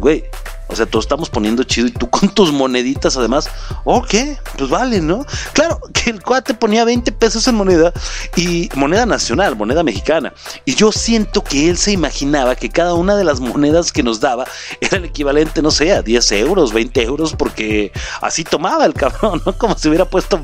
güey, 0.00 0.24
O 0.72 0.76
sea, 0.76 0.86
todos 0.86 1.04
estamos 1.04 1.28
poniendo 1.28 1.62
chido 1.64 1.86
y 1.86 1.90
tú 1.90 2.08
con 2.10 2.28
tus 2.30 2.50
moneditas 2.50 3.16
además, 3.16 3.50
ok, 3.84 4.14
pues 4.56 4.70
vale, 4.70 5.00
¿no? 5.00 5.24
Claro, 5.52 5.80
que 5.92 6.10
el 6.10 6.22
cuate 6.22 6.54
ponía 6.54 6.84
20 6.84 7.12
pesos 7.12 7.46
en 7.46 7.54
moneda 7.54 7.92
y 8.36 8.70
moneda 8.74 9.04
nacional, 9.04 9.54
moneda 9.54 9.82
mexicana. 9.82 10.32
Y 10.64 10.74
yo 10.74 10.90
siento 10.90 11.44
que 11.44 11.68
él 11.68 11.76
se 11.76 11.92
imaginaba 11.92 12.56
que 12.56 12.70
cada 12.70 12.94
una 12.94 13.16
de 13.16 13.24
las 13.24 13.40
monedas 13.40 13.92
que 13.92 14.02
nos 14.02 14.20
daba 14.20 14.46
era 14.80 14.96
el 14.96 15.04
equivalente, 15.04 15.62
no 15.62 15.70
sé, 15.70 15.92
a 15.92 16.02
10 16.02 16.32
euros, 16.32 16.72
20 16.72 17.02
euros, 17.02 17.34
porque 17.36 17.92
así 18.20 18.44
tomaba 18.44 18.86
el 18.86 18.94
cabrón, 18.94 19.42
¿no? 19.44 19.56
Como 19.58 19.76
si 19.76 19.88
hubiera 19.88 20.06
puesto 20.06 20.42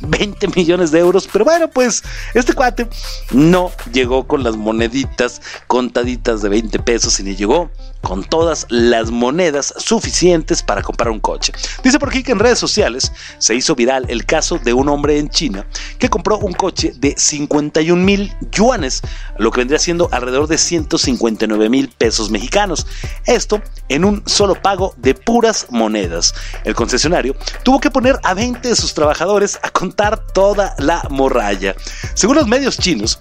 20 0.00 0.48
millones 0.48 0.90
de 0.90 0.98
euros. 0.98 1.28
Pero 1.32 1.44
bueno, 1.44 1.68
pues 1.68 2.02
este 2.34 2.52
cuate 2.52 2.88
no 3.30 3.72
llegó 3.92 4.26
con 4.26 4.44
las 4.44 4.56
moneditas 4.56 5.40
contaditas 5.66 6.42
de 6.42 6.50
20 6.50 6.78
pesos 6.80 7.18
y 7.20 7.22
ni 7.22 7.36
llegó 7.36 7.70
con 8.02 8.24
todas 8.24 8.66
las 8.70 9.10
monedas 9.10 9.74
suficientes 9.76 10.62
para 10.62 10.82
comprar 10.82 11.10
un 11.10 11.20
coche. 11.20 11.52
Dice 11.82 11.98
por 11.98 12.08
aquí 12.08 12.22
que 12.22 12.32
en 12.32 12.38
redes 12.38 12.58
sociales 12.58 13.12
se 13.38 13.54
hizo 13.54 13.74
viral 13.74 14.06
el 14.08 14.24
caso 14.26 14.58
de 14.58 14.72
un 14.72 14.88
hombre 14.88 15.18
en 15.18 15.28
China 15.28 15.66
que 15.98 16.08
compró 16.08 16.38
un 16.38 16.52
coche 16.52 16.92
de 16.96 17.14
51 17.16 18.02
mil 18.02 18.34
yuanes, 18.50 19.02
lo 19.38 19.50
que 19.50 19.60
vendría 19.60 19.78
siendo 19.78 20.08
alrededor 20.12 20.48
de 20.48 20.58
159 20.58 21.68
mil 21.68 21.88
pesos 21.88 22.30
mexicanos. 22.30 22.86
Esto 23.26 23.62
en 23.88 24.04
un 24.04 24.22
solo 24.26 24.60
pago 24.60 24.94
de 24.96 25.14
puras 25.14 25.66
monedas. 25.70 26.34
El 26.64 26.74
concesionario 26.74 27.34
tuvo 27.62 27.80
que 27.80 27.90
poner 27.90 28.18
a 28.22 28.34
20 28.34 28.68
de 28.68 28.76
sus 28.76 28.94
trabajadores 28.94 29.58
a 29.62 29.70
contar 29.70 30.26
toda 30.32 30.74
la 30.78 31.02
morralla. 31.10 31.74
Según 32.14 32.36
los 32.36 32.46
medios 32.46 32.78
chinos, 32.78 33.18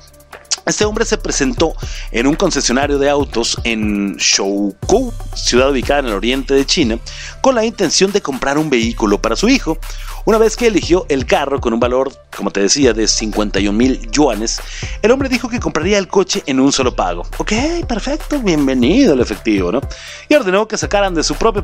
este 0.66 0.86
hombre 0.86 1.06
se 1.06 1.18
presentó 1.18 1.74
en 2.12 2.28
un 2.28 2.36
concesionario 2.36 3.00
de 3.00 3.10
autos 3.10 3.58
en 3.64 4.16
Shoukou, 4.18 5.14
ciudad 5.36 5.72
ubicada 5.72 6.02
en 6.02 6.08
el 6.08 6.14
oriente 6.14 6.54
de 6.54 6.66
China, 6.66 7.00
con 7.42 7.56
la 7.56 7.66
intención 7.66 8.12
de 8.12 8.22
comprar 8.22 8.58
un 8.58 8.70
vehículo 8.70 9.22
para 9.22 9.36
su 9.36 9.50
hijo. 9.50 9.78
Una 10.26 10.38
vez 10.38 10.56
que 10.56 10.68
eligió 10.68 11.06
el 11.10 11.26
carro 11.26 11.60
con 11.60 11.74
un 11.74 11.80
valor, 11.80 12.12
como 12.36 12.52
te 12.52 12.60
decía, 12.60 12.94
de 12.94 13.08
51 13.08 13.76
mil 13.76 14.10
yuanes, 14.12 14.62
el 15.02 15.12
hombre 15.12 15.30
dijo 15.30 15.50
que 15.50 15.60
compraría 15.60 15.98
el 15.98 16.08
coche 16.08 16.44
en 16.46 16.60
un 16.60 16.72
solo 16.72 16.96
pago. 16.96 17.24
Ok, 17.38 17.54
perfecto, 17.88 18.40
bienvenido 18.40 19.14
al 19.14 19.22
efectivo, 19.22 19.72
¿no? 19.72 19.82
Y 20.28 20.36
ordenó 20.36 20.68
que 20.68 20.78
sacaran 20.78 21.16
de 21.16 21.24
su 21.24 21.36
propio 21.36 21.64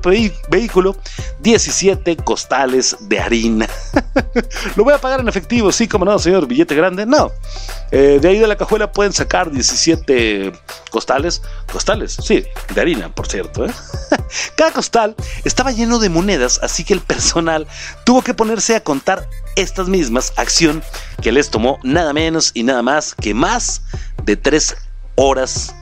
vehículo 0.49 0.95
17 1.39 2.17
costales 2.17 2.95
de 3.01 3.19
harina. 3.19 3.67
Lo 4.75 4.83
voy 4.83 4.93
a 4.93 4.99
pagar 4.99 5.19
en 5.19 5.27
efectivo, 5.27 5.71
sí, 5.71 5.87
como 5.87 6.05
no, 6.05 6.17
señor, 6.17 6.47
billete 6.47 6.75
grande, 6.75 7.05
no. 7.05 7.31
Eh, 7.91 8.19
de 8.21 8.27
ahí 8.27 8.39
de 8.39 8.47
la 8.47 8.55
cajuela 8.55 8.91
pueden 8.91 9.13
sacar 9.13 9.51
17 9.51 10.51
costales, 10.91 11.41
costales, 11.71 12.17
sí, 12.21 12.43
de 12.73 12.81
harina, 12.81 13.13
por 13.13 13.27
cierto. 13.27 13.65
¿eh? 13.65 13.71
Cada 14.55 14.71
costal 14.71 15.15
estaba 15.43 15.71
lleno 15.71 15.99
de 15.99 16.09
monedas, 16.09 16.59
así 16.63 16.83
que 16.83 16.93
el 16.93 17.01
personal 17.01 17.67
tuvo 18.05 18.21
que 18.21 18.33
ponerse 18.45 18.75
a 18.75 18.83
contar 18.83 19.27
estas 19.55 19.87
mismas, 19.87 20.31
acción 20.37 20.83
que 21.23 21.31
les 21.31 21.49
tomó 21.49 21.79
nada 21.81 22.13
menos 22.13 22.51
y 22.53 22.61
nada 22.61 22.83
más 22.83 23.15
que 23.15 23.33
más 23.33 23.81
de 24.23 24.35
tres 24.35 24.75
horas 25.15 25.73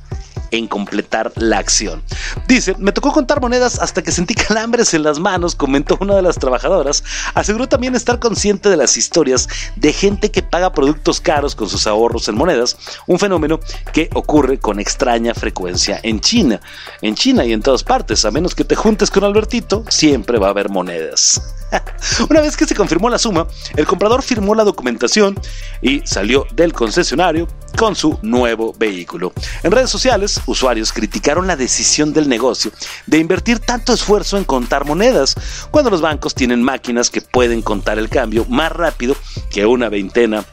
en 0.54 0.68
completar 0.68 1.32
la 1.36 1.58
acción. 1.58 2.04
Dice, 2.48 2.76
me 2.78 2.92
tocó 2.92 3.12
contar 3.12 3.42
monedas 3.42 3.80
hasta 3.80 4.04
que 4.04 4.12
sentí 4.12 4.36
calambres 4.48 4.94
en 4.94 5.04
las 5.04 5.20
manos, 5.20 5.56
comentó 5.56 5.98
una 6.00 6.16
de 6.16 6.22
las 6.22 6.38
trabajadoras. 6.38 7.04
Aseguró 7.34 7.68
también 7.68 7.96
estar 7.96 8.20
consciente 8.20 8.70
de 8.70 8.78
las 8.78 8.96
historias 8.96 9.50
de 9.76 9.92
gente 9.92 10.30
que 10.30 10.44
paga 10.44 10.72
productos 10.72 11.20
caros 11.20 11.56
con 11.56 11.70
sus 11.70 11.88
ahorros 11.88 12.28
en 12.28 12.36
monedas, 12.36 12.78
un 13.08 13.18
fenómeno 13.18 13.60
que 13.92 14.10
ocurre 14.14 14.60
con 14.60 14.80
extraña 14.80 15.34
frecuencia 15.34 16.00
en 16.04 16.22
China. 16.22 16.62
En 17.02 17.16
China 17.16 17.44
y 17.46 17.54
en 17.54 17.64
todas 17.64 17.84
partes, 17.84 18.24
a 18.24 18.32
menos 18.32 18.54
que 18.54 18.64
te 18.64 18.76
juntes 18.76 19.10
con 19.10 19.24
Albertito, 19.24 19.84
siempre 19.90 20.38
va 20.38 20.48
a 20.48 20.52
haber 20.52 20.70
monedas. 20.70 21.42
Una 22.30 22.42
vez 22.42 22.56
que 22.56 22.68
se 22.68 22.76
confirmó 22.76 23.10
la 23.10 23.18
suma, 23.18 23.48
el 23.76 23.88
comprador 23.88 24.22
firmó 24.22 24.54
la 24.54 24.64
documentación 24.64 25.40
y 25.82 26.02
salió 26.06 26.46
del 26.54 26.74
concesionario 26.74 27.48
con 27.78 27.96
su 27.96 28.20
nuevo 28.22 28.74
vehículo. 28.78 29.34
En 29.64 29.72
redes 29.72 29.90
sociales, 29.90 30.42
usuarios 30.46 30.94
criticaron 30.94 31.48
la 31.48 31.56
decisión 31.56 32.14
del 32.14 32.30
negocio 32.30 32.72
de 33.08 33.18
invertir 33.18 33.60
tanto 33.60 33.94
esfuerzo 33.94 34.38
en 34.38 34.44
contar 34.44 34.86
monedas, 34.86 35.36
cuando 35.72 35.90
los 35.90 36.02
bancos 36.02 36.36
tienen 36.36 36.62
máquinas 36.64 37.10
que 37.10 37.22
pueden 37.22 37.62
contar 37.62 38.00
el 38.00 38.10
cambio 38.10 38.46
más 38.46 38.72
rápido 38.72 39.16
que 39.50 39.66
una 39.66 39.90
veintena 39.90 40.46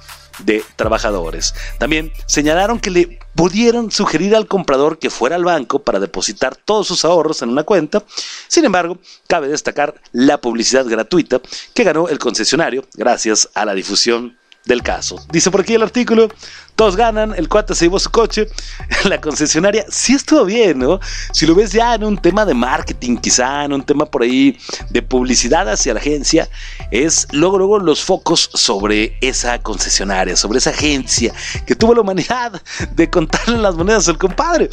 de 0.44 0.64
trabajadores. 0.76 1.54
También 1.78 2.12
señalaron 2.26 2.80
que 2.80 2.90
le 2.90 3.18
pudieron 3.34 3.90
sugerir 3.90 4.34
al 4.34 4.46
comprador 4.46 4.98
que 4.98 5.10
fuera 5.10 5.36
al 5.36 5.44
banco 5.44 5.80
para 5.80 6.00
depositar 6.00 6.56
todos 6.56 6.86
sus 6.86 7.04
ahorros 7.04 7.42
en 7.42 7.50
una 7.50 7.64
cuenta. 7.64 8.02
Sin 8.48 8.64
embargo, 8.64 8.98
cabe 9.26 9.48
destacar 9.48 9.94
la 10.12 10.40
publicidad 10.40 10.86
gratuita 10.86 11.40
que 11.74 11.84
ganó 11.84 12.08
el 12.08 12.18
concesionario 12.18 12.84
gracias 12.94 13.48
a 13.54 13.64
la 13.64 13.74
difusión 13.74 14.39
del 14.70 14.82
caso. 14.82 15.22
Dice 15.30 15.50
por 15.50 15.60
aquí 15.62 15.74
el 15.74 15.82
artículo, 15.82 16.28
todos 16.76 16.96
ganan, 16.96 17.34
el 17.36 17.48
cuate 17.48 17.74
se 17.74 17.86
llevó 17.86 17.98
su 17.98 18.10
coche, 18.10 18.48
la 19.04 19.20
concesionaria 19.20 19.84
sí 19.88 20.14
estuvo 20.14 20.44
bien, 20.44 20.78
¿no? 20.78 21.00
Si 21.32 21.44
lo 21.44 21.54
ves 21.54 21.72
ya 21.72 21.94
en 21.94 22.04
un 22.04 22.16
tema 22.16 22.46
de 22.46 22.54
marketing, 22.54 23.16
quizá 23.16 23.64
en 23.64 23.72
un 23.72 23.82
tema 23.82 24.06
por 24.06 24.22
ahí 24.22 24.56
de 24.88 25.02
publicidad 25.02 25.68
hacia 25.68 25.92
la 25.92 26.00
agencia, 26.00 26.48
es 26.90 27.26
luego, 27.32 27.58
luego 27.58 27.78
los 27.80 28.02
focos 28.02 28.48
sobre 28.54 29.18
esa 29.20 29.58
concesionaria, 29.58 30.36
sobre 30.36 30.58
esa 30.58 30.70
agencia 30.70 31.34
que 31.66 31.74
tuvo 31.74 31.94
la 31.94 32.02
humanidad 32.02 32.62
de 32.94 33.10
contarle 33.10 33.58
las 33.58 33.74
monedas 33.74 34.08
al 34.08 34.18
compadre 34.18 34.70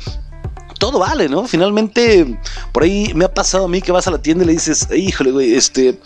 todo 0.77 0.99
vale, 0.99 1.29
¿no? 1.29 1.47
Finalmente, 1.47 2.39
por 2.71 2.83
ahí 2.83 3.11
me 3.13 3.25
ha 3.25 3.33
pasado 3.33 3.65
a 3.65 3.67
mí 3.67 3.81
que 3.81 3.91
vas 3.91 4.07
a 4.07 4.11
la 4.11 4.19
tienda 4.19 4.43
y 4.43 4.47
le 4.47 4.53
dices, 4.53 4.87
híjole, 4.95 5.31
güey, 5.31 5.53
este, 5.55 5.99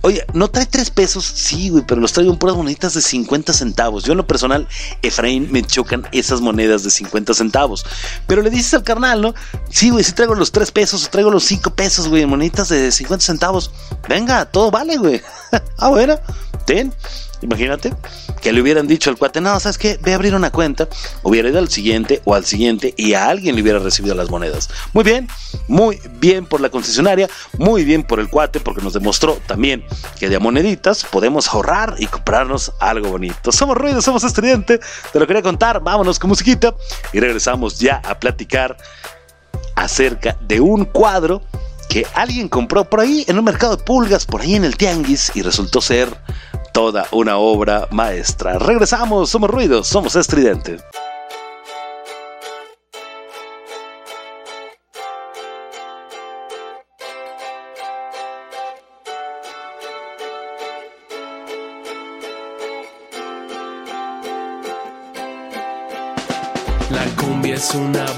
oye, 0.00 0.24
¿no 0.32 0.48
trae 0.48 0.66
tres 0.66 0.90
pesos? 0.90 1.24
Sí, 1.24 1.70
güey, 1.70 1.84
pero 1.86 2.00
los 2.00 2.12
traigo 2.12 2.32
en 2.32 2.38
puras 2.38 2.56
moneditas 2.56 2.94
de 2.94 3.00
50 3.00 3.52
centavos. 3.52 4.04
Yo 4.04 4.12
en 4.12 4.18
lo 4.18 4.26
personal, 4.26 4.68
Efraín, 5.02 5.50
me 5.50 5.62
chocan 5.62 6.06
esas 6.12 6.40
monedas 6.40 6.82
de 6.82 6.90
50 6.90 7.34
centavos. 7.34 7.86
Pero 8.26 8.42
le 8.42 8.50
dices 8.50 8.74
al 8.74 8.82
carnal, 8.82 9.20
¿no? 9.20 9.34
Sí, 9.70 9.90
güey, 9.90 10.04
sí 10.04 10.12
traigo 10.12 10.34
los 10.34 10.52
tres 10.52 10.70
pesos, 10.70 11.06
o 11.06 11.10
traigo 11.10 11.30
los 11.30 11.44
cinco 11.44 11.70
pesos, 11.70 12.08
güey, 12.08 12.22
en 12.22 12.28
moneditas 12.28 12.68
de 12.68 12.90
50 12.92 13.24
centavos. 13.24 13.70
Venga, 14.08 14.46
todo 14.46 14.70
vale, 14.70 14.96
güey. 14.96 15.22
ah, 15.78 15.88
bueno, 15.88 16.18
ten. 16.58 16.92
Imagínate 17.42 17.92
que 18.40 18.52
le 18.52 18.62
hubieran 18.62 18.86
dicho 18.86 19.10
al 19.10 19.18
cuate, 19.18 19.40
no, 19.40 19.58
¿sabes 19.60 19.76
qué? 19.76 19.98
Ve 20.00 20.12
a 20.12 20.14
abrir 20.14 20.34
una 20.34 20.50
cuenta, 20.50 20.88
hubiera 21.22 21.48
ido 21.48 21.58
al 21.58 21.68
siguiente 21.68 22.22
o 22.24 22.34
al 22.34 22.46
siguiente 22.46 22.94
y 22.96 23.12
a 23.12 23.28
alguien 23.28 23.54
le 23.54 23.62
hubiera 23.62 23.78
recibido 23.78 24.14
las 24.14 24.30
monedas. 24.30 24.70
Muy 24.94 25.04
bien, 25.04 25.28
muy 25.68 26.00
bien 26.20 26.46
por 26.46 26.62
la 26.62 26.70
concesionaria, 26.70 27.28
muy 27.58 27.84
bien 27.84 28.02
por 28.02 28.18
el 28.18 28.30
cuate 28.30 28.60
porque 28.60 28.82
nos 28.82 28.94
demostró 28.94 29.38
también 29.46 29.84
que 30.18 30.30
de 30.30 30.38
moneditas 30.38 31.04
podemos 31.04 31.48
ahorrar 31.48 31.96
y 31.98 32.06
comprarnos 32.06 32.72
algo 32.80 33.10
bonito. 33.10 33.52
Somos 33.52 33.76
ruido, 33.76 34.00
somos 34.00 34.24
estudiante, 34.24 34.80
te 35.12 35.20
lo 35.20 35.26
quería 35.26 35.42
contar, 35.42 35.80
vámonos 35.80 36.18
con 36.18 36.28
musiquita 36.28 36.74
y 37.12 37.20
regresamos 37.20 37.78
ya 37.78 38.00
a 38.04 38.18
platicar 38.18 38.76
acerca 39.76 40.36
de 40.40 40.60
un 40.60 40.84
cuadro 40.84 41.42
que 41.94 42.04
alguien 42.12 42.48
compró 42.48 42.90
por 42.90 42.98
ahí 42.98 43.24
en 43.28 43.38
un 43.38 43.44
mercado 43.44 43.76
de 43.76 43.84
pulgas, 43.84 44.26
por 44.26 44.40
ahí 44.40 44.56
en 44.56 44.64
el 44.64 44.76
tianguis 44.76 45.30
y 45.36 45.42
resultó 45.42 45.80
ser 45.80 46.08
toda 46.72 47.06
una 47.12 47.36
obra 47.36 47.86
maestra. 47.92 48.58
Regresamos, 48.58 49.30
somos 49.30 49.48
ruidos, 49.48 49.86
somos 49.86 50.16
estridente. 50.16 50.78
La 66.90 67.04
cumbia 67.16 67.54
es 67.54 67.72
una 67.72 68.13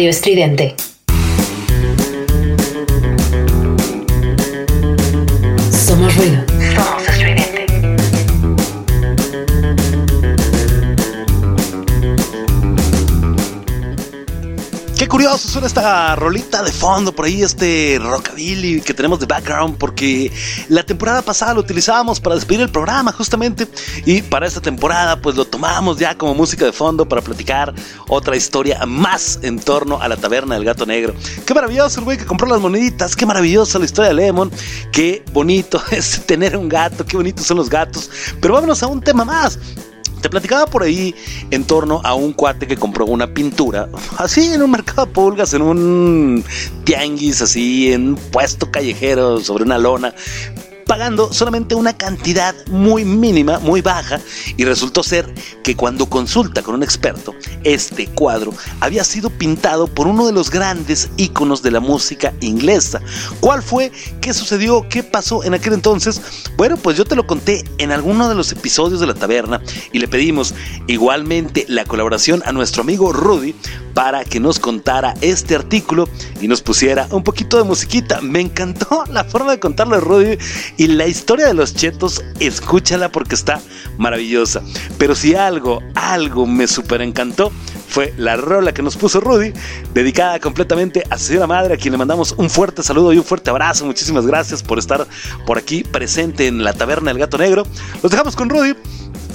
Radio 0.00 0.08
Estridente. 0.08 0.79
Curioso 15.30 15.48
suena 15.48 15.68
esta 15.68 16.16
rolita 16.16 16.60
de 16.60 16.72
fondo 16.72 17.12
por 17.12 17.26
ahí, 17.26 17.44
este 17.44 18.00
rockabilly 18.02 18.80
que 18.80 18.92
tenemos 18.92 19.20
de 19.20 19.26
background, 19.26 19.78
porque 19.78 20.32
la 20.68 20.82
temporada 20.82 21.22
pasada 21.22 21.54
lo 21.54 21.60
utilizábamos 21.60 22.18
para 22.18 22.34
despedir 22.34 22.62
el 22.62 22.68
programa 22.68 23.12
justamente, 23.12 23.68
y 24.06 24.22
para 24.22 24.48
esta 24.48 24.60
temporada 24.60 25.20
pues 25.20 25.36
lo 25.36 25.44
tomamos 25.44 25.98
ya 25.98 26.18
como 26.18 26.34
música 26.34 26.64
de 26.64 26.72
fondo 26.72 27.08
para 27.08 27.22
platicar 27.22 27.72
otra 28.08 28.34
historia 28.34 28.84
más 28.86 29.38
en 29.42 29.60
torno 29.60 30.02
a 30.02 30.08
la 30.08 30.16
taberna 30.16 30.56
del 30.56 30.64
gato 30.64 30.84
negro. 30.84 31.14
Qué 31.46 31.54
maravilloso 31.54 32.00
el 32.00 32.06
güey 32.06 32.18
que 32.18 32.26
compró 32.26 32.48
las 32.48 32.60
moneditas, 32.60 33.14
qué 33.14 33.24
maravillosa 33.24 33.78
la 33.78 33.84
historia 33.84 34.08
de 34.08 34.14
Lemon, 34.14 34.50
qué 34.90 35.24
bonito 35.32 35.80
es 35.92 36.26
tener 36.26 36.56
un 36.56 36.68
gato, 36.68 37.06
qué 37.06 37.16
bonitos 37.16 37.46
son 37.46 37.58
los 37.58 37.70
gatos, 37.70 38.10
pero 38.40 38.54
vámonos 38.54 38.82
a 38.82 38.88
un 38.88 39.00
tema 39.00 39.24
más. 39.24 39.60
Te 40.20 40.28
platicaba 40.28 40.66
por 40.66 40.82
ahí 40.82 41.14
en 41.50 41.64
torno 41.64 42.00
a 42.04 42.14
un 42.14 42.32
cuate 42.32 42.66
que 42.66 42.76
compró 42.76 43.06
una 43.06 43.32
pintura, 43.32 43.88
así 44.18 44.52
en 44.52 44.62
un 44.62 44.70
mercado 44.70 45.06
de 45.06 45.12
pulgas, 45.12 45.54
en 45.54 45.62
un 45.62 46.44
tianguis, 46.84 47.40
así 47.40 47.92
en 47.92 48.08
un 48.08 48.16
puesto 48.16 48.70
callejero 48.70 49.40
sobre 49.40 49.64
una 49.64 49.78
lona, 49.78 50.14
pagando 50.90 51.32
solamente 51.32 51.76
una 51.76 51.96
cantidad 51.96 52.52
muy 52.66 53.04
mínima, 53.04 53.60
muy 53.60 53.80
baja, 53.80 54.18
y 54.56 54.64
resultó 54.64 55.04
ser 55.04 55.32
que 55.62 55.76
cuando 55.76 56.06
consulta 56.06 56.64
con 56.64 56.74
un 56.74 56.82
experto, 56.82 57.32
este 57.62 58.08
cuadro 58.08 58.52
había 58.80 59.04
sido 59.04 59.30
pintado 59.30 59.86
por 59.86 60.08
uno 60.08 60.26
de 60.26 60.32
los 60.32 60.50
grandes 60.50 61.08
íconos 61.16 61.62
de 61.62 61.70
la 61.70 61.78
música 61.78 62.34
inglesa. 62.40 63.00
¿Cuál 63.38 63.62
fue? 63.62 63.92
¿Qué 64.20 64.34
sucedió? 64.34 64.88
¿Qué 64.88 65.04
pasó 65.04 65.44
en 65.44 65.54
aquel 65.54 65.74
entonces? 65.74 66.20
Bueno, 66.56 66.76
pues 66.76 66.96
yo 66.96 67.04
te 67.04 67.14
lo 67.14 67.24
conté 67.24 67.64
en 67.78 67.92
alguno 67.92 68.28
de 68.28 68.34
los 68.34 68.50
episodios 68.50 68.98
de 68.98 69.06
la 69.06 69.14
taberna 69.14 69.62
y 69.92 70.00
le 70.00 70.08
pedimos 70.08 70.56
igualmente 70.88 71.66
la 71.68 71.84
colaboración 71.84 72.42
a 72.46 72.50
nuestro 72.50 72.82
amigo 72.82 73.12
Rudy 73.12 73.54
para 73.94 74.24
que 74.24 74.40
nos 74.40 74.58
contara 74.58 75.14
este 75.20 75.54
artículo 75.54 76.08
y 76.40 76.48
nos 76.48 76.62
pusiera 76.62 77.06
un 77.10 77.22
poquito 77.22 77.56
de 77.58 77.64
musiquita. 77.64 78.20
Me 78.20 78.40
encantó 78.40 79.04
la 79.10 79.24
forma 79.24 79.52
de 79.52 79.60
contarlo 79.60 79.96
de 79.96 80.00
Rudy 80.00 80.38
y 80.80 80.86
la 80.86 81.06
historia 81.06 81.46
de 81.46 81.52
los 81.52 81.74
chetos, 81.74 82.24
escúchala 82.38 83.12
porque 83.12 83.34
está 83.34 83.60
maravillosa. 83.98 84.62
Pero 84.96 85.14
si 85.14 85.34
algo, 85.34 85.82
algo 85.94 86.46
me 86.46 86.66
super 86.66 87.02
encantó 87.02 87.52
fue 87.86 88.14
la 88.16 88.36
rola 88.36 88.72
que 88.72 88.82
nos 88.82 88.96
puso 88.96 89.20
Rudy, 89.20 89.52
dedicada 89.92 90.40
completamente 90.40 91.04
a 91.10 91.18
su 91.18 91.26
señora 91.26 91.46
madre, 91.46 91.74
a 91.74 91.76
quien 91.76 91.92
le 91.92 91.98
mandamos 91.98 92.34
un 92.38 92.48
fuerte 92.48 92.82
saludo 92.82 93.12
y 93.12 93.18
un 93.18 93.24
fuerte 93.24 93.50
abrazo. 93.50 93.84
Muchísimas 93.84 94.26
gracias 94.26 94.62
por 94.62 94.78
estar 94.78 95.06
por 95.44 95.58
aquí 95.58 95.84
presente 95.84 96.46
en 96.46 96.64
la 96.64 96.72
taberna 96.72 97.10
del 97.10 97.18
gato 97.18 97.36
negro. 97.36 97.66
Los 98.02 98.10
dejamos 98.10 98.34
con 98.34 98.48
Rudy. 98.48 98.72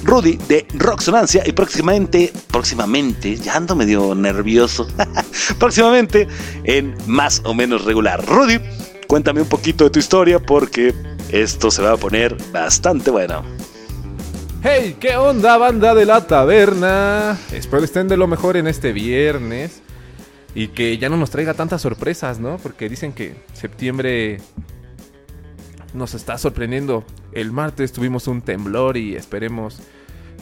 Rudy 0.03 0.39
de 0.47 0.65
Rocksonancia 0.73 1.43
y 1.45 1.51
próximamente, 1.51 2.33
próximamente, 2.49 3.37
ya 3.37 3.55
ando 3.55 3.75
medio 3.75 4.15
nervioso, 4.15 4.87
próximamente 5.59 6.27
en 6.63 6.95
más 7.05 7.43
o 7.43 7.53
menos 7.53 7.85
regular. 7.85 8.25
Rudy, 8.25 8.59
cuéntame 9.07 9.41
un 9.41 9.49
poquito 9.49 9.83
de 9.83 9.89
tu 9.89 9.99
historia 9.99 10.39
porque 10.39 10.93
esto 11.31 11.71
se 11.71 11.81
va 11.81 11.93
a 11.93 11.97
poner 11.97 12.35
bastante 12.51 13.11
bueno. 13.11 13.43
Hey, 14.63 14.97
¿qué 14.99 15.15
onda, 15.15 15.57
banda 15.57 15.93
de 15.93 16.05
la 16.05 16.25
taberna? 16.25 17.37
Espero 17.51 17.83
estén 17.83 18.07
de 18.07 18.17
lo 18.17 18.27
mejor 18.27 18.57
en 18.57 18.67
este 18.67 18.93
viernes 18.93 19.81
y 20.55 20.69
que 20.69 20.97
ya 20.97 21.09
no 21.09 21.17
nos 21.17 21.29
traiga 21.29 21.53
tantas 21.53 21.81
sorpresas, 21.81 22.39
¿no? 22.39 22.57
Porque 22.57 22.89
dicen 22.89 23.13
que 23.13 23.35
septiembre 23.53 24.39
nos 25.93 26.13
está 26.13 26.37
sorprendiendo. 26.37 27.03
El 27.31 27.51
martes 27.51 27.91
tuvimos 27.91 28.27
un 28.27 28.41
temblor 28.41 28.97
y 28.97 29.15
esperemos 29.15 29.81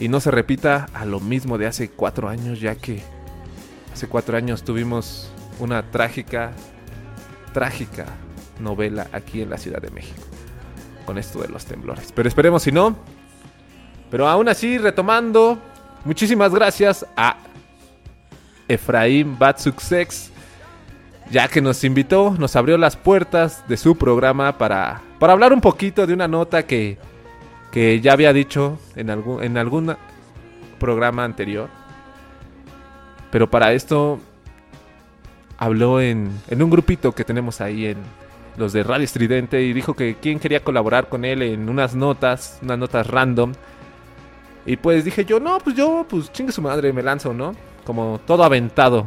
y 0.00 0.08
no 0.08 0.20
se 0.20 0.30
repita 0.30 0.88
a 0.94 1.04
lo 1.04 1.20
mismo 1.20 1.58
de 1.58 1.66
hace 1.66 1.90
cuatro 1.90 2.28
años, 2.28 2.60
ya 2.60 2.76
que 2.76 3.02
hace 3.92 4.06
cuatro 4.06 4.36
años 4.36 4.64
tuvimos 4.64 5.30
una 5.58 5.90
trágica, 5.90 6.52
trágica 7.52 8.06
novela 8.58 9.08
aquí 9.12 9.42
en 9.42 9.50
la 9.50 9.58
Ciudad 9.58 9.80
de 9.80 9.90
México 9.90 10.22
con 11.04 11.18
esto 11.18 11.40
de 11.40 11.48
los 11.48 11.64
temblores. 11.64 12.12
Pero 12.12 12.28
esperemos 12.28 12.62
si 12.62 12.72
no. 12.72 12.96
Pero 14.10 14.28
aún 14.28 14.48
así, 14.48 14.78
retomando, 14.78 15.58
muchísimas 16.04 16.54
gracias 16.54 17.06
a 17.16 17.36
Efraín 18.68 19.38
Batsuxex, 19.38 20.30
ya 21.30 21.48
que 21.48 21.60
nos 21.60 21.82
invitó, 21.84 22.34
nos 22.38 22.54
abrió 22.56 22.78
las 22.78 22.96
puertas 22.96 23.66
de 23.68 23.76
su 23.76 23.96
programa 23.96 24.56
para, 24.58 25.00
para 25.18 25.32
hablar 25.32 25.52
un 25.52 25.60
poquito 25.60 26.06
de 26.06 26.14
una 26.14 26.28
nota 26.28 26.64
que, 26.64 26.98
que 27.72 28.00
ya 28.00 28.12
había 28.12 28.32
dicho 28.32 28.78
en 28.94 29.10
algún, 29.10 29.42
en 29.42 29.58
algún 29.58 29.96
programa 30.78 31.24
anterior. 31.24 31.68
Pero 33.30 33.50
para 33.50 33.72
esto 33.72 34.20
habló 35.56 36.00
en, 36.00 36.30
en 36.48 36.62
un 36.62 36.70
grupito 36.70 37.12
que 37.12 37.24
tenemos 37.24 37.60
ahí 37.60 37.86
en 37.86 37.96
los 38.56 38.72
de 38.72 38.82
Radio 38.82 39.04
Estridente 39.04 39.62
y 39.62 39.72
dijo 39.72 39.94
que 39.94 40.16
quién 40.20 40.38
quería 40.38 40.62
colaborar 40.62 41.08
con 41.08 41.24
él 41.24 41.42
en 41.42 41.68
unas 41.68 41.94
notas, 41.94 42.58
unas 42.62 42.78
notas 42.78 43.06
random. 43.06 43.52
Y 44.66 44.76
pues 44.76 45.04
dije 45.04 45.24
yo, 45.24 45.40
no, 45.40 45.58
pues 45.58 45.76
yo, 45.76 46.06
pues 46.08 46.32
chingue 46.32 46.52
su 46.52 46.62
madre, 46.62 46.92
me 46.92 47.02
lanzo, 47.02 47.34
¿no? 47.34 47.54
Como 47.84 48.20
todo 48.26 48.44
aventado. 48.44 49.06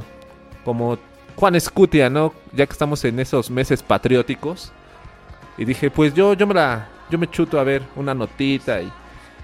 Como 0.63 0.97
Juan 1.35 1.55
Escutia, 1.55 2.09
¿no? 2.09 2.33
Ya 2.53 2.65
que 2.65 2.73
estamos 2.73 3.03
en 3.05 3.19
esos 3.19 3.49
meses 3.49 3.81
patrióticos. 3.81 4.71
Y 5.57 5.65
dije, 5.65 5.89
pues 5.89 6.13
yo, 6.13 6.33
yo 6.33 6.45
me 6.45 6.53
la, 6.53 6.89
yo 7.09 7.17
me 7.17 7.29
chuto 7.29 7.59
a 7.59 7.63
ver 7.63 7.83
una 7.95 8.13
notita 8.13 8.81
y, 8.81 8.91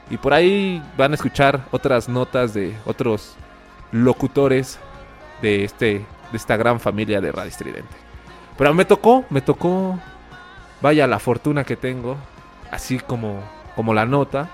y 0.10 0.18
por 0.18 0.34
ahí 0.34 0.84
van 0.98 1.12
a 1.12 1.16
escuchar 1.16 1.66
otras 1.72 2.10
notas 2.10 2.54
de 2.54 2.76
otros 2.86 3.36
locutores 3.92 4.80
de 5.42 5.64
este, 5.64 6.06
de 6.32 6.38
esta 6.38 6.58
gran 6.58 6.80
familia 6.80 7.22
de 7.22 7.32
Radio 7.32 7.50
Estridente. 7.50 8.03
Pero 8.58 8.74
me 8.74 8.86
tocó, 8.86 9.26
me 9.30 9.42
tocó, 9.42 10.00
vaya 10.82 11.08
la 11.08 11.20
fortuna 11.20 11.64
que 11.64 11.76
tengo, 11.76 12.18
así 12.72 13.00
como, 13.00 13.42
como 13.76 13.94
la 13.94 14.06
nota, 14.06 14.50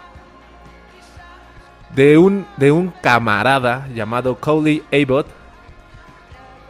de 1.95 2.17
un, 2.17 2.45
de 2.57 2.71
un 2.71 2.89
camarada 3.01 3.87
llamado 3.93 4.35
Cody 4.39 4.83
Abbott 4.91 5.27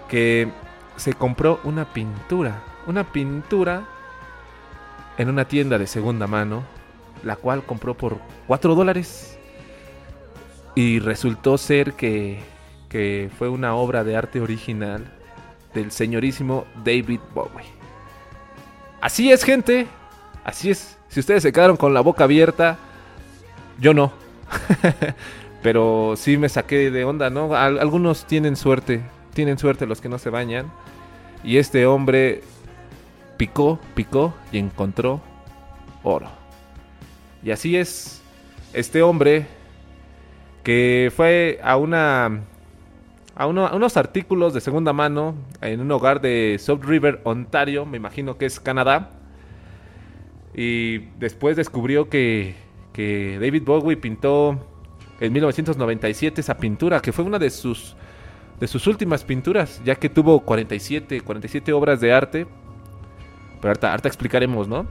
que 0.07 0.49
se 0.95 1.13
compró 1.13 1.59
una 1.63 1.85
pintura, 1.85 2.63
una 2.87 3.03
pintura 3.03 3.83
en 5.17 5.29
una 5.29 5.45
tienda 5.45 5.77
de 5.77 5.87
segunda 5.87 6.25
mano 6.25 6.63
la 7.23 7.35
cual 7.35 7.63
compró 7.63 7.93
por 7.95 8.19
4 8.47 8.75
dólares. 8.75 9.37
Y 10.75 10.99
resultó 10.99 11.57
ser 11.57 11.93
que, 11.93 12.39
que 12.87 13.29
fue 13.37 13.49
una 13.49 13.75
obra 13.75 14.03
de 14.03 14.15
arte 14.15 14.39
original 14.39 15.11
del 15.73 15.91
señorísimo 15.91 16.65
David 16.83 17.19
Bowie. 17.33 17.65
Así 19.01 19.31
es, 19.31 19.43
gente. 19.43 19.87
Así 20.43 20.69
es. 20.71 20.97
Si 21.07 21.19
ustedes 21.19 21.43
se 21.43 21.51
quedaron 21.53 21.77
con 21.77 21.93
la 21.93 22.01
boca 22.01 22.25
abierta, 22.25 22.77
yo 23.79 23.93
no. 23.93 24.11
Pero 25.61 26.13
sí 26.15 26.37
me 26.37 26.49
saqué 26.49 26.89
de 26.91 27.03
onda, 27.03 27.29
¿no? 27.29 27.53
Al- 27.55 27.79
algunos 27.79 28.25
tienen 28.25 28.55
suerte. 28.55 29.01
Tienen 29.33 29.57
suerte 29.57 29.85
los 29.85 30.01
que 30.01 30.09
no 30.09 30.17
se 30.17 30.29
bañan. 30.29 30.71
Y 31.43 31.57
este 31.57 31.85
hombre 31.85 32.41
picó, 33.37 33.79
picó 33.95 34.33
y 34.51 34.57
encontró 34.57 35.21
oro. 36.03 36.29
Y 37.43 37.51
así 37.51 37.77
es. 37.77 38.21
Este 38.73 39.01
hombre 39.01 39.47
que 40.63 41.11
fue 41.15 41.59
a 41.63 41.77
una 41.77 42.41
a, 43.39 43.47
uno- 43.47 43.69
unos 43.73 43.95
artículos 43.97 44.53
de 44.53 44.59
segunda 44.61 44.91
mano 44.91 45.33
en 45.61 45.79
un 45.79 45.89
hogar 45.91 46.19
de 46.19 46.57
South 46.59 46.83
River, 46.83 47.21
Ontario, 47.23 47.85
me 47.85 47.95
imagino 47.97 48.37
que 48.37 48.45
es 48.45 48.59
Canadá. 48.59 49.11
Y 50.53 50.97
después 51.19 51.55
descubrió 51.55 52.09
que, 52.09 52.55
que 52.91 53.39
David 53.39 53.63
Bowie 53.65 53.95
pintó 53.95 54.59
en 55.21 55.31
1997 55.31 56.41
esa 56.41 56.57
pintura, 56.57 57.01
que 57.01 57.13
fue 57.13 57.23
una 57.23 57.39
de 57.39 57.49
sus, 57.49 57.95
de 58.59 58.67
sus 58.67 58.87
últimas 58.87 59.23
pinturas, 59.23 59.81
ya 59.85 59.95
que 59.95 60.09
tuvo 60.09 60.41
47, 60.41 61.21
47 61.21 61.71
obras 61.71 62.01
de 62.01 62.11
arte. 62.11 62.45
Pero 63.61 63.69
ahorita, 63.69 63.91
ahorita 63.91 64.07
explicaremos, 64.09 64.67
¿no? 64.67 64.85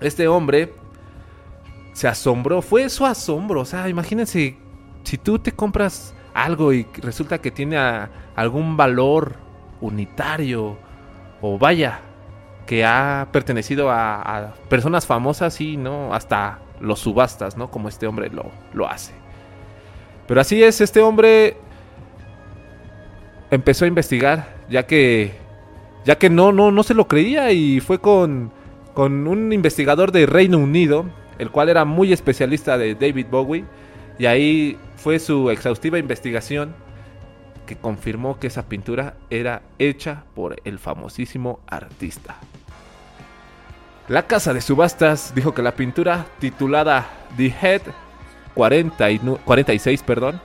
Este 0.00 0.28
hombre 0.28 0.72
se 1.92 2.08
asombró, 2.08 2.62
fue 2.62 2.88
su 2.88 3.04
asombro, 3.04 3.60
o 3.60 3.64
sea, 3.66 3.86
imagínense, 3.90 4.56
si 5.04 5.18
tú 5.18 5.38
te 5.38 5.52
compras 5.52 6.14
algo 6.36 6.72
y 6.72 6.86
resulta 6.98 7.38
que 7.38 7.50
tiene 7.50 7.78
algún 8.36 8.76
valor 8.76 9.34
unitario, 9.80 10.76
o 11.40 11.58
vaya, 11.58 12.00
que 12.66 12.84
ha 12.84 13.28
pertenecido 13.32 13.90
a, 13.90 14.20
a 14.20 14.54
personas 14.68 15.06
famosas 15.06 15.60
y 15.60 15.76
no 15.76 16.12
hasta 16.14 16.58
los 16.80 17.00
subastas, 17.00 17.56
¿no? 17.56 17.70
Como 17.70 17.88
este 17.88 18.06
hombre 18.06 18.28
lo, 18.30 18.50
lo 18.74 18.88
hace. 18.88 19.12
Pero 20.26 20.40
así 20.40 20.62
es, 20.62 20.80
este 20.80 21.00
hombre 21.00 21.56
empezó 23.50 23.84
a 23.84 23.88
investigar, 23.88 24.56
ya 24.68 24.86
que 24.86 25.34
ya 26.04 26.18
que 26.18 26.30
no 26.30 26.52
no 26.52 26.70
no 26.70 26.82
se 26.82 26.94
lo 26.94 27.08
creía 27.08 27.52
y 27.52 27.80
fue 27.80 28.00
con 28.00 28.52
con 28.94 29.26
un 29.26 29.52
investigador 29.52 30.12
de 30.12 30.26
Reino 30.26 30.58
Unido, 30.58 31.06
el 31.38 31.50
cual 31.50 31.68
era 31.68 31.84
muy 31.84 32.12
especialista 32.12 32.78
de 32.78 32.94
David 32.94 33.26
Bowie, 33.30 33.64
y 34.18 34.26
ahí 34.26 34.78
fue 34.96 35.18
su 35.18 35.50
exhaustiva 35.50 35.98
investigación 35.98 36.74
que 37.66 37.76
confirmó 37.76 38.38
que 38.38 38.46
esa 38.46 38.68
pintura 38.68 39.14
era 39.30 39.62
hecha 39.78 40.24
por 40.34 40.56
el 40.64 40.78
famosísimo 40.78 41.60
artista. 41.66 42.36
La 44.08 44.26
casa 44.28 44.54
de 44.54 44.60
subastas 44.60 45.34
dijo 45.34 45.52
que 45.52 45.62
la 45.62 45.74
pintura 45.74 46.26
titulada 46.38 47.08
The 47.36 47.52
Head 47.60 47.82
40 48.54 49.10
y 49.10 49.18
nu- 49.18 49.38
46, 49.44 50.02
perdón, 50.04 50.40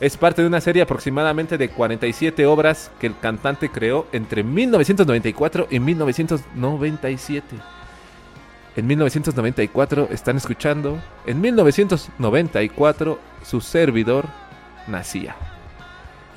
es 0.00 0.16
parte 0.16 0.40
de 0.40 0.48
una 0.48 0.62
serie 0.62 0.80
aproximadamente 0.82 1.58
de 1.58 1.68
47 1.68 2.46
obras 2.46 2.90
que 2.98 3.06
el 3.06 3.18
cantante 3.18 3.68
creó 3.68 4.06
entre 4.12 4.42
1994 4.42 5.66
y 5.70 5.78
1997. 5.78 7.56
En 8.76 8.86
1994 8.86 10.08
están 10.12 10.36
escuchando, 10.36 10.98
en 11.26 11.40
1994 11.40 13.18
su 13.42 13.60
servidor 13.60 14.26
nacía. 14.86 15.34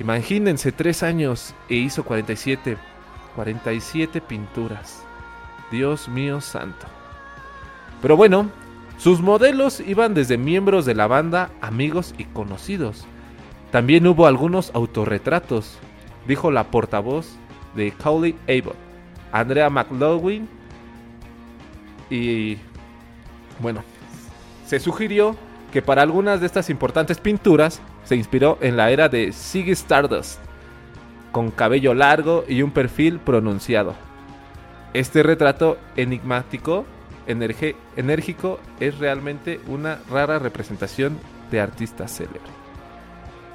Imagínense 0.00 0.72
tres 0.72 1.04
años 1.04 1.54
e 1.68 1.76
hizo 1.76 2.04
47, 2.04 2.76
47 3.36 4.20
pinturas. 4.20 5.04
Dios 5.70 6.08
mío 6.08 6.40
santo. 6.40 6.86
Pero 8.02 8.16
bueno, 8.16 8.50
sus 8.98 9.20
modelos 9.20 9.80
iban 9.80 10.14
desde 10.14 10.36
miembros 10.36 10.84
de 10.84 10.94
la 10.94 11.06
banda, 11.06 11.50
amigos 11.60 12.14
y 12.18 12.24
conocidos. 12.24 13.06
También 13.70 14.06
hubo 14.06 14.26
algunos 14.26 14.72
autorretratos, 14.74 15.78
dijo 16.26 16.50
la 16.50 16.64
portavoz 16.70 17.36
de 17.74 17.92
Cowley 17.92 18.36
Abbott, 18.48 18.76
Andrea 19.32 19.70
McLaughlin. 19.70 20.48
Y 22.14 22.58
bueno, 23.58 23.82
se 24.66 24.78
sugirió 24.78 25.34
que 25.72 25.82
para 25.82 26.02
algunas 26.02 26.38
de 26.38 26.46
estas 26.46 26.70
importantes 26.70 27.18
pinturas 27.18 27.80
se 28.04 28.14
inspiró 28.14 28.56
en 28.60 28.76
la 28.76 28.92
era 28.92 29.08
de 29.08 29.32
Ziggy 29.32 29.72
Stardust, 29.72 30.38
con 31.32 31.50
cabello 31.50 31.92
largo 31.92 32.44
y 32.46 32.62
un 32.62 32.70
perfil 32.70 33.18
pronunciado. 33.18 33.96
Este 34.92 35.24
retrato 35.24 35.76
enigmático, 35.96 36.84
enérgico, 37.26 38.60
es 38.78 38.96
realmente 38.98 39.60
una 39.66 39.98
rara 40.08 40.38
representación 40.38 41.18
de 41.50 41.60
artista 41.60 42.06
célebre. 42.06 42.38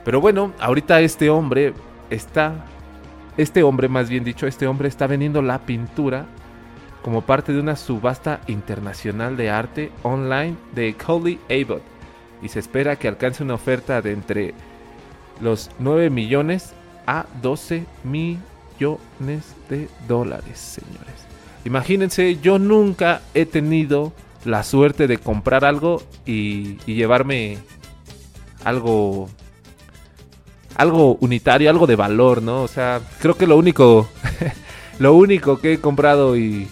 Pero 0.04 0.20
bueno, 0.20 0.52
ahorita 0.60 1.00
este 1.00 1.30
hombre 1.30 1.74
está, 2.10 2.66
este 3.38 3.64
hombre 3.64 3.88
más 3.88 4.10
bien 4.10 4.26
dicho, 4.26 4.48
este 4.48 4.68
hombre 4.68 4.90
está 4.90 5.08
vendiendo 5.08 5.42
la 5.42 5.60
pintura 5.60 6.26
como 7.02 7.22
parte 7.22 7.54
de 7.54 7.60
una 7.60 7.76
subasta 7.76 8.42
internacional 8.48 9.38
de 9.38 9.50
arte 9.50 9.92
online 10.04 10.56
de 10.74 10.94
Coley 10.96 11.40
Abbott 11.50 11.82
y 12.42 12.50
se 12.50 12.60
espera 12.60 12.98
que 12.98 13.08
alcance 13.08 13.44
una 13.44 13.56
oferta 13.56 14.02
de 14.02 14.12
entre 14.12 14.54
los 15.42 15.70
9 15.80 16.10
millones 16.10 16.74
a 17.08 17.26
12 17.42 17.86
millones 18.04 19.56
de 19.70 19.88
dólares, 20.08 20.58
señores. 20.58 21.16
Imagínense, 21.66 22.38
yo 22.42 22.60
nunca 22.60 23.22
he 23.34 23.46
tenido 23.46 24.14
la 24.46 24.64
suerte 24.64 25.08
de 25.08 25.18
comprar 25.18 25.66
algo 25.66 26.02
y, 26.26 26.78
y 26.86 26.96
llevarme 26.96 27.58
algo 28.64 29.30
algo 30.76 31.16
unitario, 31.20 31.70
algo 31.70 31.88
de 31.88 31.98
valor, 31.98 32.42
¿no? 32.42 32.64
O 32.64 32.68
sea, 32.70 33.02
creo 33.20 33.36
que 33.36 33.48
lo 33.48 33.58
único 33.58 34.08
lo 35.00 35.14
único 35.14 35.60
que 35.60 35.74
he 35.74 35.80
comprado 35.80 36.38
y 36.38 36.70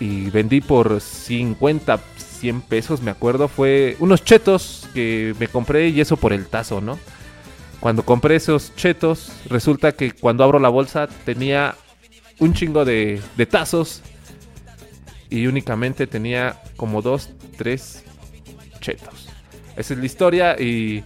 y 0.00 0.30
vendí 0.30 0.60
por 0.60 1.00
50, 1.00 1.98
100 2.16 2.62
pesos, 2.62 3.02
me 3.02 3.10
acuerdo, 3.10 3.48
fue 3.48 3.96
unos 4.00 4.24
chetos 4.24 4.88
que 4.94 5.34
me 5.38 5.48
compré 5.48 5.88
y 5.88 6.00
eso 6.00 6.16
por 6.16 6.32
el 6.32 6.46
tazo, 6.46 6.80
¿no? 6.80 6.98
Cuando 7.80 8.04
compré 8.04 8.36
esos 8.36 8.74
chetos, 8.76 9.32
resulta 9.46 9.92
que 9.92 10.12
cuando 10.12 10.44
abro 10.44 10.58
la 10.58 10.68
bolsa 10.68 11.06
tenía 11.24 11.74
un 12.38 12.54
chingo 12.54 12.84
de, 12.84 13.20
de 13.36 13.46
tazos 13.46 14.02
y 15.30 15.46
únicamente 15.46 16.06
tenía 16.06 16.62
como 16.76 17.02
dos, 17.02 17.30
tres 17.56 18.04
chetos. 18.80 19.28
Esa 19.76 19.94
es 19.94 20.00
la 20.00 20.06
historia 20.06 20.60
y 20.60 21.04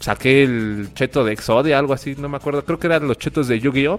saqué 0.00 0.42
el 0.42 0.90
cheto 0.94 1.24
de 1.24 1.32
Exodia, 1.32 1.78
algo 1.78 1.94
así, 1.94 2.14
no 2.16 2.28
me 2.28 2.36
acuerdo, 2.36 2.64
creo 2.64 2.78
que 2.78 2.86
eran 2.86 3.08
los 3.08 3.18
chetos 3.18 3.48
de 3.48 3.60
Yu-Gi-Oh! 3.60 3.98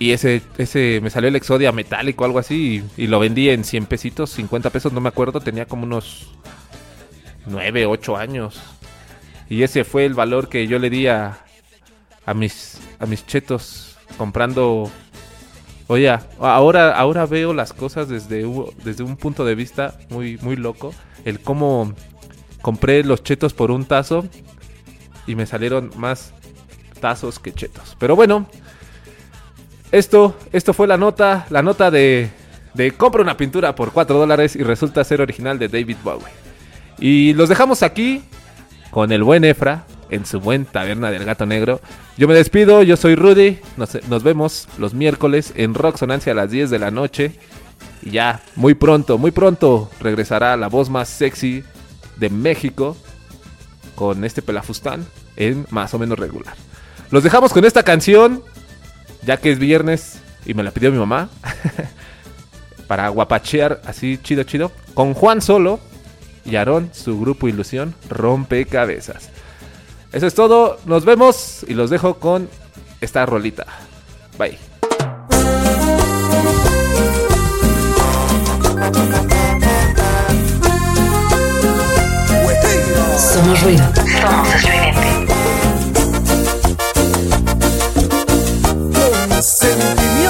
Y 0.00 0.12
ese, 0.12 0.40
ese 0.56 0.98
me 1.02 1.10
salió 1.10 1.28
el 1.28 1.36
Exodia 1.36 1.72
metálico, 1.72 2.24
algo 2.24 2.38
así, 2.38 2.82
y, 2.96 3.06
lo 3.06 3.20
vendí 3.20 3.50
en 3.50 3.64
100 3.64 3.84
pesitos, 3.84 4.30
50 4.30 4.70
pesos, 4.70 4.94
no 4.94 5.00
me 5.02 5.10
acuerdo, 5.10 5.40
tenía 5.40 5.66
como 5.66 5.84
unos 5.84 6.28
9, 7.44 7.84
8 7.84 8.16
años. 8.16 8.62
Y 9.50 9.62
ese 9.62 9.84
fue 9.84 10.06
el 10.06 10.14
valor 10.14 10.48
que 10.48 10.66
yo 10.66 10.78
le 10.78 10.88
di 10.88 11.06
a, 11.06 11.40
a, 12.24 12.32
mis, 12.32 12.80
a 12.98 13.04
mis 13.04 13.26
chetos 13.26 13.98
comprando... 14.16 14.90
Oye, 15.86 16.08
ahora, 16.38 16.96
ahora 16.96 17.26
veo 17.26 17.52
las 17.52 17.74
cosas 17.74 18.08
desde, 18.08 18.46
desde 18.82 19.02
un 19.02 19.18
punto 19.18 19.44
de 19.44 19.54
vista 19.54 19.98
muy, 20.08 20.38
muy 20.38 20.56
loco. 20.56 20.94
El 21.26 21.40
cómo 21.40 21.92
compré 22.62 23.04
los 23.04 23.22
chetos 23.22 23.52
por 23.52 23.70
un 23.70 23.84
tazo 23.84 24.24
y 25.26 25.34
me 25.34 25.44
salieron 25.44 25.90
más 25.96 26.32
tazos 27.00 27.38
que 27.38 27.52
chetos. 27.52 27.96
Pero 27.98 28.16
bueno, 28.16 28.46
esto, 29.92 30.36
esto 30.52 30.72
fue 30.72 30.86
la 30.86 30.96
nota, 30.96 31.46
la 31.50 31.62
nota 31.62 31.90
de, 31.90 32.30
de 32.74 32.92
compra 32.92 33.22
una 33.22 33.36
pintura 33.36 33.74
por 33.74 33.92
4 33.92 34.18
dólares 34.18 34.56
y 34.56 34.62
resulta 34.62 35.04
ser 35.04 35.20
original 35.20 35.58
de 35.58 35.68
David 35.68 35.96
Bowie. 36.02 36.26
Y 36.98 37.32
los 37.34 37.48
dejamos 37.48 37.82
aquí 37.82 38.22
con 38.90 39.12
el 39.12 39.22
buen 39.22 39.44
Efra 39.44 39.84
en 40.10 40.26
su 40.26 40.40
buen 40.40 40.64
taberna 40.64 41.10
del 41.10 41.24
gato 41.24 41.46
negro. 41.46 41.80
Yo 42.16 42.28
me 42.28 42.34
despido, 42.34 42.82
yo 42.82 42.96
soy 42.96 43.14
Rudy, 43.14 43.58
nos, 43.76 43.96
nos 44.08 44.22
vemos 44.22 44.68
los 44.78 44.92
miércoles 44.92 45.52
en 45.56 45.74
Rock 45.74 45.96
Sonancia 45.96 46.32
a 46.32 46.36
las 46.36 46.50
10 46.50 46.70
de 46.70 46.78
la 46.78 46.90
noche. 46.90 47.32
Y 48.02 48.10
ya, 48.10 48.42
muy 48.56 48.74
pronto, 48.74 49.18
muy 49.18 49.30
pronto 49.30 49.90
regresará 50.00 50.56
la 50.56 50.68
voz 50.68 50.90
más 50.90 51.08
sexy 51.08 51.64
de 52.16 52.30
México 52.30 52.96
con 53.94 54.24
este 54.24 54.42
pelafustán 54.42 55.06
en 55.36 55.66
más 55.70 55.92
o 55.94 55.98
menos 55.98 56.18
regular. 56.18 56.54
Los 57.10 57.22
dejamos 57.22 57.52
con 57.52 57.64
esta 57.64 57.82
canción, 57.82 58.42
ya 59.22 59.36
que 59.36 59.50
es 59.52 59.58
viernes 59.58 60.20
y 60.46 60.54
me 60.54 60.62
la 60.62 60.70
pidió 60.70 60.90
mi 60.90 60.98
mamá. 60.98 61.28
para 62.90 63.08
guapachear 63.08 63.80
así 63.84 64.18
chido 64.20 64.42
chido 64.42 64.72
con 64.94 65.14
Juan 65.14 65.40
Solo 65.40 65.78
y 66.44 66.56
Aarón, 66.56 66.90
su 66.92 67.20
grupo 67.20 67.46
Ilusión 67.46 67.94
Rompecabezas. 68.08 69.30
Eso 70.12 70.26
es 70.26 70.34
todo, 70.34 70.80
nos 70.86 71.04
vemos 71.04 71.64
y 71.68 71.74
los 71.74 71.88
dejo 71.88 72.14
con 72.14 72.48
esta 73.00 73.24
rolita. 73.26 73.64
Bye. 74.36 74.58
Somos 83.16 83.62
ruido. 83.62 83.84
Somos 83.94 85.19
estridente. 89.40 90.20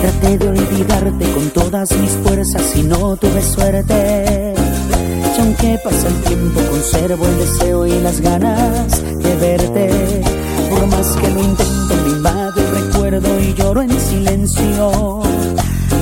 Traté 0.00 0.38
de 0.38 0.48
olvidarte 0.48 1.32
con 1.32 1.50
todas 1.50 1.92
mis 1.96 2.10
fuerzas 2.10 2.62
y 2.74 2.82
no 2.82 3.16
tuve 3.16 3.40
suerte. 3.40 4.54
Y 5.36 5.40
aunque 5.40 5.78
pasa 5.84 6.08
el 6.08 6.20
tiempo, 6.22 6.60
conservo 6.70 7.26
el 7.26 7.38
deseo 7.38 7.86
y 7.86 8.00
las 8.00 8.20
ganas 8.20 9.00
de 9.00 9.36
verte. 9.36 10.22
Por 10.70 10.86
más 10.88 11.06
que 11.16 11.30
lo 11.30 11.40
intento, 11.40 11.94
me 12.04 12.10
invade 12.10 12.60
el 12.60 12.84
recuerdo 12.84 13.40
y 13.40 13.54
lloro 13.54 13.82
en 13.82 14.00
silencio. 14.00 15.22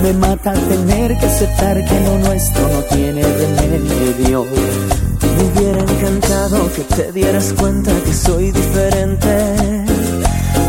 Me 0.01 0.13
mata 0.15 0.53
tener 0.53 1.19
que 1.19 1.27
aceptar 1.27 1.85
que 1.85 2.01
lo 2.01 2.19
nuestro 2.19 2.69
no 2.69 2.81
tiene 2.95 3.23
remedio. 3.23 4.47
Me 5.37 5.45
hubiera 5.45 5.81
encantado 5.81 6.73
que 6.75 6.83
te 6.83 7.13
dieras 7.13 7.53
cuenta 7.59 7.93
que 8.05 8.13
soy 8.13 8.51
diferente. 8.51 9.85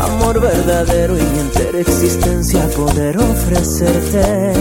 Amor 0.00 0.40
verdadero 0.40 1.16
y 1.16 1.22
mi 1.22 1.38
entera 1.40 1.78
existencia 1.80 2.66
poder 2.76 3.18
ofrecerte. 3.18 4.52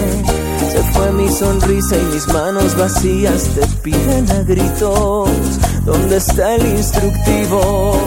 Se 0.72 0.80
fue 0.94 1.12
mi 1.12 1.30
sonrisa 1.30 1.96
y 1.98 2.14
mis 2.14 2.28
manos 2.30 2.76
vacías 2.76 3.50
te 3.50 3.68
piden 3.84 4.32
a 4.32 4.42
gritos. 4.44 5.30
¿Dónde 5.86 6.18
está 6.18 6.56
el 6.56 6.66
instructivo? 6.66 7.98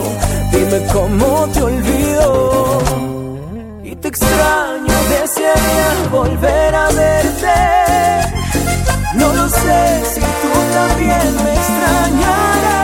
Dime 0.51 0.85
cómo 0.91 1.47
te 1.53 1.61
olvido. 1.61 3.06
Te 4.01 4.09
extraño, 4.09 4.93
desearía 5.09 6.09
volver 6.11 6.75
a 6.75 6.87
verte. 6.89 7.57
No 9.15 9.33
lo 9.33 9.49
sé 9.49 10.03
si 10.13 10.21
tú 10.21 10.51
también 10.73 11.35
me 11.43 11.53
extrañarás. 11.55 12.77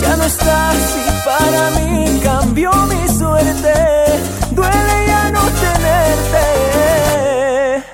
Ya 0.00 0.16
no 0.16 0.24
estás 0.24 0.76
y 0.96 1.10
para 1.24 1.70
mí 1.80 2.20
cambió 2.22 2.70
mi 2.86 3.08
suerte. 3.18 3.74
Duele 4.52 5.06
ya 5.08 5.30
no 5.32 5.42
tenerte. 5.64 6.46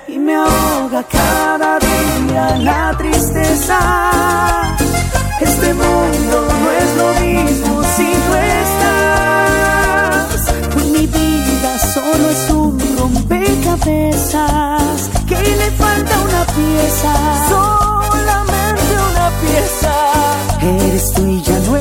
Y 0.09 0.19
me 0.19 0.35
ahoga 0.35 1.03
cada 1.11 1.79
día 1.79 2.57
la 2.59 2.95
tristeza. 2.97 3.79
Este 5.41 5.73
mundo 5.73 6.47
no 6.61 6.71
es 6.71 6.95
lo 6.97 7.13
mismo 7.25 7.83
si 7.95 8.03
no 8.03 8.35
estás. 8.35 9.66
Solo 11.77 12.29
es 12.31 12.49
un 12.49 12.79
rompecabezas. 12.97 15.09
Que 15.27 15.35
le 15.35 15.69
falta 15.71 16.19
una 16.21 16.43
pieza. 16.57 17.13
Solamente 17.49 18.93
una 19.11 19.29
pieza. 19.41 19.93
Eres 20.59 21.11
tú 21.13 21.21
y 21.27 21.41
ya 21.43 21.59
no 21.59 21.77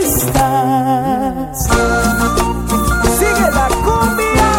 estás. 0.00 1.68
Sigue 3.18 3.48
la 3.52 3.68
cumbia. 3.84 4.50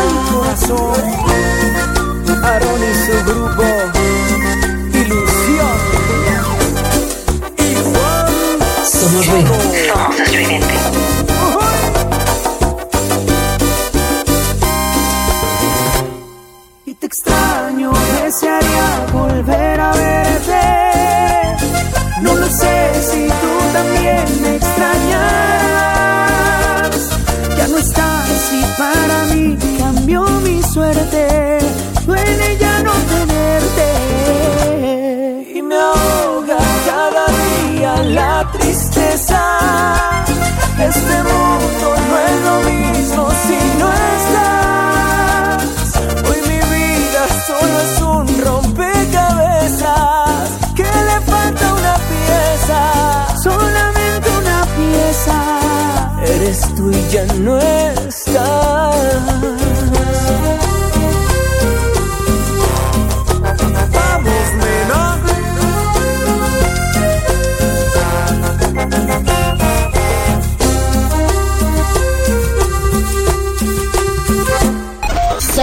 Ay, 0.00 0.12
corazón. 0.30 1.02
Aaron 2.44 2.80
y 2.82 2.84
su 3.06 3.14
grupo. 3.24 3.64
Ilusión. 4.92 5.76
Y 7.56 7.58
Juan. 7.74 8.58
Somos 8.84 9.24
ruido. 9.28 9.54
Somos 9.94 10.30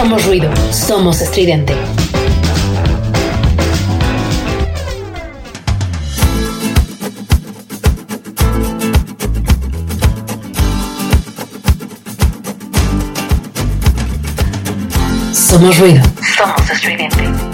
Somos 0.02 0.26
ruido. 0.26 0.50
Somos 0.72 1.20
estridente. 1.20 1.76
Somos 15.32 15.78
ruido. 15.78 16.02
Somos 16.36 16.68
estridente. 16.68 17.52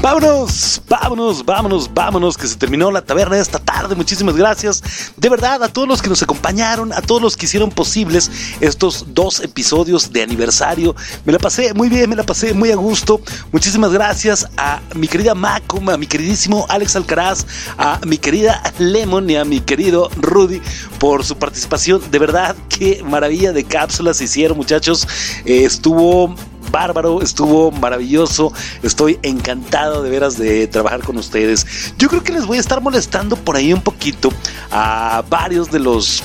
Vámonos, 0.00 0.82
vámonos, 0.86 1.44
vámonos, 1.44 1.90
vámonos, 1.92 2.36
que 2.36 2.46
se 2.46 2.56
terminó 2.56 2.90
la 2.90 3.00
taberna 3.00 3.36
de 3.36 3.42
esta 3.42 3.58
tarde. 3.58 3.94
Muchísimas 3.94 4.36
gracias. 4.36 5.03
De 5.24 5.30
verdad, 5.30 5.62
a 5.62 5.68
todos 5.70 5.88
los 5.88 6.02
que 6.02 6.10
nos 6.10 6.22
acompañaron, 6.22 6.92
a 6.92 7.00
todos 7.00 7.22
los 7.22 7.34
que 7.34 7.46
hicieron 7.46 7.70
posibles 7.70 8.30
estos 8.60 9.06
dos 9.14 9.40
episodios 9.40 10.12
de 10.12 10.22
aniversario. 10.22 10.94
Me 11.24 11.32
la 11.32 11.38
pasé 11.38 11.72
muy 11.72 11.88
bien, 11.88 12.10
me 12.10 12.16
la 12.16 12.24
pasé 12.24 12.52
muy 12.52 12.70
a 12.70 12.76
gusto. 12.76 13.22
Muchísimas 13.50 13.90
gracias 13.90 14.46
a 14.58 14.82
mi 14.94 15.08
querida 15.08 15.34
Macum, 15.34 15.88
a 15.88 15.96
mi 15.96 16.06
queridísimo 16.06 16.66
Alex 16.68 16.96
Alcaraz, 16.96 17.46
a 17.78 18.00
mi 18.04 18.18
querida 18.18 18.62
Lemon 18.78 19.30
y 19.30 19.36
a 19.36 19.46
mi 19.46 19.60
querido 19.60 20.10
Rudy 20.16 20.60
por 20.98 21.24
su 21.24 21.38
participación. 21.38 22.02
De 22.10 22.18
verdad, 22.18 22.54
qué 22.68 23.02
maravilla 23.02 23.54
de 23.54 23.64
cápsulas 23.64 24.20
hicieron, 24.20 24.58
muchachos. 24.58 25.08
Eh, 25.46 25.64
estuvo 25.64 26.36
bárbaro, 26.74 27.22
estuvo 27.22 27.70
maravilloso. 27.70 28.52
Estoy 28.82 29.20
encantado 29.22 30.02
de 30.02 30.10
veras 30.10 30.36
de 30.36 30.66
trabajar 30.66 31.04
con 31.04 31.16
ustedes. 31.16 31.94
Yo 31.98 32.08
creo 32.08 32.24
que 32.24 32.32
les 32.32 32.46
voy 32.46 32.56
a 32.56 32.60
estar 32.60 32.80
molestando 32.80 33.36
por 33.36 33.54
ahí 33.54 33.72
un 33.72 33.80
poquito 33.80 34.30
a 34.72 35.22
varios 35.30 35.70
de 35.70 35.78
los 35.78 36.24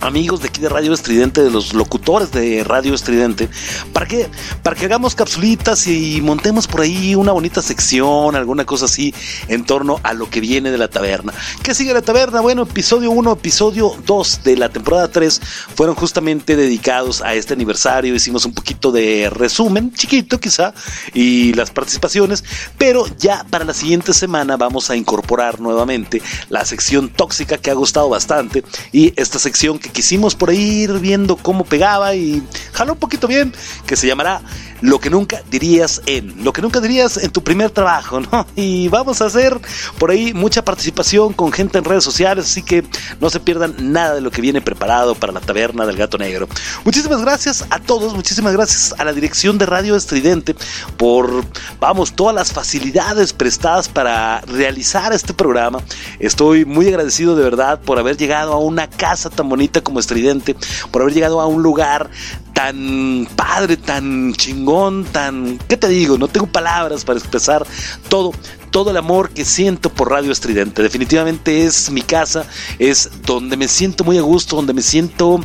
amigos 0.00 0.40
de 0.40 0.48
aquí 0.48 0.60
de 0.60 0.68
Radio 0.68 0.92
Estridente, 0.92 1.42
de 1.42 1.50
los 1.50 1.74
locutores 1.74 2.32
de 2.32 2.64
Radio 2.64 2.94
Estridente, 2.94 3.48
para 3.92 4.06
que, 4.06 4.28
para 4.62 4.76
que 4.76 4.86
hagamos 4.86 5.14
capsulitas 5.14 5.86
y 5.86 6.20
montemos 6.22 6.66
por 6.66 6.82
ahí 6.82 7.14
una 7.14 7.32
bonita 7.32 7.62
sección, 7.62 8.36
alguna 8.36 8.64
cosa 8.64 8.86
así, 8.86 9.14
en 9.48 9.64
torno 9.64 10.00
a 10.02 10.12
lo 10.12 10.28
que 10.30 10.40
viene 10.40 10.70
de 10.70 10.78
la 10.78 10.88
taberna. 10.88 11.32
¿Qué 11.62 11.74
sigue 11.74 11.92
la 11.92 12.02
taberna? 12.02 12.40
Bueno, 12.40 12.62
episodio 12.62 13.10
1, 13.10 13.32
episodio 13.32 13.94
2 14.06 14.40
de 14.44 14.56
la 14.56 14.68
temporada 14.68 15.08
3 15.08 15.40
fueron 15.74 15.94
justamente 15.94 16.56
dedicados 16.56 17.22
a 17.22 17.34
este 17.34 17.54
aniversario. 17.54 18.14
Hicimos 18.14 18.44
un 18.44 18.52
poquito 18.52 18.92
de 18.92 19.30
resumen, 19.30 19.92
chiquito 19.92 20.38
quizá, 20.38 20.74
y 21.14 21.52
las 21.54 21.70
participaciones, 21.70 22.44
pero 22.78 23.06
ya 23.18 23.44
para 23.50 23.64
la 23.64 23.74
siguiente 23.74 24.12
semana 24.12 24.56
vamos 24.56 24.90
a 24.90 24.96
incorporar 24.96 25.60
nuevamente 25.60 26.22
la 26.48 26.64
sección 26.64 27.08
tóxica 27.08 27.58
que 27.58 27.70
ha 27.70 27.74
gustado 27.74 28.08
bastante 28.08 28.64
y 28.92 29.12
esta 29.16 29.38
sección 29.38 29.78
que 29.78 29.85
quisimos 29.88 30.34
por 30.34 30.50
ahí 30.50 30.82
ir 30.82 30.98
viendo 30.98 31.36
cómo 31.36 31.64
pegaba 31.64 32.14
y 32.14 32.42
jaló 32.72 32.94
un 32.94 32.98
poquito 32.98 33.26
bien, 33.26 33.52
que 33.86 33.96
se 33.96 34.06
llamará 34.06 34.42
Lo 34.86 35.00
que 35.00 35.10
nunca 35.10 35.42
dirías 35.50 36.00
en, 36.06 36.44
lo 36.44 36.52
que 36.52 36.62
nunca 36.62 36.80
dirías 36.80 37.16
en 37.16 37.32
tu 37.32 37.42
primer 37.42 37.70
trabajo, 37.70 38.20
¿no? 38.20 38.46
Y 38.54 38.86
vamos 38.86 39.20
a 39.20 39.26
hacer 39.26 39.58
por 39.98 40.12
ahí 40.12 40.32
mucha 40.32 40.64
participación 40.64 41.32
con 41.32 41.50
gente 41.50 41.78
en 41.78 41.84
redes 41.84 42.04
sociales, 42.04 42.44
así 42.44 42.62
que 42.62 42.84
no 43.20 43.28
se 43.28 43.40
pierdan 43.40 43.74
nada 43.92 44.14
de 44.14 44.20
lo 44.20 44.30
que 44.30 44.40
viene 44.40 44.60
preparado 44.60 45.16
para 45.16 45.32
la 45.32 45.40
taberna 45.40 45.86
del 45.86 45.96
gato 45.96 46.18
negro. 46.18 46.48
Muchísimas 46.84 47.20
gracias 47.20 47.64
a 47.70 47.80
todos, 47.80 48.14
muchísimas 48.14 48.52
gracias 48.52 48.94
a 48.96 49.04
la 49.04 49.12
dirección 49.12 49.58
de 49.58 49.66
Radio 49.66 49.96
Estridente 49.96 50.54
por, 50.96 51.44
vamos, 51.80 52.12
todas 52.12 52.34
las 52.34 52.52
facilidades 52.52 53.32
prestadas 53.32 53.88
para 53.88 54.40
realizar 54.42 55.12
este 55.12 55.34
programa. 55.34 55.80
Estoy 56.20 56.64
muy 56.64 56.86
agradecido 56.86 57.34
de 57.34 57.42
verdad 57.42 57.80
por 57.80 57.98
haber 57.98 58.16
llegado 58.16 58.52
a 58.52 58.58
una 58.58 58.88
casa 58.88 59.30
tan 59.30 59.48
bonita 59.48 59.80
como 59.80 59.98
Estridente, 59.98 60.54
por 60.92 61.02
haber 61.02 61.14
llegado 61.14 61.40
a 61.40 61.46
un 61.46 61.62
lugar 61.62 62.08
tan 62.56 63.28
padre, 63.36 63.76
tan 63.76 64.32
chingón, 64.32 65.04
tan... 65.04 65.58
¿Qué 65.68 65.76
te 65.76 65.88
digo? 65.88 66.16
No 66.16 66.26
tengo 66.26 66.46
palabras 66.46 67.04
para 67.04 67.18
expresar 67.18 67.66
todo, 68.08 68.32
todo 68.70 68.90
el 68.90 68.96
amor 68.96 69.28
que 69.28 69.44
siento 69.44 69.90
por 69.90 70.10
Radio 70.10 70.32
Estridente. 70.32 70.82
Definitivamente 70.82 71.66
es 71.66 71.90
mi 71.90 72.00
casa, 72.00 72.46
es 72.78 73.10
donde 73.26 73.58
me 73.58 73.68
siento 73.68 74.04
muy 74.04 74.16
a 74.16 74.22
gusto, 74.22 74.56
donde 74.56 74.72
me 74.72 74.80
siento 74.80 75.38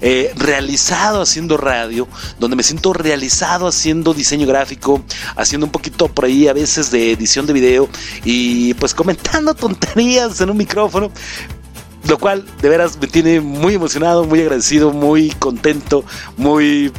eh, 0.00 0.32
realizado 0.36 1.20
haciendo 1.20 1.58
radio, 1.58 2.08
donde 2.38 2.56
me 2.56 2.62
siento 2.62 2.94
realizado 2.94 3.66
haciendo 3.66 4.14
diseño 4.14 4.46
gráfico, 4.46 5.04
haciendo 5.36 5.66
un 5.66 5.72
poquito 5.72 6.08
por 6.08 6.24
ahí 6.24 6.48
a 6.48 6.54
veces 6.54 6.90
de 6.90 7.12
edición 7.12 7.44
de 7.44 7.52
video 7.52 7.90
y 8.24 8.72
pues 8.74 8.94
comentando 8.94 9.54
tonterías 9.54 10.40
en 10.40 10.48
un 10.48 10.56
micrófono 10.56 11.10
lo 12.08 12.18
cual 12.18 12.44
de 12.60 12.68
veras 12.68 12.98
me 13.00 13.06
tiene 13.06 13.40
muy 13.40 13.74
emocionado, 13.74 14.24
muy 14.24 14.40
agradecido, 14.40 14.92
muy 14.92 15.30
contento, 15.30 16.04
muy 16.36 16.92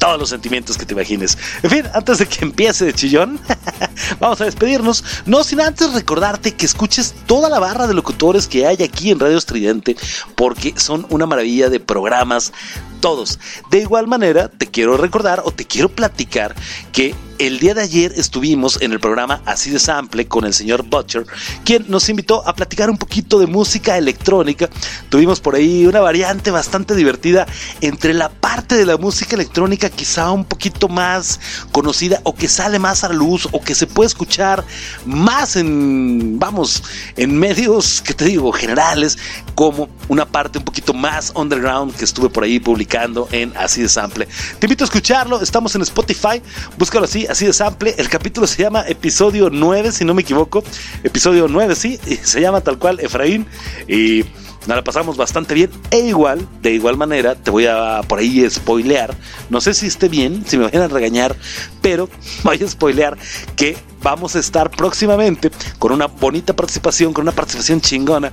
todos 0.00 0.18
los 0.18 0.30
sentimientos 0.30 0.76
que 0.76 0.86
te 0.86 0.94
imagines. 0.94 1.38
En 1.62 1.70
fin, 1.70 1.84
antes 1.94 2.18
de 2.18 2.26
que 2.26 2.38
empiece 2.44 2.86
de 2.86 2.92
chillón, 2.92 3.38
vamos 4.20 4.40
a 4.40 4.46
despedirnos. 4.46 5.04
No 5.26 5.44
sin 5.44 5.60
antes 5.60 5.92
recordarte 5.92 6.54
que 6.54 6.66
escuches 6.66 7.14
toda 7.26 7.48
la 7.48 7.60
barra 7.60 7.86
de 7.86 7.94
locutores 7.94 8.48
que 8.48 8.66
hay 8.66 8.82
aquí 8.82 9.10
en 9.10 9.20
Radio 9.20 9.38
Estridente, 9.38 9.96
porque 10.34 10.74
son 10.76 11.06
una 11.10 11.26
maravilla 11.26 11.68
de 11.68 11.78
programas 11.78 12.52
todos. 13.00 13.38
De 13.70 13.80
igual 13.80 14.06
manera, 14.06 14.48
te 14.48 14.66
quiero 14.66 14.96
recordar 14.96 15.42
o 15.44 15.50
te 15.50 15.64
quiero 15.64 15.88
platicar 15.88 16.54
que 16.92 17.14
el 17.38 17.58
día 17.58 17.72
de 17.72 17.80
ayer 17.80 18.12
estuvimos 18.16 18.82
en 18.82 18.92
el 18.92 19.00
programa 19.00 19.40
Así 19.46 19.70
de 19.70 19.78
Sample 19.78 20.28
con 20.28 20.44
el 20.44 20.52
señor 20.52 20.84
Butcher, 20.84 21.24
quien 21.64 21.86
nos 21.88 22.06
invitó 22.10 22.46
a 22.46 22.54
platicar 22.54 22.90
un 22.90 22.98
poquito 22.98 23.38
de 23.38 23.46
música 23.46 23.96
electrónica. 23.96 24.68
Tuvimos 25.08 25.40
por 25.40 25.54
ahí 25.54 25.86
una 25.86 26.00
variante 26.00 26.50
bastante 26.50 26.94
divertida 26.94 27.46
entre 27.80 28.12
la 28.12 28.28
parte 28.28 28.76
de 28.76 28.84
la 28.84 28.98
música 28.98 29.36
electrónica 29.36 29.88
quizá 29.88 30.30
un 30.32 30.44
poquito 30.44 30.88
más 30.88 31.40
conocida 31.72 32.20
o 32.24 32.34
que 32.34 32.46
sale 32.46 32.78
más 32.78 33.04
a 33.04 33.08
la 33.08 33.14
luz 33.14 33.48
o 33.52 33.62
que 33.62 33.74
se 33.74 33.86
puede 33.86 34.08
escuchar 34.08 34.62
más 35.06 35.56
en, 35.56 36.38
vamos, 36.38 36.82
en 37.16 37.38
medios, 37.38 38.02
que 38.02 38.12
te 38.12 38.26
digo, 38.26 38.52
generales, 38.52 39.16
como 39.54 39.88
una 40.08 40.26
parte 40.26 40.58
un 40.58 40.64
poquito 40.64 40.92
más 40.92 41.32
underground 41.34 41.96
que 41.96 42.04
estuve 42.04 42.28
por 42.28 42.44
ahí 42.44 42.60
publicando 42.60 42.89
en 43.30 43.56
Así 43.56 43.82
de 43.82 43.88
Sample. 43.88 44.26
Te 44.58 44.66
invito 44.66 44.82
a 44.82 44.86
escucharlo, 44.86 45.40
estamos 45.40 45.74
en 45.76 45.82
Spotify, 45.82 46.42
búscalo 46.76 47.04
así, 47.04 47.24
así 47.26 47.46
de 47.46 47.52
sample. 47.52 47.94
El 47.96 48.08
capítulo 48.08 48.48
se 48.48 48.62
llama 48.62 48.84
episodio 48.88 49.48
9, 49.48 49.92
si 49.92 50.04
no 50.04 50.12
me 50.12 50.22
equivoco. 50.22 50.64
Episodio 51.04 51.46
9, 51.48 51.76
sí, 51.76 52.00
y 52.06 52.16
se 52.16 52.40
llama 52.40 52.62
tal 52.62 52.78
cual 52.78 52.98
Efraín. 52.98 53.46
Y 53.86 54.24
nos 54.66 54.76
la 54.76 54.82
pasamos 54.82 55.16
bastante 55.16 55.54
bien. 55.54 55.70
E 55.92 56.00
igual, 56.00 56.46
de 56.62 56.72
igual 56.72 56.96
manera, 56.96 57.36
te 57.36 57.52
voy 57.52 57.66
a 57.66 58.00
por 58.08 58.18
ahí 58.18 58.48
spoilear. 58.50 59.14
No 59.50 59.60
sé 59.60 59.72
si 59.72 59.86
esté 59.86 60.08
bien, 60.08 60.44
si 60.46 60.58
me 60.58 60.64
vayan 60.64 60.82
a 60.82 60.88
regañar, 60.88 61.36
pero 61.80 62.08
voy 62.42 62.60
a 62.62 62.68
spoilear 62.68 63.16
que 63.54 63.76
vamos 64.02 64.34
a 64.34 64.40
estar 64.40 64.68
próximamente 64.70 65.50
con 65.78 65.92
una 65.92 66.06
bonita 66.06 66.56
participación, 66.56 67.12
con 67.12 67.22
una 67.22 67.32
participación 67.32 67.80
chingona 67.80 68.32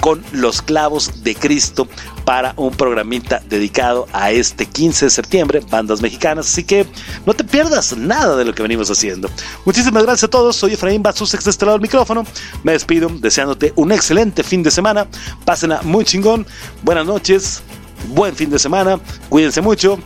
con 0.00 0.24
los 0.32 0.62
clavos 0.62 1.22
de 1.22 1.34
Cristo 1.34 1.88
para 2.24 2.54
un 2.56 2.72
programita 2.72 3.42
dedicado 3.48 4.08
a 4.12 4.32
este 4.32 4.66
15 4.66 5.06
de 5.06 5.10
septiembre, 5.10 5.60
bandas 5.68 6.00
mexicanas. 6.02 6.46
Así 6.46 6.64
que 6.64 6.86
no 7.24 7.34
te 7.34 7.44
pierdas 7.44 7.96
nada 7.96 8.36
de 8.36 8.44
lo 8.44 8.54
que 8.54 8.62
venimos 8.62 8.90
haciendo. 8.90 9.30
Muchísimas 9.64 10.02
gracias 10.02 10.24
a 10.24 10.28
todos. 10.28 10.56
Soy 10.56 10.74
Efraín 10.74 11.02
Basus, 11.02 11.32
de 11.32 11.50
este 11.50 11.64
lado 11.64 11.78
del 11.78 11.82
micrófono. 11.82 12.24
Me 12.62 12.72
despido 12.72 13.08
deseándote 13.08 13.72
un 13.76 13.92
excelente 13.92 14.42
fin 14.42 14.62
de 14.62 14.70
semana. 14.70 15.06
Pásenla 15.44 15.82
muy 15.82 16.04
chingón. 16.04 16.46
Buenas 16.82 17.06
noches. 17.06 17.62
Buen 18.08 18.34
fin 18.34 18.50
de 18.50 18.58
semana. 18.58 18.98
Cuídense 19.28 19.60
mucho. 19.60 19.98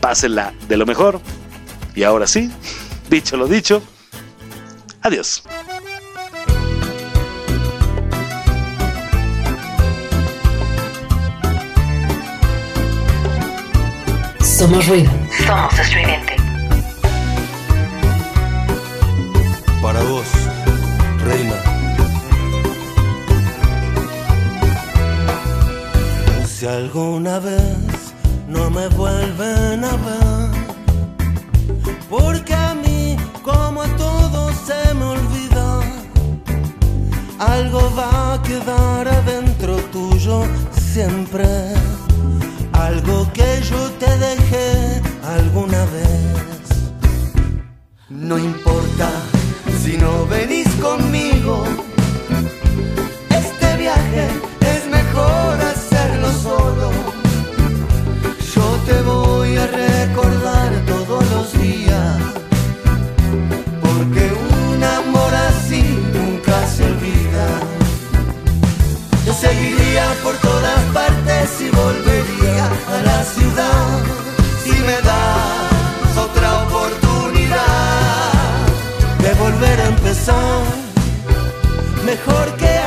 Pásenla 0.00 0.54
de 0.68 0.76
lo 0.76 0.86
mejor. 0.86 1.20
Y 1.94 2.04
ahora 2.04 2.26
sí, 2.26 2.50
dicho 3.10 3.36
lo 3.36 3.48
dicho. 3.48 3.82
Adiós. 5.02 5.42
Somos 14.58 14.88
ruido. 14.88 15.08
Somos 15.46 15.78
estridente. 15.78 16.34
Para 19.80 20.00
vos, 20.02 20.26
reina. 21.24 21.54
Si 26.44 26.66
alguna 26.66 27.38
vez 27.38 28.12
no 28.48 28.68
me 28.68 28.88
vuelven 28.88 29.84
a 29.84 29.92
ver, 29.92 30.50
porque 32.10 32.52
a 32.52 32.74
mí, 32.74 33.16
como 33.44 33.82
a 33.82 33.86
todos, 33.96 34.56
se 34.66 34.92
me 34.94 35.04
olvida, 35.04 35.82
algo 37.38 37.92
va 37.96 38.34
a 38.34 38.42
quedar 38.42 39.06
adentro 39.06 39.76
tuyo 39.92 40.42
siempre. 40.92 41.46
Algo 42.78 43.30
que 43.32 43.60
yo 43.68 43.90
te 43.98 44.10
dejé 44.18 45.02
alguna 45.24 45.84
vez. 45.96 46.62
No 48.08 48.38
importa 48.38 49.10
si 49.82 49.96
no 49.96 50.26
venís 50.26 50.68
conmigo. 50.86 51.64
Este 53.30 53.76
viaje 53.76 54.24
es 54.74 54.86
mejor 54.86 55.54
hacerlo 55.72 56.28
solo. 56.32 56.90
Yo 58.54 58.66
te 58.86 59.02
voy 59.02 59.56
a 59.56 59.66
recordar 59.66 60.57
seguiría 69.48 70.06
por 70.22 70.34
todas 70.36 70.80
partes 70.92 71.60
y 71.60 71.70
volvería 71.70 72.66
a 72.94 73.02
la 73.08 73.24
ciudad. 73.24 73.98
Si 74.64 74.72
me 74.88 74.98
das 75.08 76.16
otra 76.26 76.64
oportunidad 76.64 77.60
de 79.24 79.32
volver 79.34 79.80
a 79.80 79.86
empezar 79.94 80.62
mejor 82.04 82.46
que 82.56 82.77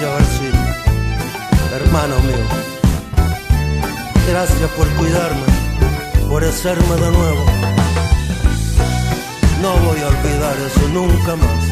Gracias, 0.00 0.54
Hermano 1.74 2.20
mío. 2.20 2.46
Gracias 4.28 4.70
por 4.76 4.86
cuidarme, 4.90 5.42
por 6.28 6.44
hacerme 6.44 6.94
de 6.94 7.10
nuevo. 7.10 7.44
No 9.60 9.72
voy 9.78 10.00
a 10.00 10.06
olvidar 10.06 10.56
eso 10.66 10.88
nunca 10.92 11.34
más. 11.34 11.64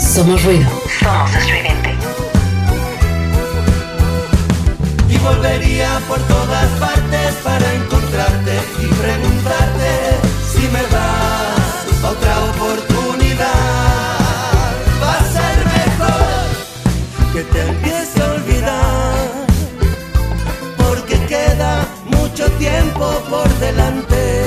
Somos 0.00 0.44
ruido. 0.44 0.70
Somos 1.00 1.34
estridente. 1.34 1.96
Y 5.08 5.18
volvería 5.18 6.00
por 6.06 6.20
todas 6.20 6.68
partes 6.78 7.34
para 7.42 7.74
encontrarte 7.74 8.60
y 8.78 8.86
preguntarte 8.86 10.20
si 10.52 10.62
me 10.68 10.82
das 10.94 12.04
otra 12.04 12.38
oportunidad. 12.50 14.19
que 17.40 17.52
te 17.52 17.60
empiece 17.62 18.22
a 18.22 18.32
olvidar, 18.32 19.46
porque 20.76 21.16
queda 21.26 21.86
mucho 22.06 22.44
tiempo 22.58 23.06
por 23.30 23.48
delante. 23.60 24.39